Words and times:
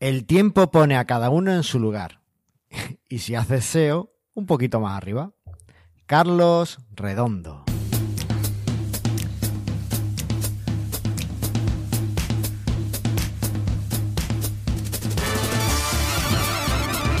El 0.00 0.26
tiempo 0.26 0.70
pone 0.70 0.96
a 0.96 1.06
cada 1.06 1.28
uno 1.28 1.52
en 1.52 1.64
su 1.64 1.80
lugar. 1.80 2.20
Y 3.08 3.18
si 3.18 3.34
haces 3.34 3.64
SEO, 3.64 4.12
un 4.34 4.46
poquito 4.46 4.78
más 4.78 4.96
arriba. 4.96 5.32
Carlos 6.06 6.78
Redondo. 6.94 7.64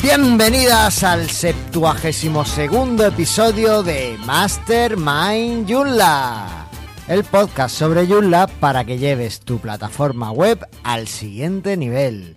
Bienvenidas 0.00 1.02
al 1.02 1.28
72 1.28 2.48
segundo 2.48 3.06
episodio 3.06 3.82
de 3.82 4.16
Mastermind 4.24 5.68
Joomla, 5.68 6.68
el 7.08 7.24
podcast 7.24 7.74
sobre 7.74 8.06
Joomla 8.06 8.46
para 8.46 8.84
que 8.84 8.98
lleves 8.98 9.40
tu 9.40 9.58
plataforma 9.58 10.30
web 10.30 10.64
al 10.84 11.08
siguiente 11.08 11.76
nivel. 11.76 12.36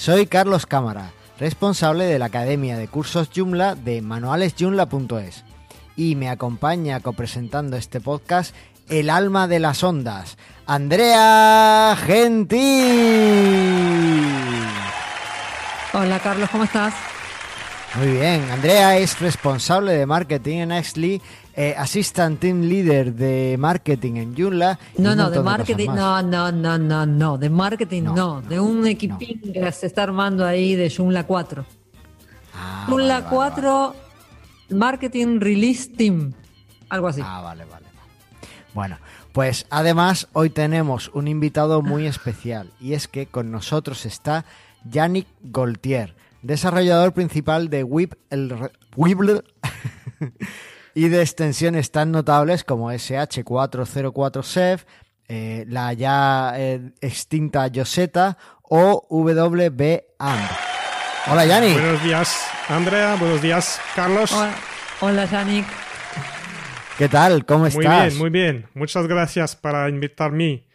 Soy 0.00 0.24
Carlos 0.24 0.64
Cámara, 0.64 1.10
responsable 1.38 2.06
de 2.06 2.18
la 2.18 2.24
Academia 2.24 2.78
de 2.78 2.88
Cursos 2.88 3.28
Joomla 3.36 3.74
de 3.74 4.00
manualesjoomla.es 4.00 5.44
y 5.94 6.16
me 6.16 6.30
acompaña 6.30 7.00
copresentando 7.00 7.76
este 7.76 8.00
podcast 8.00 8.54
el 8.88 9.10
alma 9.10 9.46
de 9.46 9.58
las 9.58 9.84
ondas, 9.84 10.38
Andrea 10.64 11.94
Gentil. 12.02 12.62
Hola 15.92 16.18
Carlos, 16.20 16.48
¿cómo 16.48 16.64
estás? 16.64 16.94
Muy 17.96 18.12
bien, 18.12 18.50
Andrea 18.50 18.96
es 18.96 19.20
responsable 19.20 19.92
de 19.92 20.06
marketing 20.06 20.60
en 20.60 20.72
Exly, 20.72 21.20
eh, 21.54 21.74
assistant 21.76 22.38
team 22.40 22.62
leader 22.62 23.12
de 23.14 23.56
marketing 23.58 24.16
en 24.16 24.36
Joomla. 24.36 24.78
No, 24.98 25.14
no, 25.14 25.30
de 25.30 25.40
marketing, 25.40 25.88
no, 25.88 26.22
no, 26.22 26.52
no, 26.52 26.78
no, 26.78 27.06
no, 27.06 27.38
de 27.38 27.50
marketing 27.50 28.02
No, 28.04 28.14
no, 28.14 28.40
no, 28.42 28.48
de 28.48 28.60
un 28.60 28.86
equipín 28.86 29.40
que 29.52 29.72
se 29.72 29.86
está 29.86 30.04
armando 30.04 30.44
ahí 30.46 30.74
de 30.76 30.88
Joomla 30.90 31.26
4. 31.26 31.64
Ah, 32.54 32.84
Joomla 32.88 33.20
vale, 33.20 33.24
vale, 33.24 33.52
4 33.54 33.94
Marketing 34.70 35.40
Release 35.40 35.88
Team, 35.90 36.32
algo 36.88 37.08
así. 37.08 37.20
Ah, 37.24 37.40
vale, 37.42 37.64
vale. 37.64 37.86
Bueno, 38.72 38.98
pues 39.32 39.66
además 39.70 40.28
hoy 40.32 40.50
tenemos 40.50 41.10
un 41.14 41.26
invitado 41.26 41.82
muy 41.82 42.06
especial 42.06 42.70
y 42.80 42.94
es 42.94 43.08
que 43.08 43.26
con 43.26 43.50
nosotros 43.50 44.06
está 44.06 44.44
Yannick 44.88 45.26
Goltier, 45.42 46.14
desarrollador 46.42 47.12
principal 47.12 47.68
de 47.68 47.82
Wib 47.82 48.16
el 48.30 48.50
re- 48.50 48.70
y 50.94 51.08
de 51.08 51.22
extensiones 51.22 51.90
tan 51.90 52.10
notables 52.12 52.64
como 52.64 52.92
SH404SEF, 52.92 54.84
eh, 55.28 55.64
la 55.68 55.92
ya 55.92 56.52
eh, 56.56 56.92
extinta 57.00 57.66
Yoseta 57.68 58.36
o 58.62 59.06
WBAMP. 59.10 60.50
Hola 61.30 61.44
Yannick. 61.46 61.74
Buenos 61.74 62.02
días, 62.02 62.46
Andrea. 62.68 63.16
Buenos 63.16 63.42
días, 63.42 63.80
Carlos. 63.94 64.32
Hola, 64.32 64.54
hola 65.00 65.24
Yannick. 65.26 65.66
¿Qué 66.98 67.08
tal? 67.08 67.46
¿Cómo 67.46 67.60
muy 67.60 67.68
estás? 67.68 68.06
bien, 68.08 68.18
muy 68.18 68.30
bien. 68.30 68.68
Muchas 68.74 69.06
gracias 69.06 69.56
para 69.56 69.88
invitarme. 69.88 70.66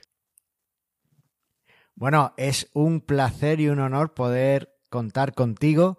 Bueno, 1.95 2.33
es 2.37 2.69
un 2.73 3.01
placer 3.01 3.59
y 3.59 3.69
un 3.69 3.79
honor 3.79 4.13
poder 4.13 4.69
contar 4.89 5.33
contigo. 5.33 5.97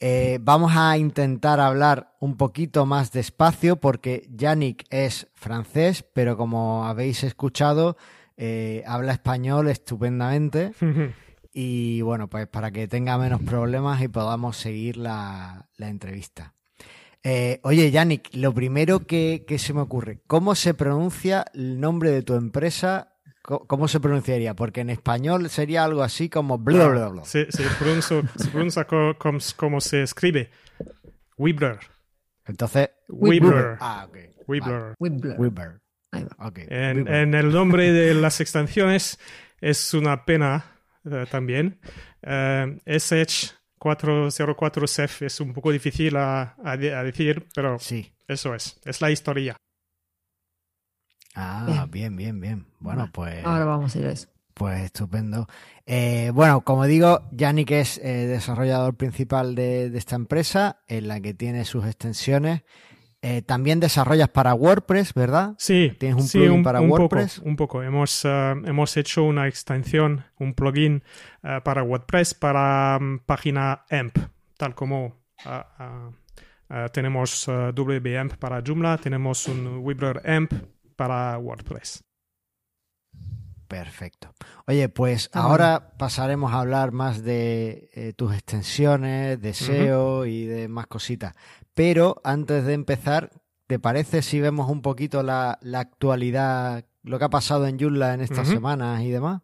Eh, 0.00 0.38
vamos 0.40 0.72
a 0.76 0.96
intentar 0.96 1.58
hablar 1.58 2.14
un 2.20 2.36
poquito 2.36 2.86
más 2.86 3.10
despacio 3.10 3.76
porque 3.76 4.28
Yannick 4.30 4.84
es 4.90 5.26
francés, 5.34 6.04
pero 6.12 6.36
como 6.36 6.86
habéis 6.86 7.24
escuchado, 7.24 7.96
eh, 8.36 8.84
habla 8.86 9.12
español 9.12 9.68
estupendamente. 9.68 10.72
Y 11.60 12.02
bueno, 12.02 12.28
pues 12.28 12.46
para 12.46 12.70
que 12.70 12.86
tenga 12.86 13.18
menos 13.18 13.40
problemas 13.40 14.00
y 14.00 14.06
podamos 14.06 14.56
seguir 14.56 14.96
la, 14.96 15.66
la 15.76 15.88
entrevista. 15.88 16.54
Eh, 17.24 17.58
oye, 17.64 17.90
Yannick, 17.90 18.28
lo 18.34 18.54
primero 18.54 19.06
que, 19.06 19.44
que 19.44 19.58
se 19.58 19.72
me 19.72 19.80
ocurre, 19.80 20.20
¿cómo 20.28 20.54
se 20.54 20.74
pronuncia 20.74 21.44
el 21.54 21.80
nombre 21.80 22.10
de 22.10 22.22
tu 22.22 22.34
empresa? 22.34 23.16
¿Cómo 23.66 23.88
se 23.88 23.98
pronunciaría? 23.98 24.52
Porque 24.54 24.82
en 24.82 24.90
español 24.90 25.48
sería 25.48 25.84
algo 25.84 26.02
así 26.02 26.28
como 26.28 26.58
bla 26.58 26.86
bla 26.88 27.08
bla. 27.08 27.24
Se, 27.24 27.50
se 27.50 27.62
pronuncia, 27.78 28.22
se 28.36 28.48
pronuncia 28.50 28.84
co- 28.84 29.16
com- 29.18 29.38
como 29.56 29.80
se 29.80 30.02
escribe. 30.02 30.50
Weebler. 31.38 31.78
Entonces, 32.46 32.90
Weebler. 33.08 33.78
Ah, 33.80 34.06
ok. 34.08 34.16
Weebler. 34.46 34.94
Wibbler. 34.98 35.36
Vale, 35.36 35.38
Weber. 35.38 35.78
Ahí 36.10 36.24
va. 36.24 36.46
Ok. 36.48 36.58
En, 36.68 37.34
el 37.34 37.50
nombre 37.52 37.90
de 37.92 38.12
las 38.14 38.40
extensiones 38.40 39.18
es 39.60 39.92
una 39.94 40.24
pena 40.26 40.64
eh, 41.10 41.24
también. 41.30 41.78
Eh, 42.22 42.78
SH404CEF 42.86 45.26
es 45.26 45.40
un 45.40 45.52
poco 45.52 45.70
difícil 45.72 46.16
a, 46.16 46.54
a 46.64 46.76
decir, 46.76 47.46
pero 47.54 47.78
Sí. 47.78 48.12
eso 48.26 48.54
es. 48.54 48.78
Es 48.84 49.00
la 49.00 49.10
historia. 49.10 49.56
Ah, 51.34 51.86
bien, 51.90 52.16
bien, 52.16 52.40
bien. 52.40 52.66
Bueno, 52.80 53.08
pues, 53.12 53.44
Ahora 53.44 53.64
vamos 53.64 53.94
a 53.94 53.98
ir 53.98 54.06
a 54.06 54.10
eso. 54.12 54.28
pues 54.54 54.80
estupendo. 54.82 55.46
Eh, 55.86 56.30
bueno, 56.34 56.62
como 56.62 56.84
digo, 56.86 57.22
Yannick 57.30 57.70
es 57.70 57.98
eh, 57.98 58.26
desarrollador 58.26 58.96
principal 58.96 59.54
de, 59.54 59.88
de 59.90 59.98
esta 59.98 60.16
empresa, 60.16 60.80
en 60.88 61.06
la 61.08 61.20
que 61.20 61.34
tiene 61.34 61.64
sus 61.64 61.84
extensiones. 61.86 62.62
Eh, 63.20 63.42
también 63.42 63.80
desarrollas 63.80 64.28
para 64.28 64.54
WordPress, 64.54 65.12
¿verdad? 65.14 65.54
Sí, 65.58 65.92
¿Tienes 65.98 66.16
un 66.22 66.28
sí, 66.28 66.38
plugin 66.38 66.62
para 66.62 66.80
poco, 66.80 66.92
WordPress? 67.02 67.38
un 67.38 67.56
poco. 67.56 67.82
Hemos, 67.82 68.24
hemos 68.24 68.96
hecho 68.96 69.24
una 69.24 69.48
extensión, 69.48 70.24
un 70.38 70.54
plugin 70.54 71.02
para 71.64 71.82
WordPress 71.82 72.34
para 72.34 72.98
mm, 73.00 73.20
página 73.26 73.84
AMP, 73.90 74.18
tal 74.56 74.74
como 74.76 75.16
tenemos 76.92 77.46
WBAMP 77.48 78.34
para 78.36 78.62
Joomla, 78.64 78.98
tenemos 78.98 79.46
un 79.48 79.78
Weebler 79.78 80.20
AMP 80.28 80.52
para 80.98 81.38
WordPress. 81.38 82.02
Perfecto. 83.68 84.34
Oye, 84.66 84.88
pues 84.88 85.30
ahora 85.32 85.92
pasaremos 85.98 86.52
a 86.52 86.60
hablar 86.60 86.90
más 86.90 87.22
de 87.22 87.90
eh, 87.94 88.12
tus 88.14 88.34
extensiones, 88.34 89.40
de 89.40 89.50
SEO 89.54 90.26
y 90.26 90.46
de 90.46 90.68
más 90.68 90.86
cositas. 90.86 91.34
Pero 91.74 92.20
antes 92.24 92.64
de 92.64 92.72
empezar, 92.72 93.30
¿te 93.66 93.78
parece 93.78 94.22
si 94.22 94.40
vemos 94.40 94.68
un 94.70 94.80
poquito 94.82 95.22
la, 95.22 95.58
la 95.62 95.80
actualidad, 95.80 96.86
lo 97.02 97.18
que 97.18 97.26
ha 97.26 97.30
pasado 97.30 97.66
en 97.66 97.78
Joomla 97.78 98.14
en 98.14 98.22
estas 98.22 98.48
semanas 98.54 99.02
y 99.02 99.10
demás? 99.10 99.42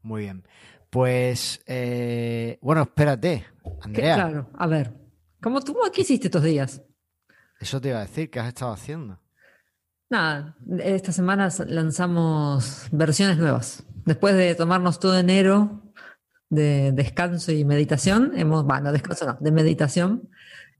Muy 0.00 0.22
bien. 0.22 0.48
Pues, 0.90 1.62
eh, 1.66 2.58
bueno, 2.62 2.82
espérate, 2.82 3.46
¿Qué- 3.62 3.70
Andrea. 3.82 4.14
Claro, 4.14 4.50
a 4.54 4.66
ver. 4.66 4.92
¿Cómo 5.40 5.60
tú 5.60 5.76
qué 5.94 6.00
hiciste 6.00 6.26
estos 6.28 6.42
días? 6.42 6.82
Eso 7.60 7.80
te 7.80 7.90
iba 7.90 7.98
a 7.98 8.02
decir, 8.02 8.30
¿qué 8.30 8.40
has 8.40 8.48
estado 8.48 8.72
haciendo? 8.72 9.20
Nada, 10.12 10.54
esta 10.80 11.10
semana 11.10 11.48
lanzamos 11.68 12.86
versiones 12.92 13.38
nuevas. 13.38 13.82
Después 14.04 14.36
de 14.36 14.54
tomarnos 14.54 15.00
todo 15.00 15.18
enero 15.18 15.80
de 16.50 16.92
descanso 16.92 17.50
y 17.50 17.64
meditación, 17.64 18.32
hemos, 18.36 18.62
bueno, 18.66 18.92
descanso 18.92 19.24
no, 19.24 19.38
de 19.40 19.50
meditación, 19.52 20.28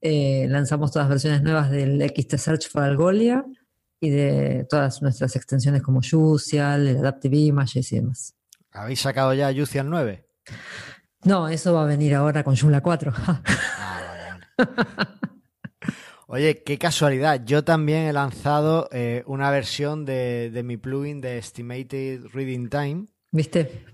eh, 0.02 0.46
lanzamos 0.50 0.92
todas 0.92 1.08
las 1.08 1.14
versiones 1.14 1.42
nuevas 1.42 1.70
del 1.70 2.02
XT 2.02 2.36
Search 2.36 2.68
for 2.68 2.82
Algolia 2.82 3.42
y 4.02 4.10
de 4.10 4.66
todas 4.68 5.00
nuestras 5.00 5.34
extensiones 5.34 5.80
como 5.80 6.02
Juicial, 6.02 6.86
el 6.86 6.98
Adaptive 6.98 7.38
Images 7.38 7.90
y 7.90 7.96
demás. 7.96 8.34
¿Habéis 8.70 9.00
sacado 9.00 9.32
ya 9.32 9.50
Juicial 9.50 9.88
9? 9.88 10.28
No, 11.24 11.48
eso 11.48 11.72
va 11.72 11.84
a 11.84 11.86
venir 11.86 12.14
ahora 12.14 12.44
con 12.44 12.54
Joomla 12.54 12.82
4. 12.82 13.14
Ah, 13.16 13.42
vale, 13.78 14.66
vale. 14.66 15.08
Oye, 16.34 16.62
qué 16.62 16.78
casualidad. 16.78 17.44
Yo 17.44 17.62
también 17.62 18.06
he 18.06 18.12
lanzado 18.14 18.88
eh, 18.90 19.22
una 19.26 19.50
versión 19.50 20.06
de, 20.06 20.50
de 20.50 20.62
mi 20.62 20.78
plugin 20.78 21.20
de 21.20 21.36
Estimated 21.36 22.24
Reading 22.32 22.70
Time, 22.70 23.06
¿Viste? 23.30 23.84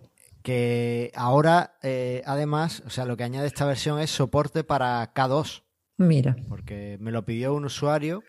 que 0.44 1.10
ahora, 1.16 1.78
eh, 1.82 2.22
además, 2.26 2.84
o 2.86 2.90
sea, 2.90 3.06
lo 3.06 3.16
que 3.16 3.24
añade 3.24 3.48
esta 3.48 3.66
versión 3.66 3.98
es 3.98 4.10
soporte 4.10 4.62
para 4.62 5.12
K2, 5.14 5.64
Mira. 5.96 6.36
porque 6.48 6.96
me 7.00 7.10
lo 7.10 7.24
pidió 7.24 7.54
un 7.54 7.64
usuario 7.64 8.22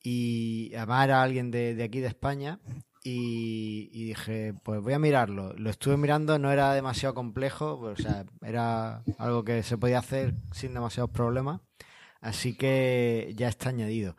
y 0.00 0.72
además 0.76 1.06
era 1.06 1.20
alguien 1.24 1.50
de, 1.50 1.74
de 1.74 1.82
aquí 1.82 1.98
de 1.98 2.06
España. 2.06 2.60
Y, 3.02 3.90
y 3.92 4.04
dije, 4.04 4.54
pues 4.62 4.80
voy 4.80 4.92
a 4.92 5.00
mirarlo. 5.00 5.54
Lo 5.54 5.70
estuve 5.70 5.96
mirando, 5.96 6.38
no 6.38 6.52
era 6.52 6.72
demasiado 6.72 7.16
complejo, 7.16 7.80
o 7.80 7.96
sea, 7.96 8.26
era 8.42 9.02
algo 9.18 9.42
que 9.42 9.64
se 9.64 9.76
podía 9.76 9.98
hacer 9.98 10.34
sin 10.52 10.72
demasiados 10.72 11.10
problemas. 11.10 11.60
Así 12.24 12.56
que 12.56 13.34
ya 13.36 13.48
está 13.48 13.68
añadido. 13.68 14.16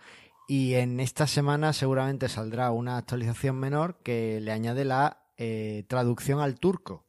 Y 0.48 0.76
en 0.76 1.00
esta 1.00 1.26
semana 1.26 1.74
seguramente 1.74 2.30
saldrá 2.30 2.70
una 2.70 2.98
actualización 2.98 3.56
menor 3.60 3.98
que 4.04 4.40
le 4.42 4.52
añade 4.52 4.86
la 4.86 5.24
eh, 5.38 5.86
traducción 5.88 6.40
al 6.40 6.60
turco. 6.60 7.04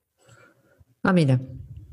Ah, 1.03 1.13
mira. 1.13 1.39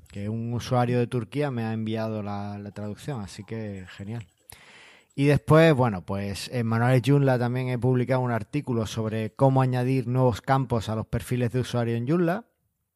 Que 0.09 0.29
un 0.29 0.53
usuario 0.53 0.99
de 0.99 1.07
Turquía 1.07 1.51
me 1.51 1.63
ha 1.65 1.73
enviado 1.73 2.23
la, 2.23 2.57
la 2.57 2.71
traducción, 2.71 3.19
así 3.19 3.43
que 3.43 3.85
genial. 3.89 4.25
Y 5.15 5.25
después, 5.25 5.73
bueno, 5.73 6.05
pues 6.05 6.49
en 6.53 6.65
Manuales 6.65 7.01
Joomla 7.05 7.37
también 7.37 7.67
he 7.67 7.77
publicado 7.77 8.21
un 8.21 8.31
artículo 8.31 8.87
sobre 8.87 9.31
cómo 9.35 9.61
añadir 9.61 10.07
nuevos 10.07 10.41
campos 10.41 10.87
a 10.87 10.95
los 10.95 11.07
perfiles 11.07 11.51
de 11.51 11.59
usuario 11.59 11.97
en 11.97 12.07
Joomla. 12.07 12.45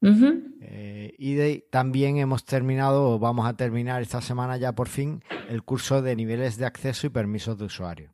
Eh, 0.01 1.13
y 1.17 1.59
también 1.69 2.17
hemos 2.17 2.45
terminado, 2.45 3.11
o 3.11 3.19
vamos 3.19 3.47
a 3.47 3.55
terminar 3.55 4.01
esta 4.01 4.21
semana 4.21 4.57
ya 4.57 4.73
por 4.73 4.87
fin, 4.87 5.23
el 5.49 5.63
curso 5.63 6.01
de 6.01 6.15
niveles 6.15 6.57
de 6.57 6.65
acceso 6.65 7.07
y 7.07 7.09
permisos 7.09 7.57
de 7.57 7.65
usuario. 7.65 8.11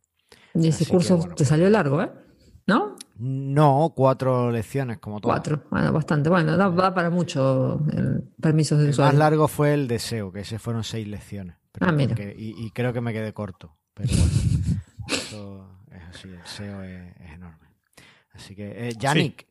Y 0.54 0.68
ese 0.68 0.86
curso 0.86 1.20
te 1.20 1.36
pues 1.36 1.50
salió 1.50 1.70
largo, 1.70 2.02
¿eh? 2.02 2.12
¿No? 2.66 2.96
No, 3.18 3.94
cuatro 3.96 4.50
lecciones 4.50 5.00
como 5.00 5.20
todo. 5.20 5.32
Cuatro, 5.32 5.64
bueno, 5.70 5.92
bastante. 5.92 6.30
Bueno, 6.30 6.58
va 6.58 6.94
para 6.94 7.10
mucho 7.10 7.82
el 7.92 8.24
permisos 8.40 8.78
de 8.80 8.86
el 8.86 8.90
usuario. 8.92 9.12
más 9.12 9.20
largo 9.20 9.48
fue 9.48 9.74
el 9.74 9.88
deseo, 9.88 10.32
que 10.32 10.42
ese 10.42 10.60
fueron 10.60 10.84
seis 10.84 11.08
lecciones. 11.08 11.58
ah, 11.82 11.92
mira. 11.92 12.16
y, 12.38 12.70
creo 12.72 12.94
que 12.94 13.02
me 13.02 13.12
quedé 13.12 13.34
corto. 13.34 13.76
Pero 13.94 14.10
bueno, 14.10 14.78
eso 15.08 15.68
es 15.92 16.02
así, 16.10 16.30
el 16.30 16.46
SEO 16.46 16.84
es, 16.84 17.32
enorme. 17.34 17.68
Así 18.32 18.56
que, 18.56 18.88
eh, 18.88 18.94
Yannick, 18.98 19.46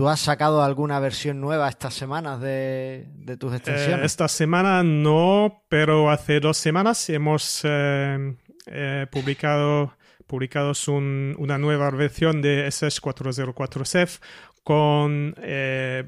¿Tú 0.00 0.08
has 0.08 0.20
sacado 0.20 0.62
alguna 0.62 0.98
versión 0.98 1.42
nueva 1.42 1.68
estas 1.68 1.92
semanas 1.92 2.40
de, 2.40 3.06
tus 3.38 3.54
extensiones? 3.54 4.00
Eh, 4.00 4.06
esta 4.06 4.28
semana 4.28 4.82
no, 4.82 5.62
pero 5.68 6.10
hace 6.10 6.40
dos 6.40 6.56
semanas 6.56 7.10
hemos 7.10 7.60
eh, 7.64 8.34
eh, 8.64 9.06
publicado 9.12 9.92
publicados 10.26 10.88
una 10.88 11.58
nueva 11.58 11.90
versión 11.90 12.40
de 12.40 12.66
SS404CEF 12.68 14.20
con 14.64 15.34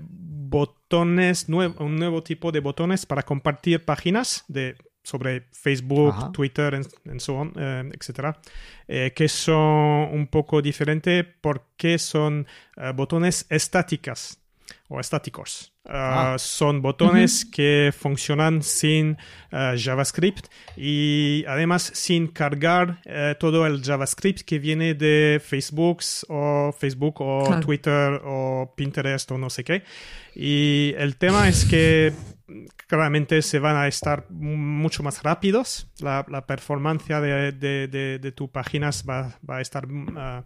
botones, 0.09 1.47
un 1.50 1.97
nuevo 1.97 2.23
tipo 2.23 2.50
de 2.50 2.61
botones 2.61 3.05
para 3.05 3.25
compartir 3.25 3.85
páginas 3.85 4.47
de 4.49 4.75
sobre 5.03 5.49
Facebook, 5.53 6.33
Twitter, 6.33 6.75
and, 6.75 7.21
so 7.21 7.37
on, 7.37 7.53
eh, 7.57 7.91
etcétera, 7.93 8.39
eh, 8.87 9.13
que 9.15 9.29
son 9.29 10.09
un 10.13 10.27
poco 10.29 10.63
diferentes 10.63 11.25
porque 11.41 11.99
son 11.99 12.47
eh, 12.77 12.93
botones 12.95 13.47
estáticas 13.49 14.42
o 14.93 15.00
estáticos. 15.00 15.73
Ah. 15.89 16.37
Son 16.39 16.83
botones 16.83 17.44
que 17.44 17.93
funcionan 17.97 18.62
sin 18.62 19.17
JavaScript 19.50 20.47
y 20.77 21.44
además 21.49 21.91
sin 21.94 22.29
cargar 22.29 23.00
todo 23.41 23.67
el 23.67 23.83
JavaScript 23.83 24.43
que 24.43 24.59
viene 24.59 24.94
de 24.94 25.41
Facebook 25.44 25.99
o 26.29 26.73
Facebook 26.79 27.21
o 27.21 27.59
Twitter 27.61 28.21
o 28.25 28.73
Pinterest 28.77 29.31
o 29.33 29.39
no 29.39 29.50
sé 29.50 29.65
qué. 29.65 29.83
Y 30.35 30.94
el 30.97 31.17
tema 31.17 31.49
es 31.49 31.65
que 31.65 32.12
claramente 32.87 33.41
se 33.43 33.59
van 33.59 33.77
a 33.77 33.89
estar 33.89 34.27
mucho 34.31 35.03
más 35.03 35.23
rápidos. 35.23 35.91
La, 36.00 36.25
la 36.29 36.47
performance 36.47 37.06
de, 37.09 37.53
de, 37.53 38.19
de, 38.19 38.33
tus 38.33 38.50
páginas 38.50 39.05
va, 39.09 39.39
va, 39.49 39.59
a 39.59 39.61
estar 39.61 39.87
uh, 39.87 40.44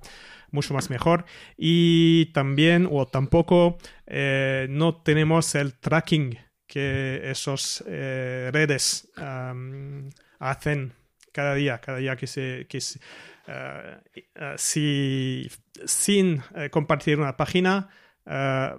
mucho 0.57 0.75
más 0.75 0.91
mejor. 0.91 1.25
Y 1.57 2.33
también, 2.33 2.89
o 2.91 3.07
tampoco, 3.07 3.79
eh, 4.07 4.67
no 4.69 4.97
tenemos 5.03 5.55
el 5.55 5.75
tracking 5.75 6.39
que 6.67 7.31
esos 7.31 7.85
eh, 7.87 8.51
redes 8.53 9.09
um, 9.17 10.11
hacen 10.41 10.95
cada 11.33 11.55
día, 11.55 11.81
cada 11.81 11.99
día 11.99 12.17
que 12.17 12.27
se... 12.27 12.67
Que 12.69 12.79
uh, 12.79 14.43
uh, 14.43 14.55
si 14.57 15.49
sin 15.85 16.43
eh, 16.57 16.71
compartir 16.71 17.19
una 17.19 17.37
página, 17.37 17.89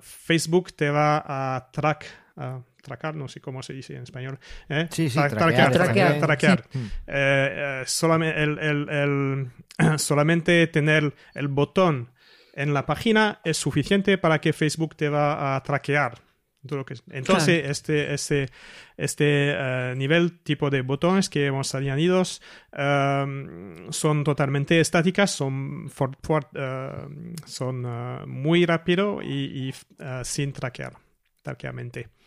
Facebook 0.01 0.73
te 0.73 0.89
va 0.89 1.23
a 1.25 1.71
track 1.71 2.05
tracar, 2.87 3.15
no 3.15 3.27
sé 3.27 3.41
cómo 3.41 3.61
se 3.61 3.73
dice 3.73 3.95
en 3.95 4.03
español. 4.03 4.39
¿eh? 4.69 4.87
Sí, 4.89 5.09
sí, 5.09 5.19
traquear. 5.29 5.71
traquear, 6.19 6.65
eh, 6.71 7.81
eh, 7.81 7.83
solamente, 7.85 8.41
el, 8.43 9.51
solamente 9.97 10.65
tener 10.67 11.13
el 11.35 11.47
botón 11.49 12.09
en 12.53 12.73
la 12.73 12.85
página 12.85 13.41
es 13.43 13.57
suficiente 13.57 14.17
para 14.17 14.39
que 14.39 14.53
Facebook 14.53 14.95
te 14.95 15.09
va 15.09 15.55
a 15.55 15.61
traquear. 15.63 16.19
Entonces, 17.11 17.69
este, 17.69 18.13
este, 18.13 18.49
este 18.97 19.93
nivel 19.95 20.39
tipo 20.39 20.69
de 20.69 20.81
botones 20.81 21.29
que 21.29 21.45
hemos 21.45 21.73
añadido 21.75 22.23
son 22.25 24.23
totalmente 24.25 24.81
estáticas, 24.81 25.31
son, 25.31 25.89
son 27.45 28.29
muy 28.29 28.65
rápido 28.65 29.21
y, 29.21 29.69
y 29.69 29.73
sin 30.23 30.51
traquear. 30.51 31.06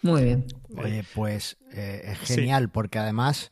Muy 0.03 0.25
bien. 0.25 0.47
Oye, 0.77 1.05
pues 1.15 1.59
eh, 1.73 2.03
es 2.05 2.19
genial 2.21 2.71
porque 2.71 2.99
además 2.99 3.51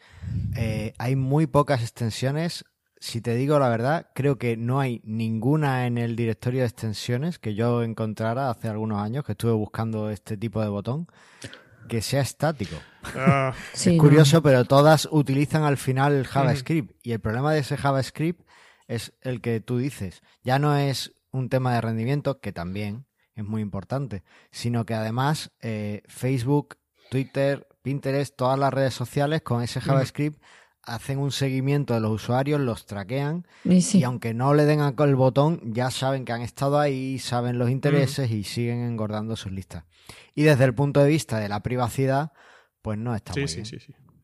eh, 0.56 0.94
hay 0.98 1.16
muy 1.16 1.46
pocas 1.46 1.82
extensiones. 1.82 2.64
Si 3.00 3.20
te 3.20 3.34
digo 3.34 3.58
la 3.58 3.68
verdad, 3.68 4.10
creo 4.14 4.38
que 4.38 4.56
no 4.56 4.80
hay 4.80 5.00
ninguna 5.04 5.86
en 5.86 5.98
el 5.98 6.16
directorio 6.16 6.60
de 6.60 6.66
extensiones 6.66 7.38
que 7.38 7.54
yo 7.54 7.82
encontrara 7.82 8.50
hace 8.50 8.68
algunos 8.68 9.00
años 9.00 9.24
que 9.24 9.32
estuve 9.32 9.52
buscando 9.52 10.10
este 10.10 10.36
tipo 10.36 10.60
de 10.62 10.68
botón 10.68 11.06
que 11.88 12.02
sea 12.02 12.20
estático. 12.20 12.76
Ah. 13.16 13.52
es 13.74 13.98
curioso, 13.98 14.42
pero 14.42 14.64
todas 14.64 15.08
utilizan 15.10 15.64
al 15.64 15.76
final 15.76 16.14
el 16.14 16.26
JavaScript. 16.26 16.94
Y 17.02 17.12
el 17.12 17.20
problema 17.20 17.52
de 17.52 17.60
ese 17.60 17.76
JavaScript 17.76 18.46
es 18.86 19.12
el 19.22 19.40
que 19.40 19.60
tú 19.60 19.78
dices. 19.78 20.22
Ya 20.44 20.58
no 20.58 20.76
es 20.76 21.14
un 21.32 21.48
tema 21.48 21.74
de 21.74 21.80
rendimiento, 21.80 22.40
que 22.40 22.52
también, 22.52 23.06
es 23.40 23.46
muy 23.46 23.62
importante, 23.62 24.22
sino 24.50 24.84
que 24.84 24.94
además 24.94 25.52
eh, 25.60 26.02
Facebook, 26.06 26.76
Twitter, 27.10 27.66
Pinterest, 27.82 28.34
todas 28.36 28.58
las 28.58 28.72
redes 28.72 28.94
sociales 28.94 29.42
con 29.42 29.62
ese 29.62 29.80
JavaScript 29.80 30.42
hacen 30.82 31.18
un 31.18 31.30
seguimiento 31.30 31.94
de 31.94 32.00
los 32.00 32.10
usuarios, 32.12 32.60
los 32.60 32.86
traquean 32.86 33.46
y, 33.64 34.02
aunque 34.02 34.34
no 34.34 34.54
le 34.54 34.64
den 34.64 34.80
el 34.80 35.16
botón, 35.16 35.60
ya 35.72 35.90
saben 35.90 36.24
que 36.24 36.32
han 36.32 36.42
estado 36.42 36.78
ahí, 36.78 37.18
saben 37.18 37.58
los 37.58 37.70
intereses 37.70 38.30
y 38.30 38.44
siguen 38.44 38.80
engordando 38.80 39.36
sus 39.36 39.52
listas. 39.52 39.84
Y 40.34 40.42
desde 40.42 40.64
el 40.64 40.74
punto 40.74 41.02
de 41.02 41.08
vista 41.08 41.38
de 41.38 41.48
la 41.48 41.62
privacidad, 41.62 42.32
pues 42.82 42.98
no 42.98 43.14
está 43.14 43.32
muy 43.32 43.44
bien. 43.44 43.66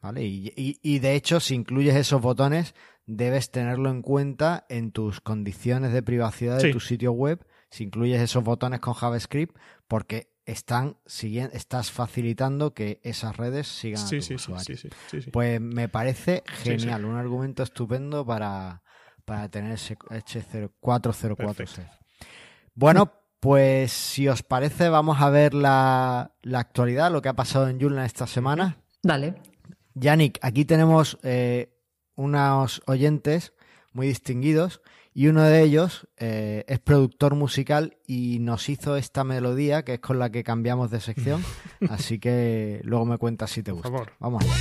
¿vale? 0.01 0.25
Y, 0.25 0.53
y, 0.83 0.99
de 0.99 1.15
hecho, 1.15 1.41
si 1.41 1.55
incluyes 1.55 1.95
esos 1.97 2.21
botones, 2.21 2.75
debes 3.07 3.51
tenerlo 3.51 3.91
en 3.91 4.03
cuenta 4.03 4.65
en 4.69 4.91
tus 4.91 5.21
condiciones 5.21 5.93
de 5.93 6.03
privacidad 6.03 6.59
de 6.59 6.73
tu 6.73 6.81
sitio 6.81 7.13
web 7.13 7.47
si 7.75 7.83
incluyes 7.83 8.21
esos 8.23 8.45
botones 8.45 8.79
con 8.79 8.95
JavaScript, 8.95 9.57
porque 9.89 10.33
están 10.47 10.97
estás 11.07 11.91
facilitando 11.91 12.73
que 12.73 13.01
esas 13.03 13.37
redes 13.37 13.67
sigan 13.67 14.01
a 14.01 14.07
sí, 14.07 14.21
sí, 14.21 14.37
sí, 14.39 15.31
Pues 15.33 15.61
me 15.61 15.89
parece 15.89 16.45
genial, 16.63 17.05
un 17.05 17.17
argumento 17.17 17.65
estupendo 17.65 18.25
para, 18.25 18.85
para 19.25 19.49
tener 19.49 19.73
ese 19.73 19.97
H404. 19.97 21.91
Bueno, 22.77 23.13
pues 23.41 23.91
si 23.91 24.29
os 24.29 24.45
parece, 24.45 24.89
vamos 24.89 25.21
a 25.21 25.31
ver 25.31 25.53
la, 25.53 26.31
actualidad, 26.55 27.11
lo 27.11 27.23
que 27.23 27.29
ha 27.29 27.35
pasado 27.35 27.69
en 27.69 27.81
Joomla 27.81 28.05
esta 28.05 28.29
semana. 28.29 28.77
Dale. 29.03 29.35
Yannick, 29.95 30.39
aquí 30.43 30.65
tenemos 30.65 31.19
eh, 31.25 31.77
unos 32.15 32.83
oyentes 32.87 33.53
muy 33.93 34.07
distinguidos 34.07 34.81
y 35.17 35.29
uno 35.29 35.45
de 35.45 35.63
ellos 35.63 36.09
eh, 36.17 36.65
es 36.67 36.81
productor 36.81 37.37
musical 37.37 37.97
y 38.05 38.41
nos 38.41 38.69
hizo 38.69 38.97
esta 38.97 39.23
melodía 39.23 39.85
que 39.85 39.95
es 39.95 40.01
con 40.01 40.19
la 40.19 40.31
que 40.31 40.43
cambiamos 40.43 40.91
de 40.91 41.01
sección. 41.01 41.43
Así 41.89 42.19
que 42.19 42.81
luego 42.83 43.07
me 43.07 43.17
cuentas 43.17 43.53
si 43.53 43.63
te 43.63 43.71
gusta. 43.71 43.91
Por 43.91 43.99
favor. 43.99 44.13
Vamos 44.19 44.43
allá. 44.43 44.55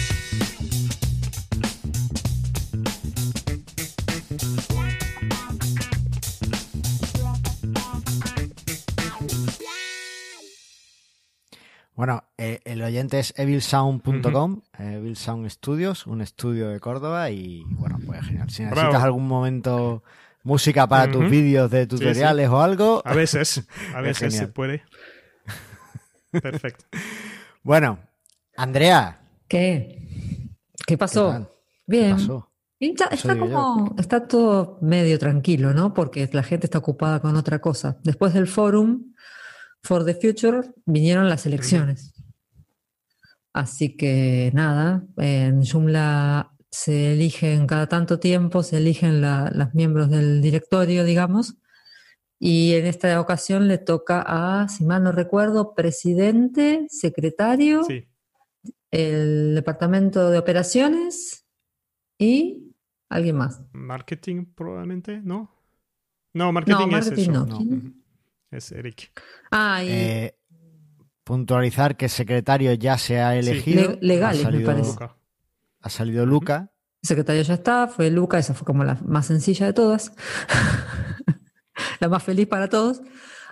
Bueno, 11.96 12.24
eh, 12.38 12.60
el 12.66 12.82
oyente 12.82 13.20
es 13.20 13.34
evilsound.com, 13.38 14.62
Evil 14.78 15.16
Sound 15.16 15.50
Studios, 15.50 16.06
un 16.06 16.22
estudio 16.22 16.70
de 16.70 16.80
Córdoba 16.80 17.30
y 17.30 17.64
bueno, 17.70 17.98
pues 18.06 18.22
genial. 18.26 18.50
Si 18.50 18.64
necesitas 18.64 19.04
algún 19.04 19.28
momento 19.28 20.04
música 20.44 20.88
para 20.88 21.12
tus 21.12 21.30
vídeos 21.30 21.72
de 21.72 21.88
tutoriales 21.88 22.50
o 22.50 22.62
algo. 22.62 23.02
A 23.06 23.14
veces, 23.14 23.66
a 23.96 24.02
veces 24.02 24.36
se 24.36 24.48
puede. 24.48 24.84
Perfecto. 26.32 26.86
Bueno, 27.64 28.00
Andrea. 28.56 29.22
¿Qué? 29.48 30.00
¿Qué 30.86 30.98
pasó? 30.98 31.50
Bien. 31.88 32.18
Está, 32.80 33.40
como, 33.40 33.96
está 33.98 34.28
todo 34.28 34.78
medio 34.82 35.18
tranquilo, 35.18 35.74
¿no? 35.74 35.94
Porque 35.94 36.30
la 36.34 36.44
gente 36.44 36.68
está 36.68 36.80
ocupada 36.80 37.22
con 37.22 37.36
otra 37.38 37.60
cosa. 37.60 37.98
Después 38.04 38.34
del 38.34 38.48
forum 38.48 39.14
For 39.84 40.04
the 40.04 40.16
Future 40.16 40.74
vinieron 40.86 41.30
las 41.30 41.46
elecciones. 41.46 42.14
Así 43.54 43.96
que 43.96 44.52
nada, 44.54 45.06
en 45.18 45.64
Joomla 45.64 46.53
se 46.74 47.14
eligen 47.14 47.68
cada 47.68 47.88
tanto 47.88 48.20
tiempo, 48.20 48.64
se 48.64 48.78
eligen 48.78 49.22
los 49.22 49.76
miembros 49.76 50.10
del 50.10 50.42
directorio, 50.42 51.04
digamos, 51.04 51.56
y 52.40 52.74
en 52.74 52.88
esta 52.88 53.22
ocasión 53.22 53.68
le 53.68 53.78
toca 53.78 54.24
a, 54.26 54.68
si 54.68 54.84
mal 54.84 55.04
no 55.04 55.12
recuerdo, 55.12 55.76
presidente, 55.76 56.88
secretario, 56.90 57.84
el 58.90 59.54
departamento 59.54 60.32
de 60.32 60.40
operaciones 60.40 61.46
y 62.18 62.74
alguien 63.08 63.36
más. 63.38 63.62
Marketing 63.72 64.46
probablemente, 64.56 65.22
¿no? 65.22 65.52
No, 66.34 66.52
marketing, 66.52 66.88
es 66.98 67.12
eso. 67.12 67.46
No. 67.46 67.60
Es 68.50 68.72
Eric. 68.72 69.12
Ah, 69.52 69.84
y... 69.84 69.90
Eh, 69.90 70.36
puntualizar 71.24 71.96
que 71.96 72.06
el 72.06 72.12
secretario 72.12 72.74
ya 72.74 72.98
se 72.98 73.20
ha 73.20 73.36
elegido. 73.36 73.92
Le- 73.92 74.00
legales, 74.02 74.44
ha 74.44 74.50
me 74.50 74.62
parece. 74.62 74.98
Ha 75.84 75.90
salido 75.90 76.26
Luca. 76.26 76.72
El 77.04 77.08
secretario 77.08 77.42
ya 77.44 77.54
está, 77.54 77.88
fue 77.88 78.10
Luca, 78.10 78.40
esa 78.40 78.54
fue 78.56 78.66
como 78.66 78.84
la 78.84 78.96
más 79.06 79.28
sencilla 79.28 79.66
de 79.68 79.74
todas. 79.74 80.12
la 82.00 82.10
más 82.10 82.24
feliz 82.24 82.48
para 82.48 82.70
todos. 82.70 83.02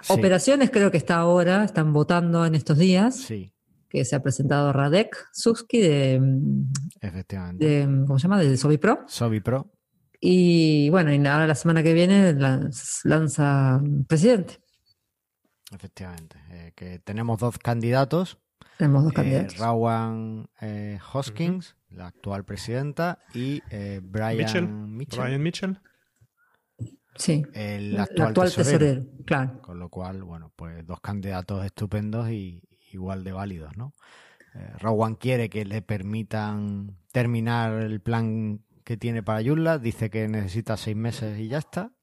Sí, 0.02 0.14
Operaciones 0.14 0.72
creo 0.72 0.90
que 0.90 0.98
está 0.98 1.18
ahora, 1.18 1.64
están 1.64 1.94
votando 1.94 2.46
en 2.46 2.56
estos 2.56 2.78
días, 2.78 3.16
Sí, 3.18 3.54
que 3.90 4.04
se 4.06 4.16
ha 4.16 4.24
presentado 4.24 4.74
Radek 4.74 5.16
Suski 5.32 5.80
de, 5.80 6.22
efectivamente. 7.02 7.66
de, 7.66 7.86
¿cómo 8.08 8.18
se 8.18 8.24
llama? 8.24 8.40
De 8.40 8.58
Sobi 8.58 8.78
Pro. 8.78 9.04
Sobi 9.08 9.42
Pro. 9.42 9.72
Y 10.20 10.90
bueno, 10.90 11.12
y 11.14 11.18
ahora 11.28 11.46
la 11.48 11.56
semana 11.56 11.84
que 11.84 11.94
viene 11.94 12.34
lanz- 12.34 13.02
lanza 13.04 13.82
presidente. 14.08 14.60
Efectivamente. 15.72 16.38
Eh, 16.50 16.74
que 16.76 17.00
tenemos 17.00 17.40
dos 17.40 17.58
candidatos. 17.58 18.38
Tenemos 18.78 19.04
dos 19.04 19.12
eh, 19.14 19.16
candidatos. 19.16 19.58
Rowan 19.58 20.50
eh, 20.62 21.00
Hoskins, 21.14 21.76
la 21.92 22.08
actual 22.08 22.46
presidenta, 22.46 23.20
y 23.34 23.62
eh, 23.70 24.00
Brian 24.04 24.38
Mitchell. 24.38 24.68
Mitchell, 24.68 25.24
Brian 25.24 25.44
Mitchell. 25.44 25.80
sí, 27.16 27.44
el 27.54 28.00
actual, 28.00 28.30
actual, 28.30 28.48
tesorero. 28.54 28.80
tesorero. 28.80 29.26
Claro. 29.26 29.62
Con 29.62 29.80
lo 29.80 29.90
cual, 29.90 30.24
bueno, 30.24 30.52
pues 30.56 30.86
dos 30.86 31.00
candidatos 31.02 31.66
estupendos 31.66 32.30
y 32.30 32.62
igual 32.92 33.24
de 33.24 33.32
válidos, 33.32 33.76
¿no? 33.78 33.94
Eh, 34.56 34.74
Rowan 34.80 35.16
quiere 35.16 35.50
que 35.50 35.66
le 35.66 35.82
permitan 35.82 36.98
terminar 37.12 37.82
el 37.82 38.02
plan 38.02 38.64
que 38.84 38.98
tiene 38.98 39.24
para 39.24 39.42
Yulla, 39.42 39.78
dice 39.78 40.10
que 40.10 40.28
necesita 40.28 40.76
seis 40.78 40.96
meses 40.96 41.40
y 41.40 41.48
ya 41.48 41.60
está. 41.60 41.94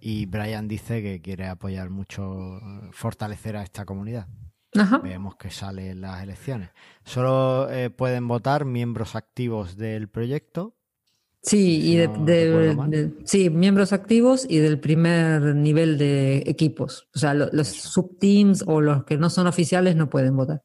Y 0.00 0.26
Brian 0.26 0.66
dice 0.66 1.02
que 1.02 1.20
quiere 1.20 1.46
apoyar 1.46 1.90
mucho, 1.90 2.60
fortalecer 2.92 3.56
a 3.56 3.62
esta 3.62 3.84
comunidad. 3.84 4.28
Ajá. 4.74 4.98
Vemos 4.98 5.36
que 5.36 5.50
sale 5.50 5.90
en 5.90 6.00
las 6.00 6.22
elecciones. 6.22 6.70
Solo 7.04 7.68
eh, 7.70 7.90
pueden 7.90 8.26
votar 8.28 8.64
miembros 8.64 9.14
activos 9.16 9.76
del 9.76 10.08
proyecto. 10.08 10.74
Sí, 11.42 11.80
Si 11.82 11.92
y 11.92 11.96
de, 11.96 12.08
no 12.08 12.24
de- 12.24 12.44
recuerdo 12.46 12.74
mal. 12.76 12.90
de- 12.90 13.12
sí, 13.24 13.50
miembros 13.50 13.92
activos 13.92 14.46
y 14.48 14.58
del 14.58 14.78
primer 14.78 15.42
nivel 15.56 15.98
de 15.98 16.38
equipos. 16.46 17.08
O 17.14 17.18
sea, 17.18 17.34
lo- 17.34 17.48
los 17.52 17.66
subteams 17.68 18.64
o 18.66 18.80
los 18.80 19.04
que 19.04 19.18
no 19.18 19.28
son 19.28 19.46
oficiales 19.48 19.96
no 19.96 20.08
pueden 20.08 20.36
votar. 20.36 20.62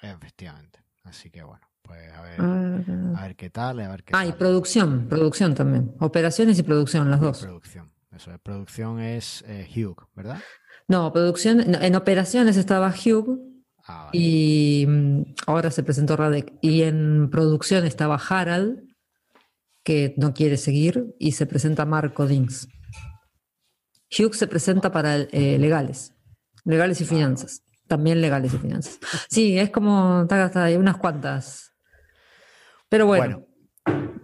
Efectivamente. 0.00 0.80
Así 1.04 1.30
que 1.30 1.42
bueno, 1.42 1.66
pues 1.82 2.12
a 2.12 2.22
ver, 2.22 2.36
Ah, 2.40 3.14
a 3.16 3.22
ver 3.22 3.36
qué 3.36 3.50
tal, 3.50 3.80
a 3.80 3.88
ver 3.88 4.02
qué 4.04 4.12
Ah, 4.16 4.26
y 4.26 4.32
producción, 4.32 5.08
producción 5.08 5.54
también. 5.54 5.92
Operaciones 6.00 6.58
y 6.58 6.62
producción, 6.62 7.10
las 7.10 7.20
dos. 7.20 7.40
Producción. 7.42 7.90
Eso 8.14 8.32
es, 8.32 8.38
producción 8.38 8.98
es 9.00 9.44
eh, 9.46 9.68
Hugh, 9.74 10.06
¿verdad? 10.14 10.40
No, 10.88 11.12
producción, 11.12 11.64
no, 11.70 11.80
en 11.80 11.94
operaciones 11.96 12.56
estaba 12.56 12.88
Hugh 12.90 13.46
Ah, 13.88 14.06
vale. 14.06 14.18
y 14.18 14.84
mm, 14.86 15.22
ahora 15.46 15.70
se 15.70 15.82
presentó 15.82 16.16
Radek. 16.16 16.52
Y 16.60 16.82
en 16.82 17.30
producción 17.30 17.84
estaba 17.84 18.16
Harald, 18.16 18.82
que 19.84 20.14
no 20.16 20.34
quiere 20.34 20.56
seguir, 20.56 21.14
y 21.18 21.32
se 21.32 21.46
presenta 21.46 21.84
Marco 21.84 22.26
Dings. 22.26 22.68
Hugh 24.10 24.34
se 24.34 24.46
presenta 24.46 24.90
para 24.90 25.16
eh, 25.16 25.58
legales, 25.58 26.14
legales 26.64 27.00
y 27.00 27.04
finanzas. 27.04 27.62
También 27.86 28.20
legales 28.20 28.52
y 28.54 28.58
finanzas. 28.58 28.98
Sí, 29.28 29.58
es 29.58 29.70
como, 29.70 30.26
hay 30.54 30.76
unas 30.76 30.96
cuantas. 30.96 31.72
Pero 32.88 33.06
bueno, 33.06 33.45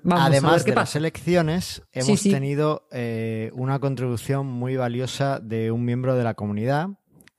vamos 0.03 0.27
Además 0.27 0.65
de 0.65 0.75
las 0.75 0.97
elecciones, 0.97 1.83
hemos 1.93 2.21
sí. 2.21 2.31
tenido 2.31 2.87
eh, 2.91 3.51
una 3.55 3.79
contribución 3.79 4.47
muy 4.47 4.77
valiosa 4.77 5.41
de 5.41 5.71
un 5.71 5.85
miembro 5.85 6.15
de 6.15 6.25
la 6.25 6.35
comunidad 6.35 6.91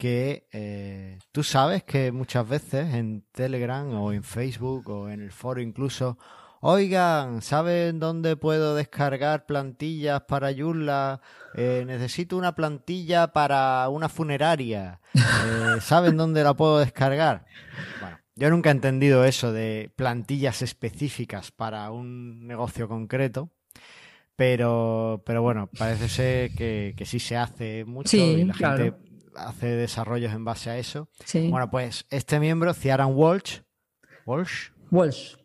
que 0.03 0.47
eh, 0.51 1.17
tú 1.31 1.43
sabes 1.43 1.83
que 1.83 2.11
muchas 2.11 2.45
veces 2.47 2.93
en 2.93 3.23
Telegram 3.31 3.89
o 3.93 4.11
en 4.11 4.23
Facebook 4.23 4.89
o 4.89 5.07
en 5.07 5.21
el 5.21 5.31
foro 5.31 5.61
incluso, 5.61 6.17
oigan, 6.59 7.41
¿saben 7.41 7.99
dónde 7.99 8.35
puedo 8.35 8.75
descargar 8.75 9.45
plantillas 9.45 10.23
para 10.23 10.53
Joomla? 10.53 11.21
Eh, 11.55 11.83
necesito 11.87 12.35
una 12.35 12.53
plantilla 12.53 13.27
para 13.31 13.87
una 13.87 14.09
funeraria. 14.09 14.99
Eh, 15.13 15.79
¿Saben 15.79 16.17
dónde 16.17 16.43
la 16.43 16.53
puedo 16.53 16.79
descargar? 16.79 17.45
Bueno, 18.01 18.17
yo 18.35 18.49
nunca 18.49 18.69
he 18.69 18.71
entendido 18.73 19.25
eso 19.25 19.51
de 19.51 19.91
plantillas 19.95 20.61
específicas 20.61 21.51
para 21.51 21.91
un 21.91 22.47
negocio 22.47 22.87
concreto. 22.87 23.49
Pero, 24.35 25.21
pero 25.25 25.43
bueno, 25.43 25.69
parece 25.77 26.09
ser 26.09 26.51
que, 26.55 26.95
que 26.97 27.05
sí 27.05 27.19
se 27.19 27.37
hace 27.37 27.85
mucho 27.85 28.09
Sí, 28.09 28.17
y 28.17 28.43
la 28.45 28.53
claro. 28.53 28.83
gente 28.85 28.99
hace 29.35 29.67
desarrollos 29.67 30.33
en 30.33 30.43
base 30.43 30.71
a 30.71 30.77
eso. 30.79 31.07
Sí. 31.23 31.49
Bueno, 31.49 31.69
pues 31.69 32.05
este 32.09 32.39
miembro, 32.39 32.73
Ciaran 32.73 33.13
Walsh, 33.13 33.59
Walsh, 34.25 34.69
Walsh. 34.89 35.35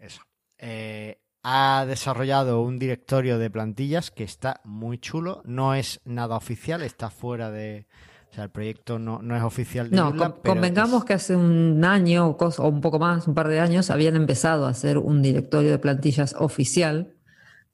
eso, 0.00 0.22
eh, 0.58 1.20
ha 1.44 1.84
desarrollado 1.86 2.60
un 2.60 2.80
directorio 2.80 3.38
de 3.38 3.50
plantillas 3.50 4.10
que 4.10 4.24
está 4.24 4.60
muy 4.64 4.98
chulo. 4.98 5.40
No 5.44 5.74
es 5.74 6.00
nada 6.04 6.36
oficial, 6.36 6.82
está 6.82 7.10
fuera 7.10 7.52
de. 7.52 7.86
O 8.30 8.34
sea, 8.34 8.44
el 8.44 8.50
proyecto 8.50 8.98
no, 8.98 9.20
no 9.22 9.36
es 9.36 9.42
oficial 9.42 9.90
de 9.90 9.96
No, 9.96 10.06
Joomla, 10.08 10.30
con- 10.30 10.40
pero 10.42 10.54
convengamos 10.54 10.98
es- 11.00 11.04
que 11.06 11.14
hace 11.14 11.34
un 11.36 11.82
año 11.84 12.26
o 12.38 12.68
un 12.68 12.80
poco 12.80 12.98
más, 12.98 13.26
un 13.26 13.34
par 13.34 13.48
de 13.48 13.58
años, 13.60 13.90
habían 13.90 14.16
empezado 14.16 14.66
a 14.66 14.70
hacer 14.70 14.98
un 14.98 15.22
directorio 15.22 15.70
de 15.70 15.78
plantillas 15.78 16.34
oficial, 16.38 17.14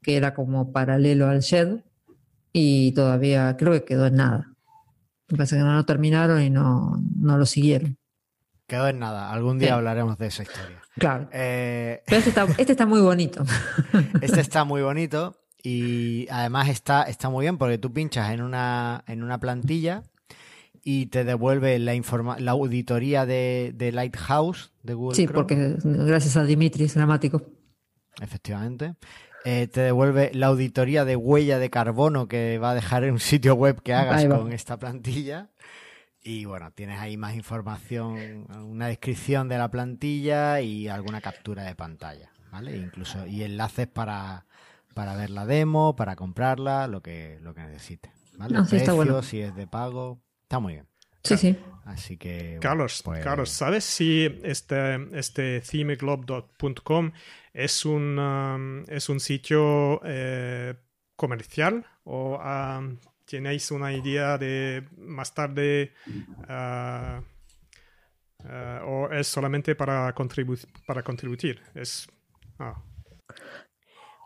que 0.00 0.16
era 0.16 0.34
como 0.34 0.72
paralelo 0.72 1.28
al 1.28 1.40
Shed, 1.40 1.80
y 2.52 2.92
todavía 2.92 3.56
creo 3.56 3.72
que 3.72 3.84
quedó 3.84 4.06
en 4.06 4.14
nada. 4.16 4.52
Me 5.28 5.36
parece 5.38 5.56
que 5.56 5.62
no 5.62 5.74
lo 5.74 5.84
terminaron 5.84 6.40
y 6.42 6.50
no, 6.50 7.02
no 7.18 7.36
lo 7.38 7.46
siguieron. 7.46 7.96
quedó 8.66 8.88
en 8.88 8.98
nada. 8.98 9.30
Algún 9.32 9.58
día 9.58 9.68
Sí. 9.68 9.74
hablaremos 9.74 10.16
de 10.18 10.26
esa 10.28 10.42
historia. 10.44 10.80
Claro. 10.96 11.28
Eh, 11.32 12.02
Pero 12.06 12.18
este 12.18 12.30
está, 12.30 12.46
este 12.58 12.72
está 12.72 12.86
muy 12.86 13.00
bonito. 13.00 13.44
Este 14.22 14.40
está 14.40 14.64
muy 14.64 14.80
bonito 14.82 15.36
y 15.62 16.26
además 16.30 16.68
está, 16.68 17.02
está 17.02 17.28
muy 17.28 17.42
bien 17.44 17.58
porque 17.58 17.76
tú 17.78 17.92
pinchas 17.92 18.30
en 18.30 18.40
una, 18.40 19.02
en 19.06 19.22
una 19.22 19.38
plantilla 19.38 20.02
y 20.84 21.06
te 21.06 21.24
devuelve 21.24 21.78
la, 21.78 21.94
informa 21.94 22.38
la 22.38 22.52
auditoría 22.52 23.24
de, 23.26 23.72
de 23.74 23.90
Lighthouse 23.90 24.72
de 24.82 24.94
Google 24.94 25.16
Sí, 25.16 25.24
Chrome. 25.26 25.34
porque 25.34 25.76
gracias 25.82 26.36
a 26.36 26.44
Dimitris 26.44 26.94
Gramático. 26.94 27.42
Efectivamente. 28.20 28.94
Eh, 29.46 29.66
te 29.68 29.80
devuelve 29.80 30.30
la 30.34 30.46
auditoría 30.46 31.04
de 31.04 31.16
huella 31.16 31.58
de 31.58 31.68
carbono 31.68 32.28
que 32.28 32.58
va 32.58 32.70
a 32.70 32.74
dejar 32.74 33.04
en 33.04 33.12
un 33.12 33.20
sitio 33.20 33.54
web 33.54 33.82
que 33.82 33.92
hagas 33.92 34.24
con 34.26 34.52
esta 34.52 34.78
plantilla. 34.78 35.50
Y 36.22 36.46
bueno, 36.46 36.70
tienes 36.72 36.98
ahí 37.00 37.18
más 37.18 37.34
información, 37.34 38.46
una 38.64 38.86
descripción 38.88 39.48
de 39.48 39.58
la 39.58 39.70
plantilla 39.70 40.62
y 40.62 40.88
alguna 40.88 41.20
captura 41.20 41.64
de 41.64 41.74
pantalla, 41.74 42.30
¿vale? 42.50 42.78
Incluso, 42.78 43.26
y 43.26 43.42
enlaces 43.42 43.86
para, 43.88 44.46
para 44.94 45.14
ver 45.16 45.28
la 45.28 45.44
demo, 45.44 45.94
para 45.96 46.16
comprarla, 46.16 46.86
lo 46.86 47.02
que, 47.02 47.38
lo 47.42 47.52
que 47.54 47.60
necesites, 47.60 48.10
¿vale? 48.38 48.56
Ah, 48.56 48.64
sí, 48.64 48.76
está 48.76 48.94
bueno. 48.94 49.22
si 49.22 49.40
es 49.40 49.54
de 49.54 49.66
pago, 49.66 50.18
está 50.54 50.60
muy 50.60 50.74
bien. 50.74 50.86
Sí, 51.22 51.36
sí. 51.36 51.56
Así 51.84 52.16
que. 52.16 52.44
bueno, 52.44 52.60
Carlos, 52.60 53.02
pues- 53.04 53.24
Carlos, 53.24 53.50
¿sabes 53.50 53.84
si 53.84 54.24
este, 54.42 54.96
este 55.18 55.60
themeglob.com 55.60 57.12
es 57.52 57.84
un, 57.84 58.18
um, 58.18 58.84
es 58.88 59.08
un 59.08 59.20
sitio 59.20 60.00
eh, 60.04 60.74
comercial 61.16 61.84
o 62.04 62.38
um, 62.38 62.96
tenéis 63.26 63.70
una 63.70 63.92
idea 63.92 64.38
de 64.38 64.86
más 64.98 65.34
tarde 65.34 65.92
ah, 66.48 67.22
ah, 68.44 68.80
o 68.86 69.10
es 69.10 69.26
solamente 69.26 69.74
para, 69.74 70.12
contribu 70.14 70.56
para 70.86 71.02
contribuir? 71.02 71.60
Es, 71.74 72.06
ah, 72.58 72.82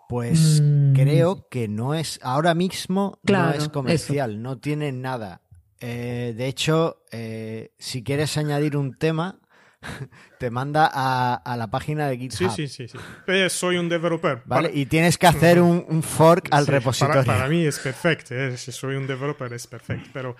Pues 0.08 0.60
Mm. 0.62 0.94
creo 0.94 1.48
que 1.50 1.68
no 1.68 1.92
es, 1.94 2.18
ahora 2.22 2.54
mismo 2.54 3.18
Claro, 3.24 3.48
no 3.48 3.54
es 3.54 3.68
comercial, 3.68 4.40
no 4.42 4.58
tiene 4.58 4.90
nada. 4.92 5.42
Eh, 5.80 6.34
de 6.36 6.46
hecho, 6.46 7.04
eh, 7.12 7.72
si 7.78 8.02
quieres 8.02 8.36
añadir 8.36 8.76
un 8.76 8.96
tema, 8.98 9.38
te 10.38 10.50
manda 10.50 10.90
a, 10.92 11.34
a 11.34 11.56
la 11.56 11.68
página 11.68 12.08
de 12.08 12.16
sí, 12.16 12.28
GitHub. 12.28 12.50
sí, 12.50 12.68
sí, 12.68 12.88
sí. 12.88 12.98
Eh, 13.28 13.48
soy 13.48 13.76
un 13.76 13.88
developer. 13.88 14.42
¿vale? 14.44 14.68
Para- 14.68 14.74
Y 14.78 14.86
tienes 14.86 15.16
que 15.18 15.26
hacer 15.26 15.60
un, 15.60 15.84
un 15.88 16.02
fork 16.02 16.48
al 16.50 16.64
Sí, 16.66 16.72
repositorio. 16.72 17.24
Para, 17.24 17.38
para 17.38 17.48
mí 17.48 17.64
es 17.64 17.78
perfecto, 17.78 18.34
si 18.56 18.72
soy 18.72 18.96
un 18.96 19.06
developer 19.06 19.52
es 19.52 19.66
perfecto, 19.66 20.10
pero 20.12 20.34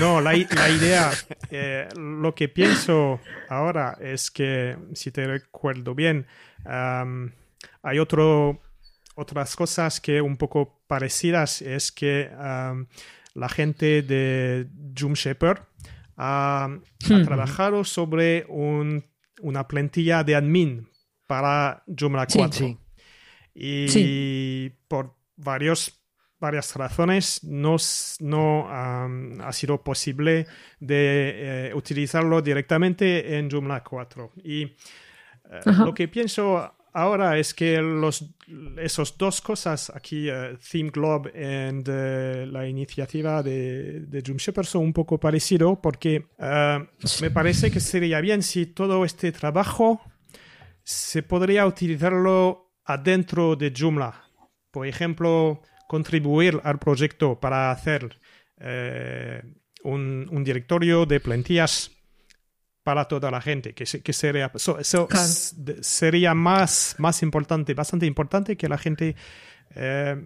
no, 0.00 0.20
la, 0.20 0.34
idea, 0.36 1.10
lo 1.96 2.34
que 2.34 2.48
pienso 2.48 3.20
ahora 3.48 3.98
es 4.00 4.30
que, 4.30 4.76
si 4.94 5.10
te 5.10 5.26
recuerdo 5.26 5.94
bien, 5.94 6.26
hay 6.64 7.98
otro, 7.98 8.62
otras 9.14 9.56
cosas 9.56 10.00
que 10.00 10.20
un 10.22 10.36
poco 10.36 10.80
parecidas, 10.86 11.60
es 11.60 11.92
que 11.92 12.30
la 13.34 13.48
gente 13.48 14.02
de 14.02 14.68
Joom 14.98 15.14
Shepherd 15.14 15.58
ha, 16.16 16.64
ha 16.64 16.68
Hmm. 17.08 17.24
trabajado 17.24 17.84
sobre 17.84 18.46
un- 18.48 19.04
una 19.42 19.66
plantilla 19.66 20.22
de 20.24 20.36
admin 20.36 20.88
para 21.26 21.82
Joomla 21.86 22.26
Sí, 22.28 22.38
4. 22.38 22.58
sí. 22.66 22.78
Y 23.54 23.88
Sí. 23.88 24.72
por 24.88 25.16
varios 25.36 26.00
varias 26.40 26.76
razones 26.76 27.40
no, 27.42 27.76
no 28.20 28.68
ha 28.68 29.52
sido 29.52 29.82
posible 29.82 30.46
de 30.78 31.68
eh, 31.70 31.74
utilizarlo 31.74 32.42
directamente 32.42 33.38
en 33.38 33.50
Joomla 33.50 33.82
4. 33.82 34.30
Y 34.44 34.64
eh, 34.64 34.74
lo 35.78 35.94
que 35.94 36.06
pienso 36.08 36.74
ahora 36.94 37.38
es 37.38 37.52
que 37.52 37.82
los, 37.82 38.34
esos 38.78 39.18
dos 39.18 39.42
cosas 39.42 39.92
aquí, 39.94 40.30
uh, 40.30 40.56
Theme 40.56 40.90
Globe 40.90 41.30
y 41.34 42.50
la 42.50 42.66
iniciativa 42.66 43.42
de, 43.42 44.00
de 44.00 44.22
Joomsheper 44.26 44.64
son 44.64 44.84
un 44.84 44.92
poco 44.92 45.20
parecidos 45.20 45.78
porque 45.82 46.26
me 47.20 47.30
parece 47.30 47.70
que 47.70 47.80
sería 47.80 48.20
bien 48.20 48.42
si 48.42 48.66
todo 48.66 49.04
este 49.04 49.32
trabajo 49.32 50.00
se 50.82 51.22
podría 51.22 51.66
utilizarlo 51.66 52.72
adentro 52.84 53.56
de 53.56 53.72
Joomla. 53.76 54.22
Por 54.70 54.86
ejemplo, 54.86 55.62
contribuir 55.88 56.60
al 56.64 56.78
proyecto 56.78 57.38
para 57.40 57.70
hacer 57.70 58.18
eh, 58.58 59.42
un, 59.82 60.44
directorio 60.44 61.06
de 61.06 61.20
plantillas 61.20 61.90
para 62.84 63.06
toda 63.06 63.30
la 63.30 63.40
gente, 63.40 63.74
que, 63.74 63.84
que 63.84 64.12
sería, 64.12 64.52
sería 65.80 66.34
más, 66.34 66.94
más 66.98 67.22
importante, 67.22 67.72
bastante 67.72 68.04
importante 68.06 68.56
que 68.58 68.68
la 68.68 68.76
gente 68.76 69.16
eh, 69.74 70.22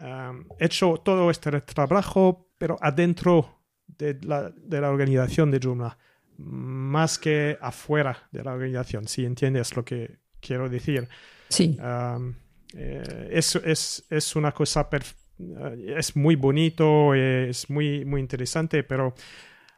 um, 0.00 0.44
hecho 0.58 1.00
todo 1.04 1.30
este 1.30 1.60
trabajo, 1.60 2.50
pero 2.58 2.76
adentro 2.80 3.62
de 3.86 4.18
la, 4.22 4.50
de 4.50 4.80
la 4.80 4.90
organización 4.90 5.52
de 5.52 5.60
Joomla, 5.62 5.96
más 6.36 7.16
que 7.16 7.56
afuera 7.60 8.28
de 8.32 8.42
la 8.42 8.52
organización, 8.52 9.06
si 9.06 9.24
entiendes 9.24 9.76
lo 9.76 9.84
que 9.84 10.18
quiero 10.40 10.68
decir. 10.68 11.08
Sí. 11.48 11.78
Um, 11.80 12.34
eh, 12.76 13.28
es, 13.30 13.54
es, 13.54 14.04
es, 14.10 14.34
una 14.34 14.50
cosa, 14.50 14.88
eh, 14.90 15.94
es 15.96 16.16
muy 16.16 16.34
bonito, 16.34 17.14
es 17.14 17.70
muy, 17.70 18.04
muy 18.04 18.20
interesante, 18.20 18.82
pero 18.82 19.14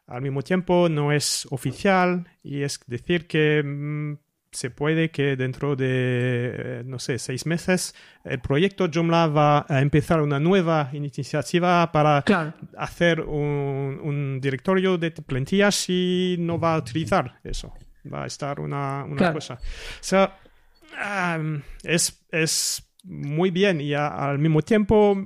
al 0.07 0.23
mismo 0.23 0.43
tiempo 0.43 0.89
no 0.89 1.13
es 1.13 1.47
oficial 1.51 2.29
y 2.43 2.63
es 2.63 2.81
decir 2.87 3.27
que 3.27 3.63
mm, 3.63 4.19
se 4.53 4.71
puede 4.71 5.11
que 5.11 5.37
dentro 5.37 5.77
de, 5.77 5.89
eh, 5.91 6.83
no 6.87 6.99
sé, 6.99 7.19
seis 7.19 7.45
meses 7.45 7.95
el 8.25 8.41
proyecto 8.41 8.89
Joomla 8.93 9.27
va 9.27 9.67
a 9.69 9.81
empezar 9.81 10.23
una 10.23 10.41
nueva 10.41 10.91
iniciativa 10.93 11.93
para 11.93 12.25
hacer 12.79 13.21
un, 13.21 14.01
un, 14.03 14.41
directorio 14.41 14.97
de 14.97 15.11
plantillas 15.11 15.91
y 15.91 16.37
no 16.39 16.59
va 16.59 16.75
a 16.75 16.79
utilizar 16.79 17.39
eso. 17.45 17.75
Va 18.13 18.25
a 18.25 18.27
estar 18.27 18.61
una, 18.61 19.05
una 19.05 19.33
cosa. 19.33 19.55
O 19.55 19.59
sea, 20.01 20.39
es, 21.83 22.27
es 22.31 22.89
muy 23.03 23.51
bien 23.51 23.81
y 23.81 23.95
al 23.95 24.39
mismo 24.39 24.63
tiempo 24.63 25.17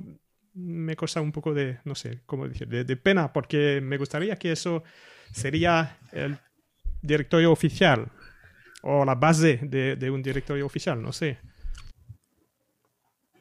me 0.53 0.95
causa 0.95 1.21
un 1.21 1.31
poco 1.31 1.53
de, 1.53 1.79
no 1.85 1.95
sé, 1.95 2.21
cómo 2.25 2.47
decir, 2.47 2.67
de, 2.67 2.97
pena 2.97 3.31
porque 3.33 3.79
me 3.81 3.97
gustaría 3.97 4.35
que 4.35 4.51
eso 4.51 4.83
sería 5.31 5.97
el 6.11 6.37
directorio 7.01 7.51
oficial 7.51 8.11
o 8.83 9.05
la 9.05 9.15
base 9.15 9.57
de, 9.63 10.11
un 10.11 10.21
directorio 10.21 10.65
oficial, 10.65 11.01
no 11.01 11.11
sé. 11.11 11.39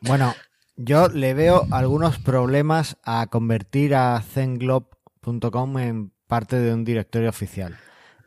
Bueno, 0.02 0.34
yo 0.76 1.08
le 1.08 1.34
veo 1.34 1.66
algunos 1.70 2.18
problemas 2.18 2.96
a 3.04 3.26
convertir 3.26 3.94
a 3.94 4.20
zenglob.com 4.22 5.78
en 5.78 6.12
parte 6.26 6.56
de 6.56 6.72
un 6.72 6.84
directorio 6.84 7.28
oficial. 7.28 7.76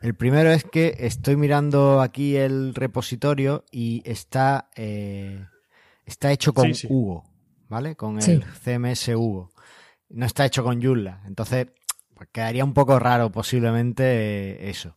El 0.02 0.14
primero 0.14 0.50
es 0.50 0.64
que 0.64 0.94
estoy 0.98 1.36
mirando 1.36 2.02
aquí 2.02 2.36
el 2.36 2.74
repositorio 2.74 3.64
y 3.70 4.02
está 4.04 4.68
eh, 4.76 5.46
Está 6.06 6.32
hecho 6.32 6.52
con 6.52 6.70
Hugo, 6.88 7.24
¿vale? 7.74 7.96
Con 7.96 8.20
el 8.20 8.44
CMS 8.44 9.08
Hugo. 9.08 9.50
No 10.10 10.26
está 10.26 10.46
hecho 10.46 10.62
con 10.62 10.80
Joomla. 10.80 11.22
Entonces, 11.26 11.66
pues 12.14 12.28
quedaría 12.30 12.64
un 12.64 12.72
poco 12.72 13.00
raro 13.00 13.32
posiblemente 13.32 14.04
eh, 14.04 14.70
eso. 14.70 14.96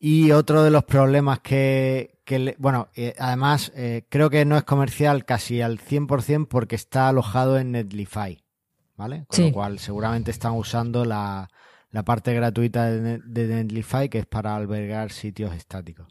Y 0.00 0.32
otro 0.32 0.64
de 0.64 0.72
los 0.72 0.82
problemas 0.82 1.38
que, 1.38 2.16
bueno, 2.58 2.88
eh, 2.96 3.14
además 3.20 3.70
eh, 3.76 4.04
creo 4.08 4.30
que 4.30 4.44
no 4.44 4.56
es 4.56 4.64
comercial 4.64 5.24
casi 5.24 5.60
al 5.60 5.78
100% 5.78 6.48
porque 6.48 6.74
está 6.74 7.08
alojado 7.08 7.56
en 7.56 7.70
Netlify, 7.70 8.42
¿vale? 8.96 9.24
Con 9.28 9.44
lo 9.44 9.52
cual 9.52 9.78
seguramente 9.78 10.32
están 10.32 10.54
usando 10.54 11.04
la, 11.04 11.48
parte 12.04 12.34
gratuita 12.34 12.90
de, 12.90 13.18
de 13.18 13.46
Netlify 13.46 14.08
que 14.08 14.18
es 14.18 14.26
para 14.26 14.56
albergar 14.56 15.12
sitios 15.12 15.54
estáticos. 15.54 16.08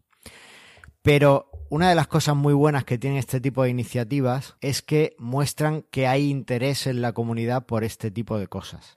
Pero 1.02 1.57
una 1.70 1.90
de 1.90 1.96
las 1.96 2.08
cosas 2.08 2.36
muy 2.36 2.54
buenas 2.54 2.86
que 2.86 2.98
tienen 2.98 3.20
este 3.20 3.40
tipo 3.42 3.64
de 3.64 3.70
iniciativas 3.70 4.56
es 4.62 4.82
que 4.82 5.16
muestran 5.20 5.84
que 5.92 6.08
hay 6.08 6.30
interés 6.30 6.88
en 6.88 7.02
la 7.02 7.14
comunidad 7.14 7.66
por 7.66 7.84
este 7.84 8.12
tipo 8.12 8.40
de 8.40 8.48
cosas. 8.48 8.96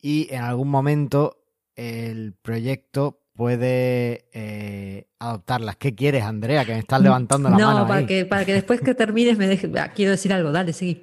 Y 0.00 0.28
en 0.30 0.42
algún 0.42 0.68
momento 0.68 1.38
el 1.74 2.34
proyecto 2.34 3.20
puede 3.34 4.28
eh, 4.32 5.06
adoptarlas. 5.18 5.76
¿Qué 5.76 5.94
quieres, 5.94 6.24
Andrea? 6.24 6.64
Que 6.64 6.72
me 6.72 6.78
estás 6.78 7.00
levantando 7.00 7.50
la 7.50 7.56
mano. 7.56 7.80
No, 7.80 7.86
para, 7.86 8.06
Que, 8.06 8.24
para 8.24 8.44
que 8.44 8.54
después 8.54 8.80
que 8.80 8.94
termines 8.94 9.36
me 9.36 9.46
dejes. 9.46 9.70
Ah, 9.78 9.92
quiero 9.94 10.12
decir 10.12 10.32
algo, 10.32 10.52
dale, 10.52 10.72
seguí. 10.72 11.02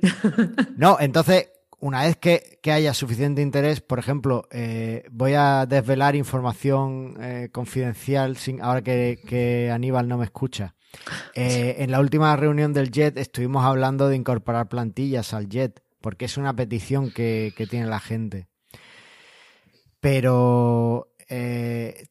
no, 0.78 0.98
entonces 1.00 1.50
una 1.84 2.04
vez 2.04 2.16
que, 2.16 2.72
haya 2.72 2.94
suficiente 2.94 3.42
interés, 3.42 3.82
por 3.82 4.00
ejemplo, 4.00 4.48
eh, 4.52 5.04
voy 5.12 5.34
a 5.34 5.66
desvelar 5.66 6.16
información 6.16 7.18
eh, 7.20 7.50
confidencial 7.52 8.38
sin, 8.38 8.62
ahora 8.62 8.82
que, 8.82 9.70
Aníbal 9.70 10.08
no 10.08 10.18
me 10.18 10.24
escucha. 10.24 10.76
Eh, 11.36 11.76
en 11.80 11.92
la 11.92 12.00
última 12.00 12.34
reunión 12.38 12.72
del 12.72 12.90
JET 12.90 13.18
estuvimos 13.18 13.66
hablando 13.66 14.08
de 14.08 14.16
incorporar 14.16 14.70
plantillas 14.70 15.34
al 15.34 15.50
JET, 15.50 15.82
porque 16.00 16.24
es 16.24 16.38
una 16.38 16.56
petición 16.56 17.12
que, 17.12 17.54
que 17.58 17.68
tiene 17.68 17.88
la 17.88 18.00
gente. 18.00 18.48
Pero 20.00 21.10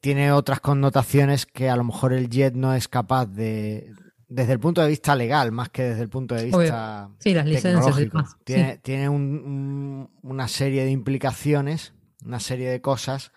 tiene 0.00 0.32
otras 0.32 0.60
connotaciones 0.60 1.46
que 1.46 1.70
a 1.70 1.76
lo 1.76 1.84
mejor 1.84 2.12
el 2.12 2.28
JET 2.28 2.54
no 2.54 2.74
es 2.74 2.88
capaz 2.88 3.26
de, 3.26 3.92
desde 4.34 4.52
el 4.54 4.60
punto 4.60 4.80
de 4.80 4.88
vista 4.88 5.14
legal, 5.14 5.52
más 5.52 5.68
que 5.68 5.82
desde 5.82 6.02
el 6.02 6.08
punto 6.08 6.34
de 6.34 6.44
vista 6.44 7.10
sí, 7.18 7.34
las 7.34 7.46
licencias 7.46 8.36
tiene, 8.44 8.78
tiene 8.78 9.08
una 9.10 10.48
serie 10.48 10.84
de 10.84 10.90
implicaciones, 10.90 11.92
una 12.24 12.40
serie 12.40 12.70
de 12.70 12.80
cosas 12.80 13.32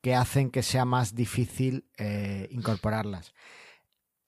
que 0.00 0.14
hacen 0.14 0.50
que 0.50 0.62
sea 0.62 0.84
más 0.84 1.14
difícil 1.14 1.86
eh, 1.98 2.48
incorporarlas. 2.52 3.34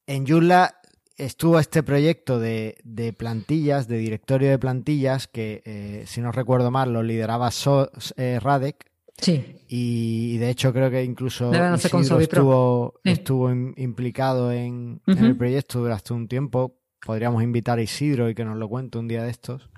En 0.07 0.27
Joomla 0.27 0.81
estuvo 1.17 1.61
este 1.61 1.83
proyecto 1.85 2.41
de, 2.41 3.15
plantillas, 3.17 3.87
de 3.87 3.99
directorio 3.99 4.51
de 4.51 4.59
plantillas, 4.59 5.29
que 5.29 5.63
eh, 5.65 6.05
si 6.07 6.21
no 6.21 6.33
recuerdo 6.33 6.73
mal 6.73 6.93
lo 6.93 7.05
lideraba 7.05 7.51
eh, 8.17 8.39
Radek, 8.41 8.90
Sí. 9.21 9.57
Y, 9.69 10.39
de 10.39 10.51
hecho 10.51 10.73
creo 10.73 10.91
que 10.91 11.05
incluso 11.05 11.53
estuvo, 11.75 12.95
estuvo 13.05 13.51
implicado 13.53 14.51
en, 14.53 15.01
el 15.07 15.37
proyecto 15.37 15.81
durante 15.81 16.13
un 16.13 16.27
tiempo. 16.27 16.77
Podríamos 17.05 17.43
invitar 17.43 17.79
a 17.79 17.83
Isidro 17.83 18.29
y 18.29 18.35
que 18.35 18.45
nos 18.45 18.57
lo 18.59 18.69
cuente 18.69 18.99
un 18.99 19.09
día 19.09 19.23
de 19.23 19.31
estos. 19.31 19.71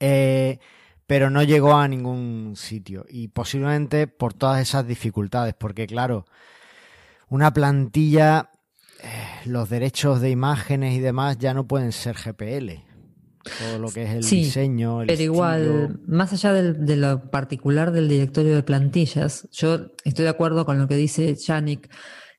Eh, 0.00 0.58
pero 1.06 1.30
no 1.30 1.42
llegó 1.42 1.74
a 1.74 1.88
ningún 1.88 2.54
sitio. 2.56 3.04
Y 3.08 3.28
posiblemente 3.28 4.06
por 4.06 4.34
todas 4.34 4.62
esas 4.62 4.86
dificultades. 4.86 5.54
Porque 5.54 5.86
claro, 5.86 6.24
una 7.28 7.52
plantilla, 7.52 8.50
eh, 9.02 9.46
los 9.46 9.68
derechos 9.68 10.20
de 10.20 10.30
imágenes 10.30 10.94
y 10.94 11.00
demás 11.00 11.38
ya 11.38 11.54
no 11.54 11.66
pueden 11.66 11.92
ser 11.92 12.16
GPL 12.16 12.93
todo 13.58 13.78
lo 13.78 13.88
que 13.90 14.04
es 14.04 14.10
el 14.10 14.20
diseño. 14.22 15.02
El 15.02 15.06
pero 15.06 15.22
igual, 15.22 16.00
más 16.06 16.32
allá 16.32 16.52
de 16.52 16.96
lo 16.96 17.30
particular 17.30 17.92
del 17.92 18.08
directorio 18.08 18.54
de 18.54 18.62
plantillas, 18.62 19.48
yo 19.52 19.92
estoy 20.04 20.24
de 20.24 20.30
acuerdo 20.30 20.64
con 20.64 20.78
lo 20.78 20.88
que 20.88 20.96
dice 20.96 21.34
Yannick, 21.34 21.90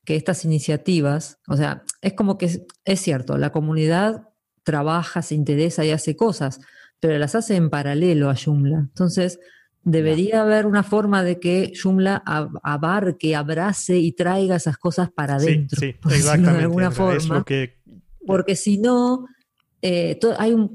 que 0.04 0.16
estas 0.16 0.44
iniciativas, 0.44 1.38
o 1.48 1.56
sea, 1.56 1.82
es 2.00 2.12
como 2.12 2.38
que 2.38 2.64
es, 2.84 3.00
cierto, 3.00 3.38
la 3.38 3.50
comunidad 3.50 4.28
trabaja, 4.62 5.22
se 5.22 5.34
interesa 5.34 5.84
y 5.84 5.90
hace 5.90 6.16
cosas, 6.16 6.60
pero 7.00 7.18
las 7.18 7.34
hace 7.34 7.56
en 7.56 7.70
paralelo 7.70 8.30
a 8.30 8.36
Joomla. 8.36 8.78
Entonces, 8.78 9.40
debería 9.82 10.42
haber 10.42 10.66
una 10.66 10.82
forma 10.82 11.22
de 11.22 11.38
que 11.38 11.72
Joomla 11.80 12.22
abarque, 12.62 13.36
abrace 13.36 13.98
y 13.98 14.12
traiga 14.12 14.56
esas 14.56 14.76
cosas 14.78 15.10
para 15.10 15.36
adentro. 15.36 15.80
Sí, 15.80 15.94
exactamente. 16.10 16.58
De 16.58 16.62
alguna 16.64 16.90
forma. 16.90 17.44
Porque 18.26 18.56
si 18.56 18.78
no, 18.78 19.26
eh, 19.82 20.18
hay 20.38 20.52
un, 20.52 20.74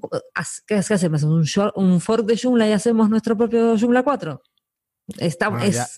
¿qué, 0.67 0.75
hacemos? 0.75 1.23
¿Un, 1.23 1.45
¿Un, 1.75 2.01
fork 2.01 2.25
de 2.25 2.37
Joomla 2.37 2.67
y 2.67 2.71
hacemos 2.71 3.09
nuestro 3.09 3.35
propio 3.37 3.77
Joomla 3.77 4.03
4? 4.03 4.41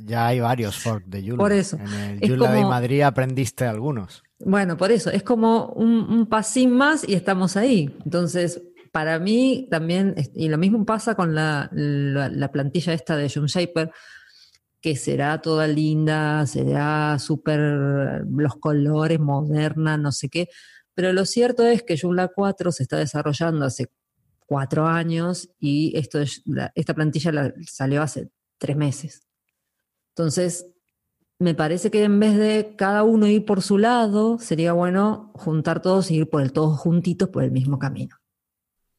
ya, 0.05 0.27
hay 0.27 0.39
varios 0.39 0.77
forks 0.77 1.09
de 1.09 1.21
Joomla. 1.21 1.37
Por 1.37 1.51
eso. 1.51 1.77
En 1.77 2.19
el 2.21 2.29
Joomla 2.29 2.53
de 2.53 2.63
Madrid 2.63 3.01
aprendiste 3.01 3.65
algunos. 3.65 4.23
Bueno, 4.39 4.77
por 4.77 4.91
eso. 4.91 5.09
Es 5.09 5.23
como 5.23 5.67
un, 5.73 6.09
un 6.09 6.27
pasín 6.27 6.71
más 6.71 7.07
y 7.07 7.13
estamos 7.13 7.55
ahí. 7.57 7.95
Entonces, 8.03 8.61
para 8.93 9.17
mí 9.17 9.67
también, 9.71 10.13
y 10.35 10.49
lo 10.49 10.59
mismo 10.59 10.85
pasa 10.85 11.15
con 11.15 11.33
la, 11.33 11.67
la, 11.73 12.51
plantilla 12.51 12.93
esta 12.93 13.17
de 13.17 13.27
Shaper 13.27 13.91
que 14.79 14.95
será 14.95 15.41
toda 15.41 15.65
linda, 15.65 16.45
será 16.45 17.17
súper 17.17 17.59
los 18.29 18.55
colores, 18.57 19.19
moderna, 19.19 19.97
no 19.97 20.11
sé 20.11 20.29
qué, 20.29 20.47
pero 20.95 21.13
lo 21.13 21.25
cierto 21.25 21.65
es 21.65 21.83
que 21.83 21.97
Joomla 21.97 22.29
4 22.29 22.71
se 22.71 22.83
está 22.83 22.97
desarrollando 22.97 23.65
hace 23.65 23.87
cuatro 24.45 24.85
años 24.87 25.49
y 25.59 25.97
esto 25.97 26.19
es- 26.21 26.41
la- 26.45 26.71
esta 26.75 26.93
plantilla 26.93 27.31
la- 27.31 27.53
salió 27.65 28.01
hace 28.01 28.29
tres 28.57 28.75
meses. 28.77 29.27
Entonces, 30.09 30.67
me 31.39 31.55
parece 31.55 31.89
que 31.91 32.03
en 32.03 32.19
vez 32.19 32.37
de 32.37 32.75
cada 32.77 33.03
uno 33.03 33.27
ir 33.27 33.45
por 33.45 33.61
su 33.61 33.77
lado, 33.77 34.37
sería 34.39 34.73
bueno 34.73 35.31
juntar 35.35 35.81
todos 35.81 36.11
y 36.11 36.17
ir 36.17 36.29
por 36.29 36.41
el 36.41 36.53
todos 36.53 36.79
juntitos 36.79 37.29
por 37.29 37.43
el 37.43 37.51
mismo 37.51 37.79
camino. 37.79 38.15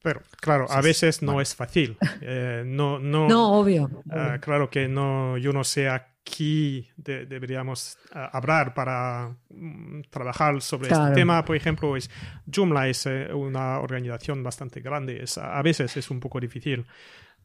Pero, 0.02 0.20
claro, 0.40 0.66
a 0.70 0.82
veces 0.82 1.22
no 1.22 1.40
es 1.40 1.54
fácil. 1.54 1.96
Eh, 2.20 2.62
no, 2.66 2.98
no, 2.98 3.26
No, 3.28 3.58
obvio. 3.58 4.02
ah, 4.10 4.38
claro 4.40 4.68
que 4.68 4.86
no, 4.88 5.38
yo 5.38 5.52
no 5.54 5.64
sé 5.64 5.88
aquí 6.26 6.88
de- 6.96 7.26
deberíamos 7.26 7.98
ah, 8.12 8.30
hablar 8.32 8.72
para 8.74 9.36
mm, 9.50 10.02
trabajar 10.10 10.60
sobre 10.62 10.88
Claro. 10.88 11.04
este 11.04 11.14
tema. 11.16 11.44
Por 11.44 11.54
ejemplo, 11.56 11.96
es, 11.96 12.10
Joomla 12.52 12.88
es 12.88 13.04
eh, 13.06 13.32
una 13.32 13.78
organización 13.80 14.42
bastante 14.42 14.80
grande. 14.80 15.22
Es, 15.22 15.36
a 15.38 15.60
veces 15.62 15.96
es 15.96 16.10
un 16.10 16.20
poco 16.20 16.40
difícil 16.40 16.86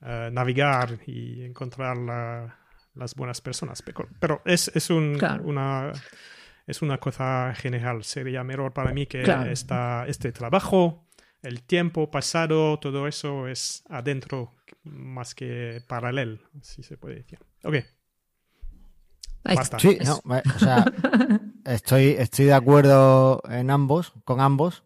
eh, 0.01 0.29
navegar 0.31 0.97
y 1.05 1.43
encontrar 1.43 1.97
la- 1.97 2.55
las 2.95 3.15
buenas 3.15 3.41
personas. 3.41 3.83
Pero, 4.19 4.41
es, 4.45 4.69
es, 4.73 4.89
un, 4.89 5.15
Claro. 5.17 5.43
una, 5.43 5.91
es 6.65 6.81
una 6.81 6.97
cosa 6.97 7.53
general. 7.55 8.03
Sería 8.03 8.43
mejor 8.43 8.73
para 8.73 8.91
mí 8.93 9.05
que 9.07 9.23
Claro. 9.23 9.49
esta, 9.51 10.05
este 10.07 10.31
trabajo, 10.31 11.05
el 11.41 11.63
tiempo 11.63 12.09
pasado, 12.09 12.79
todo 12.79 13.07
eso 13.07 13.47
es 13.47 13.83
adentro 13.89 14.55
más 14.83 15.35
que 15.35 15.81
paralelo, 15.87 16.39
si 16.61 16.81
se 16.83 16.97
puede 16.97 17.15
decir. 17.15 17.39
Ok, 17.63 17.75
basta. 19.43 19.61
está. 19.61 19.79
Sí, 19.79 19.97
Eso. 19.99 20.21
no, 20.25 20.35
o 20.55 20.59
sea, 20.59 20.85
estoy, 21.65 22.15
estoy 22.17 22.45
de 22.45 22.53
acuerdo 22.53 23.41
en 23.49 23.69
ambos, 23.71 24.13
con 24.25 24.41
ambos. 24.41 24.83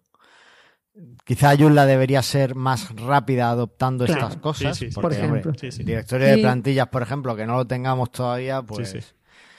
Quizá 1.25 1.55
Joomla 1.57 1.85
debería 1.85 2.21
ser 2.21 2.53
más 2.53 2.95
rápida 2.95 3.49
adoptando 3.49 4.05
Claro. 4.05 4.21
estas 4.27 4.37
cosas. 4.41 4.77
Sí, 4.77 4.85
sí, 4.85 4.91
sí. 4.91 4.95
porque, 5.01 5.15
Por 5.17 5.25
hombre, 5.25 5.39
ejemplo. 5.39 5.59
Sí, 5.59 5.71
sí. 5.71 5.83
directorio 5.83 6.27
de 6.27 6.37
plantillas, 6.37 6.87
por 6.89 7.01
ejemplo, 7.01 7.35
que 7.35 7.45
no 7.47 7.55
lo 7.55 7.65
tengamos 7.65 8.11
todavía, 8.11 8.61
pues. 8.61 8.89
sí. 8.89 8.99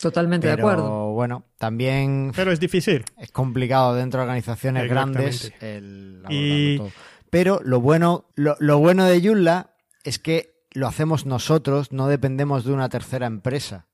Totalmente 0.00 0.46
de 0.48 0.54
Pero 0.57 0.68
acuerdo. 0.68 1.11
bueno, 1.12 1.44
también 1.57 2.30
Pero 2.37 2.52
es 2.52 2.61
difícil. 2.61 3.04
es 3.16 3.30
complicado 3.33 3.94
dentro 3.94 4.20
de 4.20 4.24
organizaciones 4.24 4.88
grandes 4.88 5.46
Exactamente. 5.46 5.76
el 5.78 6.22
Y- 6.28 6.76
abordarlo 6.76 6.92
todo. 6.92 7.04
Pero 7.30 7.61
lo 7.64 7.80
bueno, 7.80 8.26
lo, 8.35 8.57
lo 8.61 8.78
bueno 8.78 9.04
de 9.07 9.20
Joomla 9.26 9.70
es 10.04 10.18
que 10.18 10.54
lo 10.72 10.87
hacemos 10.88 11.24
nosotros, 11.26 11.90
no 11.90 12.07
dependemos 12.09 12.64
de 12.64 12.72
una 12.72 12.88
tercera 12.90 13.26
empresa. 13.26 13.87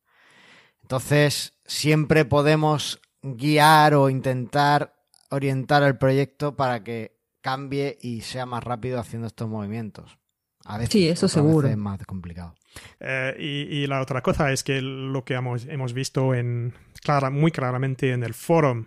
Entonces, 0.90 1.57
siempre 1.64 2.24
podemos 2.24 3.00
guiar 3.22 3.94
o 3.94 4.11
intentar 4.11 4.92
orientar 5.31 5.85
el 5.85 5.96
proyecto 5.96 6.57
para 6.57 6.83
que 6.83 7.16
cambie 7.40 7.96
y 8.00 8.22
sea 8.22 8.44
más 8.44 8.64
rápido 8.64 8.98
haciendo 8.98 9.29
estos 9.29 9.48
movimientos. 9.48 10.18
A 10.64 10.79
veces, 10.79 10.90
Sí, 10.90 11.09
eso 11.09 11.29
seguro. 11.29 11.68
veces 11.68 11.79
es 11.79 11.79
más 11.79 12.05
complicado. 12.07 12.57
Eh, 12.98 13.37
y, 13.38 13.83
y 13.83 13.87
la 13.87 14.00
otra 14.00 14.20
cosa 14.20 14.50
es 14.50 14.64
que 14.64 14.83
lo 14.83 15.24
que 15.24 15.35
hemos, 15.35 15.64
hemos 15.66 15.92
visto 15.92 16.35
en, 16.35 16.74
clara, 17.05 17.31
muy 17.31 17.53
claramente 17.53 18.11
en 18.11 18.24
el 18.24 18.35
foro 18.35 18.85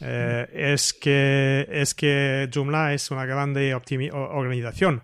eh, 0.00 0.48
es, 0.54 0.94
que, 0.94 1.68
es 1.70 1.94
que 1.94 2.48
Joomla 2.50 2.94
es 2.94 3.10
una 3.10 3.26
grande 3.26 3.74
organización, 3.74 5.02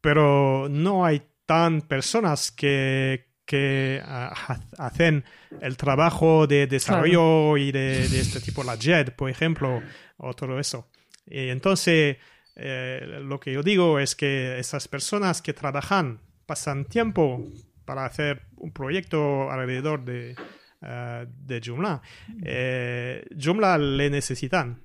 pero 0.00 0.66
no 0.70 1.04
hay 1.04 1.20
tan 1.44 1.82
personas 1.82 2.50
que, 2.50 3.33
que 3.46 4.00
ah, 4.04 4.32
ha- 4.78 4.86
hacen 4.86 5.24
el 5.60 5.76
trabajo 5.76 6.46
de 6.46 6.66
desarrollo 6.66 7.56
y 7.56 7.72
de, 7.72 8.08
de 8.08 8.20
este 8.20 8.40
tipo, 8.40 8.64
la 8.64 8.76
JET, 8.76 9.14
por 9.14 9.28
ejemplo, 9.30 9.82
o 10.16 10.34
todo 10.34 10.58
eso. 10.58 10.88
Y 11.26 11.48
entonces, 11.48 12.16
eh, 12.56 13.18
lo 13.22 13.38
que 13.40 13.52
yo 13.52 13.62
digo 13.62 13.98
es 13.98 14.14
que 14.14 14.58
esas 14.58 14.88
personas 14.88 15.42
que 15.42 15.52
trabajan, 15.52 16.20
pasan 16.46 16.84
tiempo 16.86 17.44
para 17.84 18.04
hacer 18.06 18.42
un 18.56 18.72
proyecto 18.72 19.50
alrededor 19.50 20.04
de, 20.04 20.36
eh, 20.82 21.26
de 21.28 21.60
Joomla, 21.64 22.00
eh, 22.44 23.26
Joomla 23.38 23.76
le 23.78 24.08
necesitan. 24.10 24.80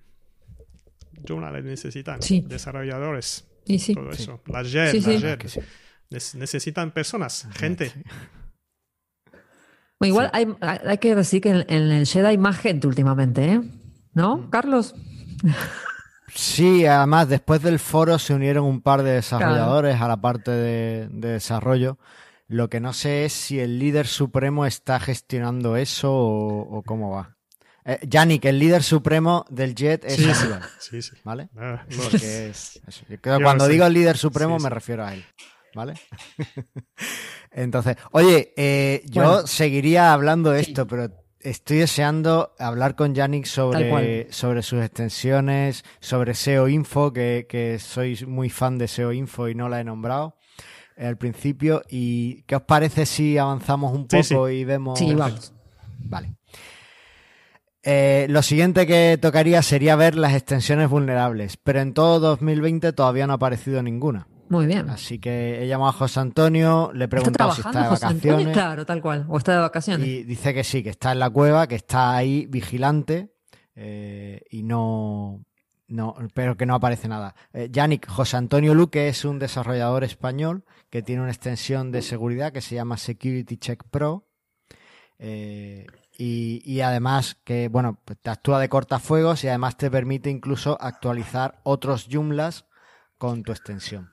Joomla 1.27 1.51
le 1.51 1.61
necesitan. 1.61 2.21
Sí. 2.21 2.41
Desarrolladores, 2.47 3.45
Y 3.65 3.79
sí. 3.79 3.93
todo 3.93 4.09
eso. 4.11 4.41
La 4.47 4.63
Sí, 4.63 4.75
la 4.77 5.37
sí. 5.47 5.59
Nes- 6.09 6.35
necesitan 6.35 6.91
personas, 6.91 7.47
gente. 7.55 7.91
Bueno, 9.99 10.09
igual 10.13 10.29
hay, 10.33 10.47
hay- 10.61 10.79
hay 10.87 10.97
que 10.97 11.13
decir 11.15 11.41
que 11.41 11.49
en, 11.49 11.65
en 11.67 11.91
el 11.91 12.05
Shed 12.05 12.25
hay 12.25 12.37
más 12.37 12.57
gente 12.57 12.87
últimamente, 12.87 13.53
¿eh? 13.53 13.61
¿no, 14.13 14.37
Mm. 14.37 14.49
Carlos? 14.49 14.95
Sí, 16.33 16.85
además 16.85 17.27
después 17.27 17.61
del 17.61 17.79
foro 17.79 18.19
se 18.19 18.33
unieron 18.33 18.65
un 18.65 18.81
par 18.81 19.01
de 19.03 19.11
desarrolladores 19.13 19.99
a 19.99 20.07
la 20.07 20.17
parte 20.17 20.51
de, 20.51 21.07
de 21.11 21.29
desarrollo. 21.33 21.97
Lo 22.47 22.69
que 22.69 22.79
no 22.79 22.93
sé 22.93 23.25
es 23.25 23.33
si 23.33 23.59
el 23.59 23.79
líder 23.79 24.07
supremo 24.07 24.65
está 24.65 24.99
gestionando 24.99 25.75
eso 25.75 26.11
o, 26.13 26.77
o 26.77 26.83
cómo 26.83 27.11
va. 27.11 27.35
Eh, 27.85 27.99
Yannick, 28.03 28.45
el 28.45 28.59
líder 28.59 28.83
supremo 28.83 29.45
del 29.49 29.73
JET 29.75 30.05
es 30.05 30.15
Sí, 30.15 30.23
sí. 30.23 30.29
Aníbal, 30.43 30.61
Sí, 30.79 31.01
sí. 31.01 31.11
¿vale? 31.23 31.49
Ah, 31.57 31.83
Porque 31.95 32.49
es. 32.49 32.79
Yo 33.09 33.17
creo 33.21 33.39
cuando 33.41 33.65
sé. 33.65 33.71
digo 33.71 33.85
el 33.85 33.93
líder 33.93 34.17
supremo 34.17 34.57
Sí, 34.59 34.63
me 34.63 34.69
refiero 34.69 35.05
a 35.05 35.13
él, 35.13 35.25
¿vale? 35.75 35.93
Entonces, 37.51 37.97
oye, 38.11 38.53
eh, 38.57 39.01
yo 39.05 39.23
Bueno. 39.23 39.47
seguiría 39.47 40.13
hablando 40.13 40.51
de 40.51 40.63
Sí. 40.63 40.71
esto, 40.71 40.87
pero 40.87 41.09
estoy 41.39 41.77
deseando 41.77 42.53
hablar 42.59 42.95
con 42.95 43.15
Yannick 43.15 43.45
sobre, 43.45 44.31
sobre 44.31 44.61
sus 44.61 44.81
extensiones, 44.83 45.83
sobre 45.99 46.33
SEO 46.33 46.67
Info, 46.67 47.11
que, 47.13 47.47
que 47.49 47.79
sois 47.79 48.27
muy 48.27 48.49
fan 48.49 48.77
de 48.77 48.87
SEO 48.87 49.11
Info 49.13 49.47
y 49.49 49.55
no 49.55 49.69
la 49.69 49.79
he 49.79 49.83
nombrado 49.83 50.35
al 50.97 51.17
principio. 51.17 51.81
¿Y 51.89 52.43
qué 52.43 52.55
os 52.57 52.63
parece 52.63 53.05
si 53.05 53.37
avanzamos 53.37 53.93
un 53.93 54.07
Sí, 54.09 54.33
poco 54.33 54.49
y 54.49 54.63
vemos? 54.65 54.99
Sí, 54.99 55.13
vamos. 55.15 55.53
Vale. 55.99 56.35
Eh, 57.81 58.27
lo 58.29 58.41
siguiente 58.41 58.85
que 58.85 59.17
tocaría 59.21 59.61
sería 59.61 59.95
ver 59.95 60.15
las 60.15 60.33
extensiones 60.33 60.89
vulnerables, 60.89 61.55
pero 61.55 61.79
en 61.79 61.93
todo 61.93 62.19
2020 62.19 62.91
todavía 62.91 63.25
no 63.25 63.33
ha 63.33 63.35
aparecido 63.37 63.81
ninguna. 63.81 64.27
Muy 64.49 64.65
bien. 64.65 64.89
Así 64.89 65.19
que 65.19 65.63
he 65.63 65.67
llamado 65.67 65.91
a 65.91 65.93
José 65.93 66.19
Antonio, 66.19 66.91
le 66.93 67.05
he 67.05 67.05
¿Está 67.05 67.09
preguntado 67.09 67.51
si 67.53 67.61
está 67.61 67.83
de 67.83 67.87
José 67.89 68.05
Antonio? 68.07 68.31
vacaciones 68.37 68.53
Claro, 68.53 68.85
tal 68.85 69.01
cual. 69.01 69.25
O 69.29 69.37
está 69.37 69.53
de 69.53 69.59
vacaciones. 69.59 70.07
y 70.07 70.23
dice 70.23 70.53
que 70.53 70.63
sí, 70.63 70.83
que 70.83 70.89
está 70.89 71.11
en 71.11 71.19
la 71.19 71.29
cueva, 71.29 71.67
que 71.67 71.75
está 71.75 72.15
ahí 72.15 72.45
vigilante 72.47 73.31
eh, 73.75 74.41
y 74.49 74.63
no, 74.63 75.45
no, 75.87 76.15
pero 76.33 76.57
que 76.57 76.65
no 76.65 76.75
aparece 76.75 77.07
nada. 77.07 77.35
Eh, 77.53 77.69
Yannick, 77.71 78.07
José 78.09 78.37
Antonio 78.37 78.73
Luque 78.73 79.07
es 79.07 79.23
un 79.23 79.39
desarrollador 79.39 80.03
español 80.03 80.65
que 80.89 81.01
tiene 81.03 81.21
una 81.21 81.31
extensión 81.31 81.91
de 81.91 82.01
seguridad 82.01 82.51
que 82.51 82.61
se 82.61 82.75
llama 82.75 82.97
Security 82.97 83.57
Check 83.57 83.83
Pro. 83.89 84.27
eh, 85.19 85.85
y, 86.21 86.61
y 86.65 86.81
además 86.81 87.37
que, 87.45 87.69
bueno, 87.69 87.97
pues 88.03 88.19
te 88.19 88.29
actúa 88.29 88.59
de 88.59 88.67
cortafuegos 88.67 89.45
y 89.45 89.47
además 89.47 89.77
te 89.77 89.89
permite 89.89 90.29
incluso 90.29 90.77
actualizar 90.81 91.61
otros 91.63 92.07
Joomlas 92.11 92.65
con 93.17 93.43
tu 93.43 93.53
extensión. 93.53 94.11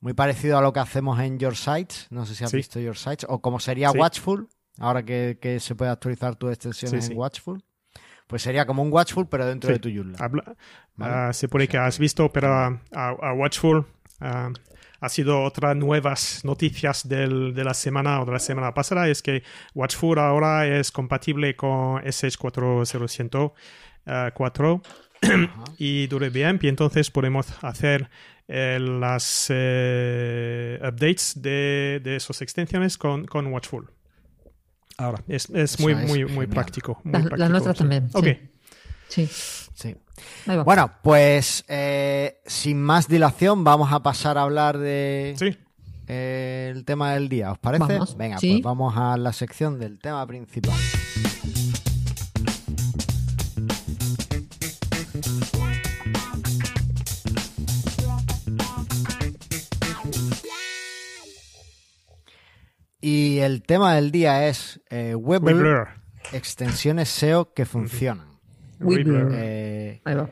Muy 0.00 0.12
parecido 0.12 0.58
a 0.58 0.62
lo 0.62 0.72
que 0.72 0.80
hacemos 0.80 1.18
en 1.20 1.38
Your 1.38 1.56
Sites, 1.56 2.06
no 2.10 2.26
sé 2.26 2.34
si 2.34 2.44
has 2.44 2.50
Sí. 2.50 2.56
visto 2.58 2.78
Your 2.80 2.96
Sites, 2.96 3.24
o 3.28 3.40
como 3.40 3.58
sería 3.60 3.90
Sí. 3.90 3.98
Watchful, 3.98 4.48
ahora 4.78 5.02
que, 5.04 5.38
que 5.40 5.58
se 5.60 5.74
puede 5.74 5.90
actualizar 5.90 6.36
tus 6.36 6.50
extensiones 6.52 7.06
Sí, 7.06 7.12
en. 7.12 7.18
Watchful. 7.18 7.62
Pues 8.26 8.42
sería 8.42 8.66
como 8.66 8.82
un 8.82 8.92
Watchful, 8.92 9.28
pero 9.28 9.46
dentro 9.46 9.70
de 9.70 9.78
tu 9.78 9.88
Joomla. 9.88 10.18
Vale. 10.96 11.14
ah, 11.28 11.32
se 11.32 11.48
puede 11.48 11.68
que 11.68 11.78
has 11.78 11.98
visto, 11.98 12.30
pero 12.32 12.52
a, 12.52 12.80
a 12.92 13.32
Watchful 13.32 13.86
ah, 14.20 14.50
ha 15.00 15.08
sido 15.08 15.42
otra 15.42 15.74
nuevas 15.74 16.44
noticias 16.44 17.08
del- 17.08 17.54
de 17.54 17.64
la 17.64 17.74
semana 17.74 18.20
o 18.20 18.24
de 18.24 18.32
la 18.32 18.38
semana 18.40 18.74
pasada, 18.74 19.08
es 19.08 19.22
que 19.22 19.42
Watchful 19.74 20.18
ahora 20.18 20.66
es 20.66 20.90
compatible 20.90 21.54
con 21.54 22.02
SH4004 22.02 24.82
y 25.78 26.08
WebAMP 26.12 26.64
y 26.64 26.68
entonces 26.68 27.10
podemos 27.10 27.46
hacer 27.62 28.10
eh, 28.48 28.78
las 28.80 29.46
eh, 29.50 30.78
updates 30.82 31.34
de, 31.42 32.00
de 32.02 32.16
esas 32.16 32.42
extensiones 32.42 32.96
con, 32.98 33.26
con 33.26 33.46
Watchful. 33.48 33.90
Ahora, 34.98 35.22
es, 35.28 35.48
es 35.50 35.78
muy, 35.80 35.92
es 35.92 36.06
muy, 36.08 36.24
muy 36.24 36.46
práctico. 36.46 37.00
muy 37.04 37.22
Las- 37.36 37.50
nuestras 37.50 37.76
sí. 37.76 37.82
también, 37.82 38.08
sí. 38.10 38.16
Ok. 38.16 38.26
Sí. 39.08 39.26
Sí. 39.74 39.94
Bueno, 40.64 40.90
pues 41.02 41.64
eh, 41.68 42.40
sin 42.46 42.82
más 42.82 43.06
dilación 43.06 43.62
vamos 43.64 43.92
a 43.92 44.02
pasar 44.02 44.38
a 44.38 44.42
hablar 44.42 44.78
de 44.78 45.34
Sí. 45.38 45.56
el 46.06 46.84
tema 46.86 47.12
del 47.12 47.28
día. 47.28 47.52
¿Os 47.52 47.58
parece? 47.58 47.84
Vamos, 47.84 48.16
Venga, 48.16 48.38
sí. 48.38 48.52
pues 48.54 48.62
vamos 48.62 48.94
a 48.96 49.16
la 49.18 49.32
sección 49.34 49.78
del 49.78 49.98
tema 49.98 50.26
principal. 50.26 50.74
Y 63.08 63.38
el 63.38 63.62
tema 63.62 63.94
del 63.94 64.10
día 64.10 64.48
es 64.48 64.80
eh, 64.90 65.14
Weblr. 65.14 65.86
extensiones 66.32 67.08
SEO 67.08 67.54
que 67.54 67.64
funcionan. 67.64 68.40
Weblr. 68.80 69.08
Weblr. 69.08 69.32
Eh, 69.32 70.00
Ahí 70.04 70.14
va. 70.16 70.30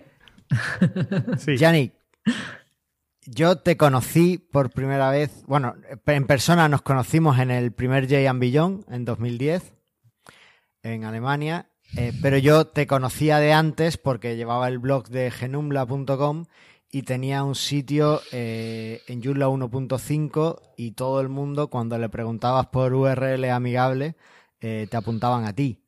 Sí. 1.39 1.57
Yannick, 1.57 1.95
yo 3.27 3.59
te 3.59 3.77
conocí 3.77 4.39
por 4.39 4.71
primera 4.71 5.09
vez, 5.11 5.45
bueno, 5.47 5.77
en 6.05 6.27
persona 6.27 6.69
nos 6.69 6.83
conocimos 6.83 7.39
en 7.39 7.53
el 7.53 7.71
primer 7.71 8.09
Jay 8.09 8.27
Beyond 8.37 8.93
en 8.93 9.05
2010 9.05 9.73
en 10.83 11.05
Alemania, 11.05 11.69
eh, 11.97 12.13
pero 12.23 12.39
yo 12.39 12.67
te 12.67 12.89
conocía 12.89 13.39
de 13.39 13.53
antes 13.53 13.99
porque 13.99 14.35
llevaba 14.35 14.67
el 14.67 14.81
blog 14.81 15.11
de 15.11 15.31
genumla.com 15.31 16.47
y 16.95 17.03
tenía 17.03 17.43
un 17.43 17.55
sitio 17.55 18.21
eh, 18.31 19.03
en 19.09 19.23
Joomla 19.23 19.49
1.5 19.49 20.61
y 20.77 20.93
todo 20.93 21.21
el 21.21 21.29
mundo 21.29 21.69
cuando 21.69 21.99
le 21.99 22.09
preguntabas 22.09 22.69
por 22.69 22.95
URL 22.95 23.45
amigable 23.51 24.17
eh, 24.61 24.87
te 24.91 24.97
apuntaban 24.97 25.45
a 25.45 25.53
ti. 25.53 25.83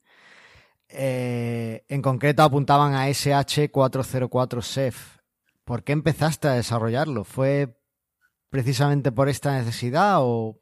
en 0.89 2.03
concreto 2.03 2.43
apuntaban 2.43 2.95
a 2.95 3.09
SH404SEF. 3.09 4.95
¿Por 5.65 5.85
qué 5.85 5.93
empezaste 5.93 6.49
a 6.49 6.55
desarrollarlo? 6.55 7.25
¿Fue 7.25 7.79
precisamente 8.51 9.13
por 9.13 9.29
esta 9.29 9.57
necesidad 9.57 10.17
o 10.21 10.61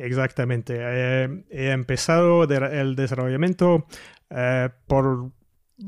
Exactamente. 0.00 0.76
Eh, 0.78 1.44
he 1.50 1.70
empezado 1.72 2.44
el 2.44 2.96
desarrollamiento 2.96 3.86
eh, 4.30 4.70
por 4.86 5.32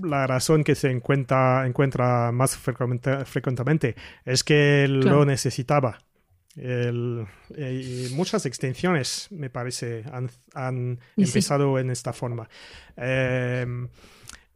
la 0.00 0.26
razón 0.26 0.64
que 0.64 0.74
se 0.74 0.90
encuentra, 0.90 1.66
encuentra 1.66 2.32
más 2.32 2.56
frecuentemente 2.56 3.94
es 4.24 4.44
que 4.44 4.86
lo 4.88 5.24
necesitaba. 5.24 5.98
y 6.54 8.08
muchas 8.14 8.46
extensiones, 8.46 9.28
me 9.30 9.50
parece, 9.50 10.04
han, 10.12 10.98
empezado 11.16 11.78
en 11.78 11.90
esta 11.90 12.12
forma. 12.12 12.48
Eh, 12.96 13.66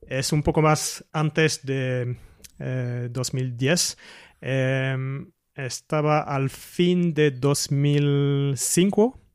es 0.07 0.33
un 0.33 0.43
poco 0.43 0.63
más 0.63 1.05
antes 1.13 1.65
de 1.65 2.17
2010. 2.59 3.99
estaba 5.55 6.21
al 6.21 6.51
fin 6.51 7.15
de 7.15 7.31
2005 7.31 9.26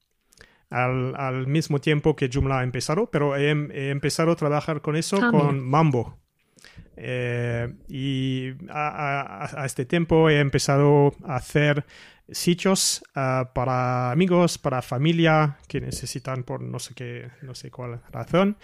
al, 0.71 1.47
mismo 1.47 1.79
tiempo 1.79 2.15
que 2.15 2.29
Joomla 2.31 2.59
ha 2.59 2.63
empezado, 2.63 3.09
pero 3.11 3.35
he, 3.35 3.51
empezado 3.91 4.31
a 4.31 4.35
trabajar 4.35 4.81
con 4.81 4.95
eso 4.95 5.19
ah, 5.21 5.29
con 5.31 5.59
Mambo. 5.59 6.17
Eh, 6.95 7.73
y 7.87 8.51
a, 8.69 9.63
este 9.65 9.85
tiempo 9.85 10.29
he 10.29 10.39
empezado 10.39 11.13
a 11.23 11.35
hacer 11.35 11.85
sitios 12.29 13.03
ah, 13.15 13.51
para 13.53 14.11
amigos, 14.11 14.57
para 14.57 14.81
familia 14.81 15.57
que 15.67 15.81
necesitan 15.81 16.43
por 16.43 16.61
no 16.61 16.79
sé 16.79 16.93
qué, 16.95 17.29
no 17.41 17.53
sé 17.53 17.69
cuál 17.69 18.01
razón. 18.11 18.57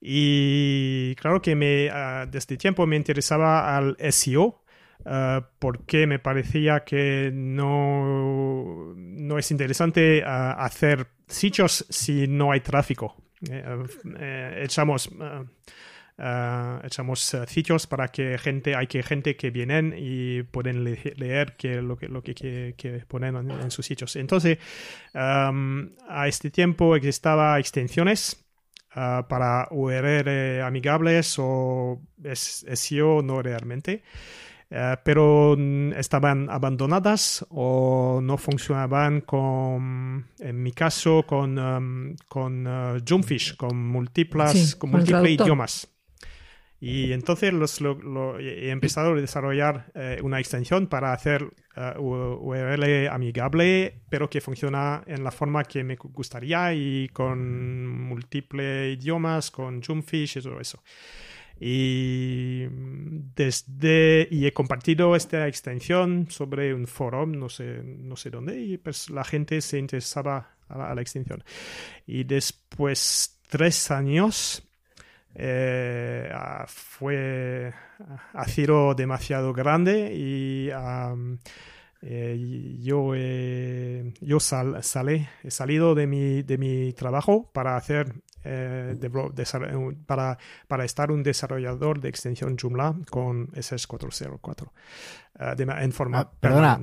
Y 0.00 1.14
claro 1.16 1.40
que 1.40 1.54
me, 1.54 1.88
uh, 1.90 2.28
desde 2.30 2.56
tiempo 2.56 2.86
me 2.86 2.96
interesaba 2.96 3.76
al 3.76 3.96
SEO, 4.10 4.62
Uh, 5.08 5.40
porque 5.60 6.08
me 6.08 6.18
parecía 6.18 6.80
que 6.80 7.30
no, 7.32 8.92
no 8.96 9.38
es 9.38 9.52
interesante 9.52 10.24
hacer 10.24 11.06
sitios 11.28 11.86
si 11.88 12.26
no 12.26 12.50
hay 12.50 12.58
tráfico. 12.58 13.14
Eh, 13.50 13.84
eh, 14.18 14.62
echamos 14.64 15.10
eh, 16.18 16.78
echamos 16.84 17.36
sitios 17.46 17.86
para 17.86 18.08
que 18.08 18.38
gente 18.38 18.74
hay 18.74 18.86
que 18.86 19.02
gente 19.02 19.36
que 19.36 19.50
vienen 19.50 19.94
y 19.94 20.42
pueden 20.42 20.84
leer 20.84 21.54
que 21.56 21.82
lo 21.82 21.98
que 21.98 22.08
lo 22.08 22.22
que, 22.22 23.04
ponen 23.06 23.36
en, 23.36 23.70
sus 23.70 23.84
sitios 23.84 24.16
entonces 24.16 24.56
um, 25.12 25.90
a 26.08 26.26
este 26.26 26.50
tiempo 26.50 26.96
existaba 26.96 27.58
extensiones 27.58 28.42
para 28.94 29.68
URL 29.70 30.62
amigables 30.62 31.36
o 31.38 32.00
SEO 32.32 33.20
no 33.20 33.42
realmente 33.42 34.02
eh, 34.70 34.96
pero 35.04 35.56
estaban 35.96 36.50
abandonadas 36.50 37.46
o 37.50 38.20
no 38.22 38.36
funcionaban 38.36 39.20
con, 39.20 40.26
en 40.40 40.62
mi 40.62 40.72
caso, 40.72 41.24
con, 41.24 41.58
um, 41.58 42.16
con 42.28 42.66
uh, 42.66 42.98
con 43.56 43.86
múltiples, 43.86 44.74
con 44.76 44.90
múltiples 44.90 45.30
idiomas. 45.40 45.96
Y 46.78 47.12
entonces 47.12 47.52
los, 47.54 47.80
lo, 47.80 48.38
he 48.38 48.70
empezado 48.70 49.12
a 49.12 49.20
desarrollar 49.20 49.90
eh, 49.94 50.20
una 50.22 50.40
extensión 50.40 50.88
para 50.88 51.14
hacer 51.14 51.44
uh, 51.44 51.98
URL 51.98 53.08
amigable, 53.08 54.02
pero 54.10 54.28
que 54.28 54.42
funciona 54.42 55.02
en 55.06 55.24
la 55.24 55.30
forma 55.30 55.64
que 55.64 55.84
me 55.84 55.96
gustaría 55.96 56.74
y 56.74 57.08
con 57.08 57.88
múltiples 57.88 58.98
idiomas, 58.98 59.50
con 59.50 59.82
Zoomfish 59.82 60.36
y 60.36 60.42
todo 60.42 60.60
eso. 60.60 60.82
Y 61.58 62.66
desde 63.34 64.28
y 64.30 64.46
he 64.46 64.52
compartido 64.52 65.16
esta 65.16 65.48
extensión 65.48 66.26
sobre 66.30 66.74
un 66.74 66.86
foro, 66.86 67.26
no 67.26 67.48
sé, 67.48 67.82
no 67.82 68.16
sé 68.16 68.30
dónde, 68.30 68.60
y 68.60 68.76
pues 68.76 69.08
la 69.10 69.24
gente 69.24 69.60
se 69.60 69.78
interesaba 69.78 70.56
a 70.68 70.94
la, 70.94 71.00
extensión. 71.00 71.42
Y 72.06 72.24
después 72.24 73.38
tres 73.48 73.90
años 73.90 74.62
eh, 75.34 76.30
fue 76.66 77.72
ha 78.34 78.48
sido 78.48 78.94
demasiado 78.94 79.52
grande 79.52 80.12
y 80.14 80.70
eh, 82.08 82.76
yo, 82.78 83.16
yo 84.20 84.40
sal, 84.40 84.80
he 85.42 85.50
salido 85.50 85.96
de 85.96 86.06
mi, 86.06 86.42
de 86.42 86.56
mi 86.56 86.92
trabajo 86.92 87.50
para 87.52 87.76
hacer 87.76 88.22
eh, 88.44 88.96
para, 90.06 90.38
para, 90.68 90.84
estar 90.84 91.10
un 91.10 91.24
desarrollador 91.24 92.00
de 92.00 92.08
extensión 92.08 92.56
Joomla 92.56 92.94
con 93.10 93.48
SS404 93.48 94.70
eh, 95.40 95.82
en 95.82 95.92
forma 95.92 96.20
ah, 96.20 96.30
perdona, 96.38 96.80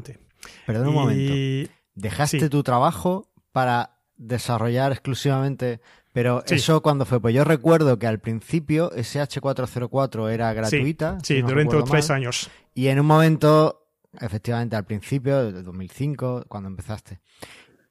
Perdona 0.66 0.90
un 0.90 0.96
momento. 0.96 1.72
¿Dejaste 1.96 2.50
tu 2.50 2.62
trabajo 2.64 3.32
para 3.54 4.02
desarrollar 4.18 4.92
exclusivamente 4.92 5.80
pero 6.12 6.44
eso 6.46 6.84
cuando 6.84 7.06
fue, 7.06 7.20
pues 7.20 7.34
yo 7.34 7.44
recuerdo 7.44 7.98
que 7.98 8.06
al 8.06 8.20
principio 8.20 8.92
SH404 8.92 10.30
era 10.30 10.54
gratuita. 10.54 11.18
Sí, 11.24 11.42
durante 11.42 11.82
tres 11.82 12.12
años. 12.12 12.52
Y 12.76 12.88
en 12.88 13.00
un 13.00 13.08
momento, 13.08 13.83
efectivamente 14.22 14.76
al 14.76 14.86
principio, 14.86 15.52
de 15.52 15.64
2005, 15.64 16.46
cuando 16.48 16.70
empezaste, 16.70 17.20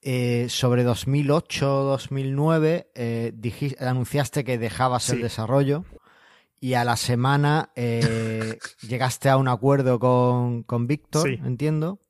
eh, 0.04 0.46
sobre 0.48 0.84
2008-2009 0.84 2.86
eh, 2.96 3.32
anunciaste 3.78 4.42
que 4.42 4.58
dejabas 4.58 5.08
el 5.10 5.22
desarrollo 5.22 5.84
y 6.58 6.74
a 6.74 6.82
la 6.82 6.96
semana 6.96 7.70
eh, 7.76 8.58
llegaste 8.80 9.28
a 9.28 9.36
un 9.36 9.46
acuerdo 9.46 10.00
con, 10.00 10.64
con 10.64 10.88
Víctor, 10.88 11.28
entiendo, 11.44 12.00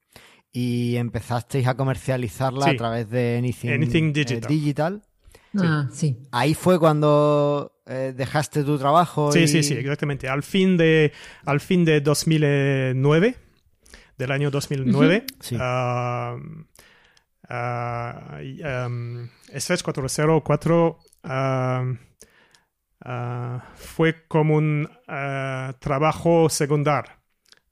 y 0.50 0.96
empezasteis 0.96 1.66
a 1.66 1.74
comercializarla 1.74 2.70
a 2.70 2.76
través 2.76 3.10
de 3.10 3.36
Anything, 3.36 4.14
Digital. 4.48 5.02
Ah, 5.58 5.90
sí. 5.92 6.16
Ahí 6.30 6.54
fue 6.54 6.78
cuando 6.78 7.72
dejaste 7.84 8.64
tu 8.64 8.78
trabajo. 8.78 9.32
Sí, 9.32 9.46
sí, 9.46 9.62
sí, 9.62 9.74
exactamente. 9.74 10.30
Al 10.30 10.42
fin 10.42 10.78
de, 10.78 11.12
al 11.44 11.60
fin 11.60 11.84
de 11.84 12.00
2009, 12.00 13.36
del 14.22 14.30
año 14.30 14.52
2009, 14.52 15.26
uh, 15.50 15.56
um, 18.86 19.28
404 19.82 20.98
fue 23.74 24.24
como 24.28 24.54
un 24.54 24.88
uh, 25.08 25.72
trabajo 25.80 26.48
secundario. 26.48 27.12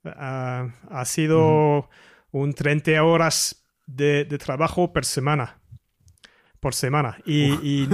Uh, 0.03 0.67
ha 0.89 1.05
sido 1.05 1.89
un 2.31 2.53
30 2.53 3.01
horas 3.01 3.63
de, 3.87 4.25
trabajo 4.37 4.91
por 4.91 5.05
semana. 5.05 5.61
Por 6.59 6.75
semana. 6.75 7.17
Y, 7.25 7.87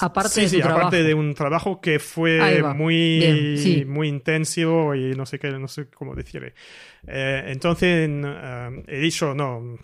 aparte, 0.00 0.48
de, 0.48 0.62
aparte 0.62 1.02
de 1.02 1.14
un 1.14 1.34
trabajo 1.34 1.80
que 1.80 1.98
fue 1.98 2.62
muy, 2.74 3.84
muy 3.86 4.08
intensivo 4.08 4.94
y 4.94 5.14
no 5.14 5.26
sé 5.26 5.38
qué, 5.38 5.50
no 5.50 5.68
sé 5.68 5.88
cómo 5.88 6.14
decirle. 6.14 6.54
Eh, 7.06 7.44
entonces 7.48 8.08
uh, 8.08 8.82
he 8.86 8.98
dicho, 8.98 9.34
no, 9.34 9.78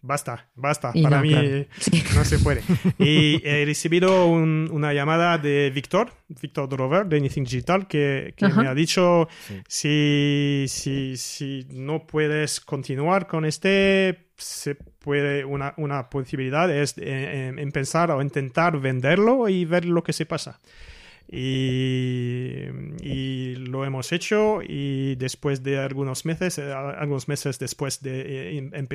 basta, 0.00 0.48
basta, 0.54 0.92
para 0.92 1.20
mí 1.22 1.32
no 2.14 2.24
se 2.24 2.38
puede. 2.38 2.62
Y 2.98 3.40
he 3.46 3.64
recibido 3.64 4.26
una 4.26 4.92
llamada 4.92 5.38
de 5.38 5.70
Víctor, 5.74 6.12
Víctor 6.28 6.68
Drover, 6.68 7.06
de 7.06 7.18
Anything 7.18 7.44
Digital, 7.44 7.86
que, 7.86 8.34
me 8.40 8.66
ha 8.66 8.74
dicho 8.74 9.28
si, 9.66 10.66
si, 10.68 11.16
si 11.16 11.66
no 11.70 12.06
puedes 12.06 12.60
continuar 12.60 13.26
con 13.26 13.44
este, 13.44 14.28
se 14.36 14.74
puede, 14.74 15.44
una, 15.44 15.74
una 15.76 16.08
posibilidad 16.10 16.70
es 16.70 16.96
en, 16.98 17.58
en 17.58 17.72
pensar 17.72 18.10
o 18.10 18.22
intentar 18.22 18.78
venderlo 18.80 19.48
y 19.48 19.64
ver 19.64 19.84
lo 19.84 20.02
que 20.02 20.12
se 20.12 20.26
pasa. 20.26 20.60
Y, 21.30 22.64
y, 23.02 23.56
lo 23.56 23.84
hemos 23.84 24.12
hecho 24.12 24.60
y 24.62 25.14
después 25.16 25.62
de 25.62 25.78
algunos 25.78 26.24
meses, 26.24 26.56
eh, 26.56 26.72
algunos 26.72 27.28
meses 27.28 27.58
después 27.58 28.00
de 28.00 28.56
eh, 28.56 28.86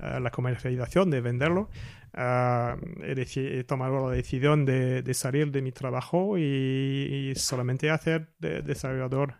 la 0.00 0.30
comercialización, 0.30 1.10
de 1.10 1.20
venderlo, 1.20 1.70
he, 2.12 3.64
tomado 3.66 4.08
la 4.08 4.16
decisión 4.16 4.64
de, 4.64 5.14
salir 5.14 5.50
de 5.50 5.62
mi 5.62 5.72
trabajo 5.72 6.38
y, 6.38 7.32
solamente 7.36 7.90
hacer 7.90 8.28
de, 8.38 8.62
desarrollador, 8.62 9.34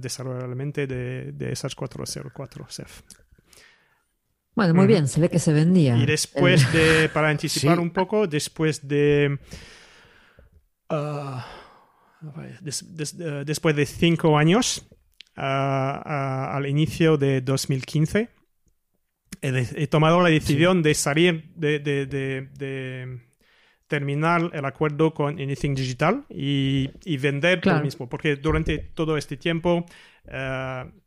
desarrollador 0.00 0.56
de, 0.72 1.32
de 1.32 1.52
esas 1.52 1.74
404 1.74 2.66
CEF. 2.68 3.02
Bueno, 4.54 4.74
muy 4.74 4.86
bien, 4.86 5.08
se 5.08 5.20
ve 5.20 5.28
que 5.28 5.38
se 5.38 5.52
vendía. 5.52 5.96
Y 5.96 6.06
después 6.06 6.70
de, 6.72 7.08
para 7.08 7.28
anticipar 7.28 7.78
un 7.78 7.90
poco, 7.90 8.26
después 8.26 8.86
de... 8.86 9.38
Ah, 10.88 11.46
después 13.44 13.76
de 13.76 13.86
cinco 13.86 14.36
años, 14.36 14.86
ah, 15.36 16.02
ah, 16.04 16.56
al 16.56 16.66
inicio 16.66 17.16
de 17.16 17.40
2015, 17.40 18.28
he, 19.42 19.86
tomado 19.86 20.22
la 20.22 20.28
decisión 20.28 20.82
de 20.82 20.94
salir, 20.94 21.50
de, 21.54 21.78
de, 21.78 22.06
de, 22.06 23.20
terminar 23.86 24.50
el 24.52 24.64
acuerdo 24.64 25.12
con 25.14 25.40
Anything 25.40 25.74
Digital 25.74 26.24
y, 26.28 26.90
y 27.04 27.16
vender 27.16 27.64
lo 27.66 27.80
mismo, 27.80 28.08
porque 28.08 28.36
durante 28.36 28.78
todo 28.78 29.16
este 29.16 29.36
tiempo 29.36 29.84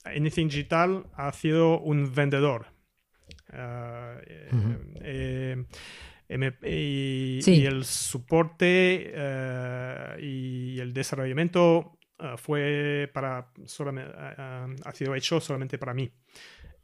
Anything 0.04 0.48
Digital 0.48 1.06
ha 1.16 1.32
sido 1.32 1.80
un 1.80 2.14
vendedor. 2.14 2.68
Eh, 5.02 5.64
y, 6.72 7.66
el 7.66 7.84
soporte 7.86 9.12
eh, 9.14 10.18
y 10.22 10.80
el 10.80 10.94
desarrollamiento 10.94 12.00
eh, 12.20 12.34
fue 12.38 13.10
para 13.14 13.52
solamente, 13.66 14.14
ha 14.16 14.92
sido 14.94 15.16
hecho 15.16 15.40
solamente 15.40 15.78
para 15.78 15.94
mí. 15.94 16.12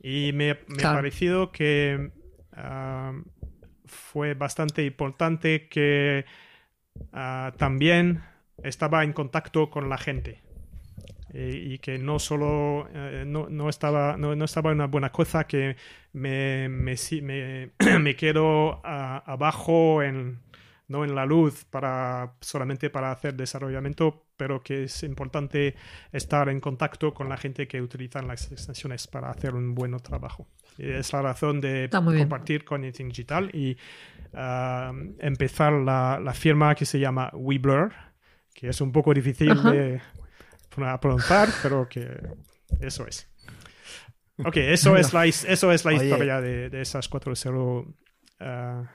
Y 0.01 0.31
me, 0.33 0.51
ha 0.51 0.57
parecido 0.81 1.51
que 1.51 2.11
fue 3.85 4.33
bastante 4.33 4.85
importante 4.85 5.67
que 5.67 6.25
también 7.57 8.23
estaba 8.63 9.03
en 9.03 9.13
contacto 9.13 9.69
con 9.69 9.89
la 9.89 9.97
gente. 9.97 10.41
Y 11.31 11.77
que 11.77 11.99
no 11.99 12.17
solo 12.17 12.89
eh, 12.91 13.23
no, 13.25 13.49
no, 13.49 13.69
estaba 13.69 14.17
no, 14.17 14.35
no, 14.35 14.45
estaba 14.45 14.71
una 14.71 14.87
buena 14.87 15.11
cosa 15.11 15.45
que 15.45 15.75
me, 16.11 16.67
me, 16.69 16.95
me, 17.21 17.69
me 17.99 18.15
quedo 18.15 18.81
abajo 18.83 20.01
en 20.01 20.39
no 20.89 21.05
en 21.05 21.15
la 21.15 21.25
luz 21.25 21.65
para 21.65 22.33
solamente 22.41 22.89
para 22.89 23.11
hacer 23.11 23.35
desarrollamiento 23.35 24.25
pero 24.35 24.61
que 24.61 24.83
es 24.83 25.03
importante 25.03 25.75
estar 26.11 26.49
en 26.49 26.59
contacto 26.59 27.13
con 27.13 27.29
la 27.29 27.37
gente 27.37 27.67
que 27.67 27.81
utiliza 27.81 28.21
las 28.21 28.51
extensiones 28.51 29.07
para 29.07 29.29
hacer 29.29 29.55
un 29.55 29.73
buen 29.73 29.95
trabajo 29.97 30.47
y 30.77 30.89
es 30.89 31.13
la 31.13 31.21
razón 31.21 31.61
de 31.61 31.89
compartir 31.91 32.65
con 32.65 32.81
Anything 32.81 33.09
Digital 33.09 33.49
y 33.53 33.77
ah, 34.33 34.91
empezar 35.19 35.73
la, 35.73 36.19
la, 36.21 36.33
firma 36.33 36.75
que 36.75 36.85
se 36.85 36.99
llama 36.99 37.29
WeBlur 37.33 37.93
que 38.53 38.69
es 38.69 38.81
un 38.81 38.91
poco 38.91 39.13
difícil 39.13 39.61
de 39.63 40.01
pronunciar, 40.99 41.49
pero 41.61 41.87
que 41.87 42.05
eso 42.79 43.07
es. 43.07 43.27
Ok, 44.43 44.57
eso 44.57 44.95
es 44.95 45.13
la, 45.13 45.25
eso 45.25 45.71
es 45.71 45.85
la 45.85 45.93
historia 45.93 46.41
de, 46.41 46.69
de, 46.69 46.81
esas 46.81 47.07
404. 47.09 47.95
Uh, 48.41 48.87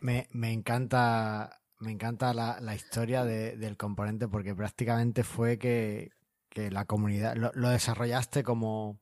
me, 0.00 0.28
me, 0.32 0.52
encanta, 0.52 1.60
me 1.78 1.92
encanta 1.92 2.34
la, 2.34 2.58
la 2.60 2.74
historia 2.74 3.24
de, 3.24 3.56
del 3.56 3.76
componente 3.76 4.28
porque 4.28 4.54
prácticamente 4.54 5.24
fue 5.24 5.58
que, 5.58 6.10
que 6.48 6.70
la 6.70 6.84
comunidad 6.84 7.36
lo, 7.36 7.68
desarrollaste 7.68 8.42
como, 8.42 9.00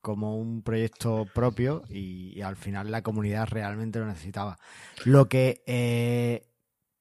como 0.00 0.36
un 0.38 0.62
proyecto 0.62 1.26
propio 1.34 1.82
y, 1.88 2.40
al 2.42 2.56
final 2.56 2.90
la 2.90 3.02
comunidad 3.02 3.48
realmente 3.48 3.98
lo 3.98 4.06
necesitaba. 4.06 4.58
Lo 5.04 5.28
que 5.28 5.62
eh, 5.66 6.48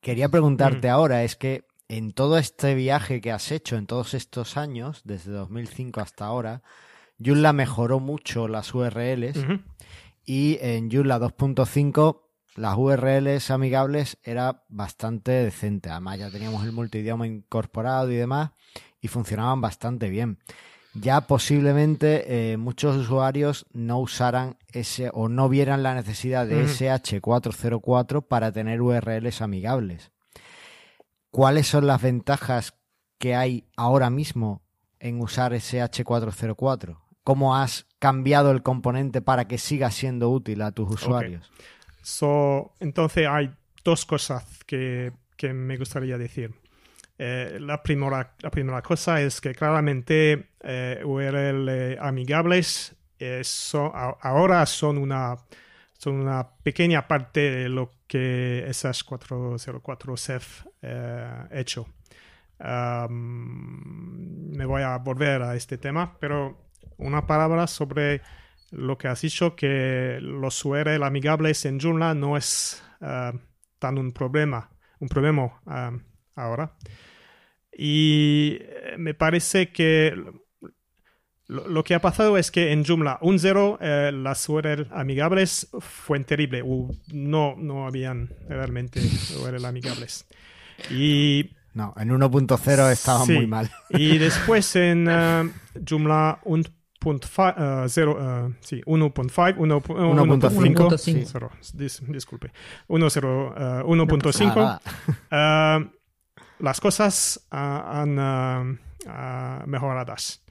quería 0.01 0.29
preguntarte 0.29 0.87
mm. 0.87 0.91
ahora 0.91 1.23
es 1.23 1.35
que 1.35 1.65
en 1.87 2.13
todo 2.13 2.37
este 2.37 2.73
viaje 2.75 3.21
que 3.21 3.31
has 3.31 3.51
hecho, 3.51 3.75
en 3.75 3.85
todos 3.85 4.13
estos 4.13 4.57
años, 4.57 5.01
desde 5.03 5.31
2005 5.31 5.99
hasta 5.99 6.25
ahora, 6.25 6.63
Joomla 7.23 7.53
mejoró 7.53 7.99
mucho 7.99 8.47
las 8.47 8.73
URLs 8.73 9.37
y 10.25 10.57
en 10.61 10.89
Joomla 10.89 11.19
2.5 11.19 12.21
las 12.55 12.77
URLs 12.77 13.51
amigables 13.51 14.17
era 14.23 14.63
bastante 14.69 15.31
decente. 15.31 15.89
Además 15.89 16.19
ya 16.19 16.31
teníamos 16.31 16.63
el 16.65 16.71
multidioma 16.71 17.27
incorporado 17.27 18.11
y 18.11 18.15
demás 18.15 18.51
y 18.99 19.07
funcionaban 19.07 19.61
bastante 19.61 20.09
bien. 20.09 20.39
Ya 20.93 21.21
posiblemente 21.21 22.51
eh, 22.51 22.57
muchos 22.57 22.97
usuarios 22.97 23.65
no 23.71 23.99
usaran 23.99 24.57
ese 24.73 25.09
o 25.13 25.29
no 25.29 25.47
vieran 25.47 25.83
la 25.83 25.95
necesidad 25.95 26.45
de 26.45 26.65
SH404 26.65 28.27
para 28.27 28.51
tener 28.51 28.81
URLs 28.81 29.41
amigables. 29.41 30.11
¿cuáles 31.31 31.67
son 31.67 31.87
las 31.87 32.01
ventajas 32.01 32.75
que 33.17 33.35
hay 33.35 33.65
ahora 33.75 34.09
mismo 34.09 34.61
en 34.99 35.21
usar 35.21 35.53
ese 35.53 35.81
H404? 35.81 36.99
¿Cómo 37.23 37.55
has 37.55 37.87
cambiado 37.99 38.51
el 38.51 38.61
componente 38.61 39.21
para 39.21 39.47
que 39.47 39.57
siga 39.57 39.89
siendo 39.91 40.29
útil 40.29 40.61
a 40.61 40.71
tus 40.71 40.89
usuarios? 40.91 41.49
Entonces 42.79 43.27
hay 43.27 43.51
dos 43.83 44.05
cosas 44.05 44.45
que, 44.65 45.11
me 45.53 45.77
gustaría 45.77 46.17
decir. 46.17 46.53
Eh, 47.17 47.57
la, 47.59 47.81
primera, 47.83 48.33
la 48.39 48.49
primera 48.49 48.81
cosa 48.81 49.21
es 49.21 49.41
que 49.41 49.53
claramente 49.53 50.49
eh, 50.61 51.01
URL 51.03 51.99
amigables 51.99 52.95
eh, 53.19 53.43
ahora 54.21 54.65
son 54.65 54.97
una, 54.97 55.37
son 55.97 56.15
una 56.15 56.49
pequeña 56.63 57.07
parte 57.07 57.51
de 57.51 57.69
lo 57.69 57.91
que 58.07 58.65
esas 58.67 59.03
404 59.03 60.17
CEF 60.17 60.65
eh, 60.81 61.45
hecho. 61.51 61.87
me 63.09 64.65
voy 64.65 64.81
a 64.81 64.97
volver 64.97 65.43
a 65.43 65.55
este 65.55 65.77
tema, 65.77 66.17
pero 66.19 66.57
una 66.97 67.27
palabra 67.27 67.67
sobre 67.67 68.21
lo 68.71 68.97
que 68.97 69.07
has 69.07 69.21
dicho, 69.21 69.55
que 69.55 70.19
los 70.21 70.63
URL 70.63 71.03
amigables 71.03 71.65
en 71.65 71.79
Joomla 71.79 72.13
no 72.13 72.37
es 72.37 72.81
uh, 73.01 73.37
tan 73.79 73.97
un 73.97 74.11
problema, 74.11 74.69
un 74.99 75.09
problema 75.09 75.61
ahora. 76.35 76.73
Y 77.73 78.57
eh, 78.59 78.95
me 78.97 79.13
parece 79.13 79.71
que 79.71 80.13
lo, 81.47 81.83
que 81.83 81.95
ha 81.95 81.99
pasado 81.99 82.37
es 82.37 82.51
que 82.51 82.71
en 82.71 82.85
Joomla 82.85 83.19
1.0 83.19 83.77
eh, 83.81 84.11
las 84.13 84.47
URL 84.47 84.87
amigables 84.91 85.67
fue 85.79 86.19
terrible. 86.21 86.63
no, 87.11 87.55
no 87.57 87.87
habían 87.87 88.29
realmente 88.47 89.01
URL 89.41 89.65
amigables. 89.65 90.25
Y 90.89 91.51
no, 91.73 91.93
en 91.97 92.09
1.0 92.09 92.91
estaba 92.91 93.25
muy 93.25 93.47
mal. 93.47 93.69
Y 93.89 94.17
después 94.17 94.75
en 94.75 95.07
uh, 95.07 95.51
Joomla 95.87 96.39
1.5, 97.01 97.85
uh, 97.85 97.89
sí, 98.61 98.81
1.5, 98.85 99.57
1.5, 99.57 102.07
disculpe, 102.07 102.53
1.5, 102.87 104.79
uh, 105.31 105.89
las 106.63 106.79
cosas 106.79 107.47
han 107.49 108.79
mejoradas. 109.65 110.45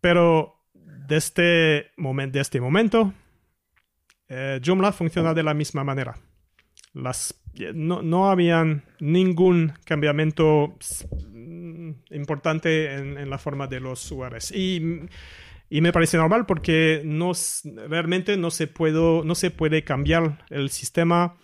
Pero 0.00 0.62
desde 1.08 1.16
este, 1.16 1.90
momento, 1.96 2.40
este 2.40 2.60
momento, 2.60 3.12
eh, 4.28 4.60
Joomla 4.64 4.92
funciona 4.92 5.34
de 5.34 5.42
la 5.42 5.54
misma 5.54 5.84
manera. 5.84 6.16
Las, 6.94 7.34
no, 7.74 8.02
no 8.02 8.30
habían 8.30 8.84
ningún 9.00 9.72
cambiamiento 9.84 10.76
mm, 11.30 11.90
importante 12.10 12.94
en, 12.94 13.30
la 13.30 13.38
forma 13.38 13.66
de 13.66 13.80
los 13.80 14.10
URLs. 14.10 14.52
Y, 14.52 15.08
y, 15.76 15.80
me 15.80 15.92
parece 15.92 16.16
normal 16.16 16.46
porque 16.46 17.02
no, 17.04 17.32
realmente 17.88 18.36
no 18.36 18.50
se, 18.50 18.66
puedo, 18.66 19.24
no 19.24 19.34
se 19.34 19.50
puede 19.50 19.84
cambiar 19.84 20.44
el 20.50 20.70
sistema 20.70 21.36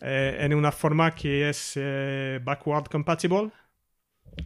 eh, 0.00 0.38
en 0.40 0.54
una 0.54 0.72
forma 0.72 1.14
que 1.14 1.48
es 1.48 1.72
eh, 1.76 2.40
backward 2.42 2.88
compatible 2.88 3.50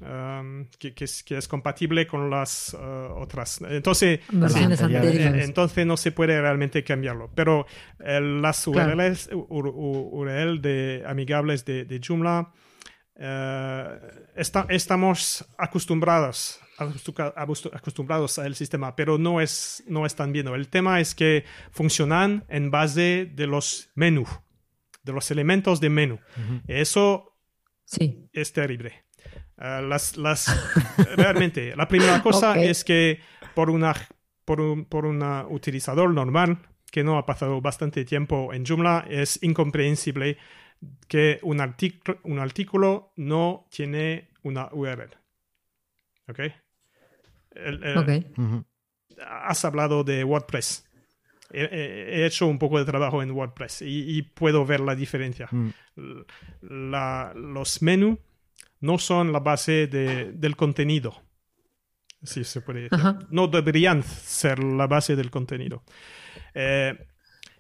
Um, 0.01 0.66
que, 0.79 0.94
que, 0.94 1.05
es, 1.05 1.49
compatible 1.49 2.07
con 2.07 2.29
las 2.29 2.75
uh, 2.75 3.12
otras. 3.14 3.61
Entonces, 3.68 4.20
entonces 4.33 5.87
no 5.87 5.97
se 5.97 6.12
puede 6.12 6.40
realmente 6.40 6.83
cambiarlo. 6.83 7.31
Pero 7.35 7.66
eh, 8.01 8.20
las 8.20 8.66
URLs, 8.66 9.30
URL 9.32 10.61
de 10.61 11.05
amigables 11.07 11.64
de, 11.64 11.85
de 11.85 12.01
Joomla, 12.05 12.53
eh, 13.16 13.98
estamos 14.34 15.44
acostumbrados 15.56 16.60
acostumbrados 16.76 18.38
al 18.38 18.54
sistema, 18.54 18.96
pero 18.96 19.18
no 19.18 19.40
es, 19.40 19.82
no 19.86 20.06
es 20.06 20.14
tan 20.14 20.32
bien. 20.32 20.48
El 20.48 20.68
tema 20.68 21.00
es 21.00 21.14
que 21.14 21.44
funcionan 21.70 22.44
en 22.48 22.70
base 22.70 23.30
de 23.32 23.46
los 23.46 23.90
menús, 23.94 24.28
de 25.02 25.12
los 25.12 25.30
elementos 25.30 25.80
de 25.80 25.90
menú. 25.90 26.18
Eso 26.66 27.36
sí. 27.84 28.28
es 28.32 28.52
terrible. 28.52 29.04
Eh, 29.58 29.82
las, 29.88 30.16
las, 30.16 30.46
realmente, 31.16 31.76
la 31.76 31.86
primera 31.86 32.22
cosa 32.22 32.60
es 32.60 32.84
que 32.84 33.20
por 33.54 33.70
una 33.70 33.94
por 34.44 34.60
un 34.60 34.84
por 34.84 35.06
una 35.06 35.46
utilizador 35.48 36.12
normal 36.12 36.58
que 36.90 37.02
no 37.04 37.18
ha 37.18 37.26
pasado 37.26 37.60
bastante 37.60 38.04
tiempo 38.04 38.52
en 38.52 38.64
Joomla, 38.64 39.06
es 39.08 39.38
incomprensible 39.42 40.38
que 41.09 41.39
un, 41.43 41.61
artículo, 41.61 42.18
un 42.25 42.39
artículo 42.39 43.12
no 43.16 43.66
tiene 43.70 44.31
una 44.43 44.68
URL. 44.72 45.11
¿Ok? 46.29 46.41
Has 49.18 49.64
hablado 49.64 50.05
de 50.05 50.25
WordPress. 50.25 50.89
He, 51.51 52.25
hecho 52.27 52.47
un 52.47 52.59
poco 52.59 52.79
de 52.79 52.85
trabajo 52.85 53.22
en 53.22 53.31
WordPress 53.31 53.83
y, 53.83 54.22
puedo 54.22 54.66
ver 54.66 54.81
la 54.81 54.95
diferencia. 54.95 55.49
Mm. 55.51 55.70
los 56.62 57.83
menús 57.83 58.18
no 58.81 58.99
son 58.99 59.33
la 59.33 59.41
base 59.41 59.87
del 59.87 60.57
contenido. 60.57 61.22
Si 62.22 62.43
se 62.43 62.61
puede 62.62 62.89
decir. 62.89 62.99
No 63.31 63.49
deberían 63.49 64.03
ser 64.03 64.62
la 64.62 64.87
base 64.87 65.14
del 65.14 65.31
contenido. 65.31 65.85
Eh, 66.55 66.97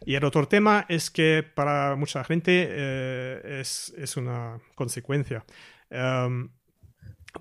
y 0.04 0.14
el 0.14 0.24
otro 0.24 0.46
tema 0.46 0.86
es 0.88 1.10
que 1.10 1.42
para 1.42 1.96
mucha 1.96 2.24
gente 2.24 2.66
eh, 2.68 3.60
es, 3.60 4.16
una 4.16 4.60
consecuencia. 4.74 5.44
Em, 5.90 6.50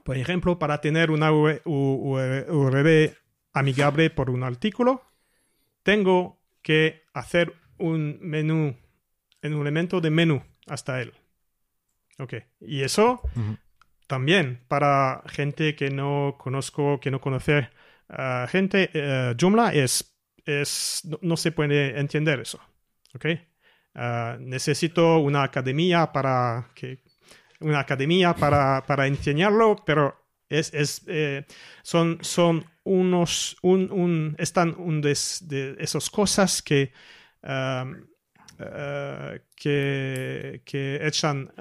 por 0.04 0.18
ejemplo, 0.18 0.58
para 0.58 0.82
tener 0.82 1.12
una 1.12 1.32
URL 1.32 3.18
amigable 3.54 4.10
por 4.10 4.30
un 4.30 4.44
artículo, 4.44 5.04
tengo 5.84 6.42
que 6.62 7.04
hacer 7.14 7.54
un 7.78 8.18
menú, 8.22 8.76
un 9.44 9.62
elemento 9.62 10.02
de 10.02 10.10
menú 10.10 10.44
hasta 10.68 11.02
él. 11.02 11.14
Ok. 12.20 12.36
Y 12.62 12.82
eso 12.82 13.22
también 14.08 14.64
para 14.68 15.24
gente 15.26 15.76
que 15.76 15.90
no 15.90 16.36
conozco, 16.38 17.00
que 17.00 17.12
no 17.12 17.20
conoce 17.20 17.70
uh, 18.10 18.48
gente, 18.48 18.90
uh, 18.94 19.36
Joomla 19.40 19.74
es, 19.74 20.13
es 20.46 21.02
no, 21.22 21.38
se 21.38 21.52
puede 21.52 22.00
entender 22.00 22.40
eso. 22.40 22.60
Ok. 23.14 23.26
Uh, 23.96 24.40
necesito 24.40 25.20
una 25.20 25.44
academia 25.44 26.12
para 26.12 26.72
que 26.74 27.04
una 27.60 27.80
academia 27.80 28.34
para, 28.34 28.84
para 28.86 29.08
enseñarlo, 29.08 29.76
pero 29.86 30.16
es, 30.50 30.74
es 30.74 31.04
eh, 31.08 31.46
son, 31.84 32.18
son 32.22 32.66
unos, 32.84 33.56
un, 33.62 33.92
un, 33.92 34.36
están 34.38 34.76
un 34.78 35.02
de, 35.02 35.12
esas 35.12 36.10
cosas 36.10 36.62
que, 36.62 36.92
uh, 37.44 37.94
que, 39.56 40.62
que 40.66 41.00
echan 41.08 41.52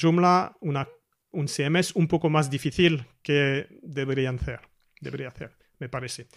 Joomla 0.00 0.56
una, 0.60 0.88
un 1.32 1.46
CMS 1.48 1.94
un 1.94 2.08
poco 2.08 2.30
más 2.30 2.50
difícil 2.50 3.06
que 3.22 3.66
deberían 3.82 4.36
hacer, 4.36 4.60
debería 5.00 5.28
hacer, 5.28 5.56
me 5.78 5.88
parece. 5.88 6.28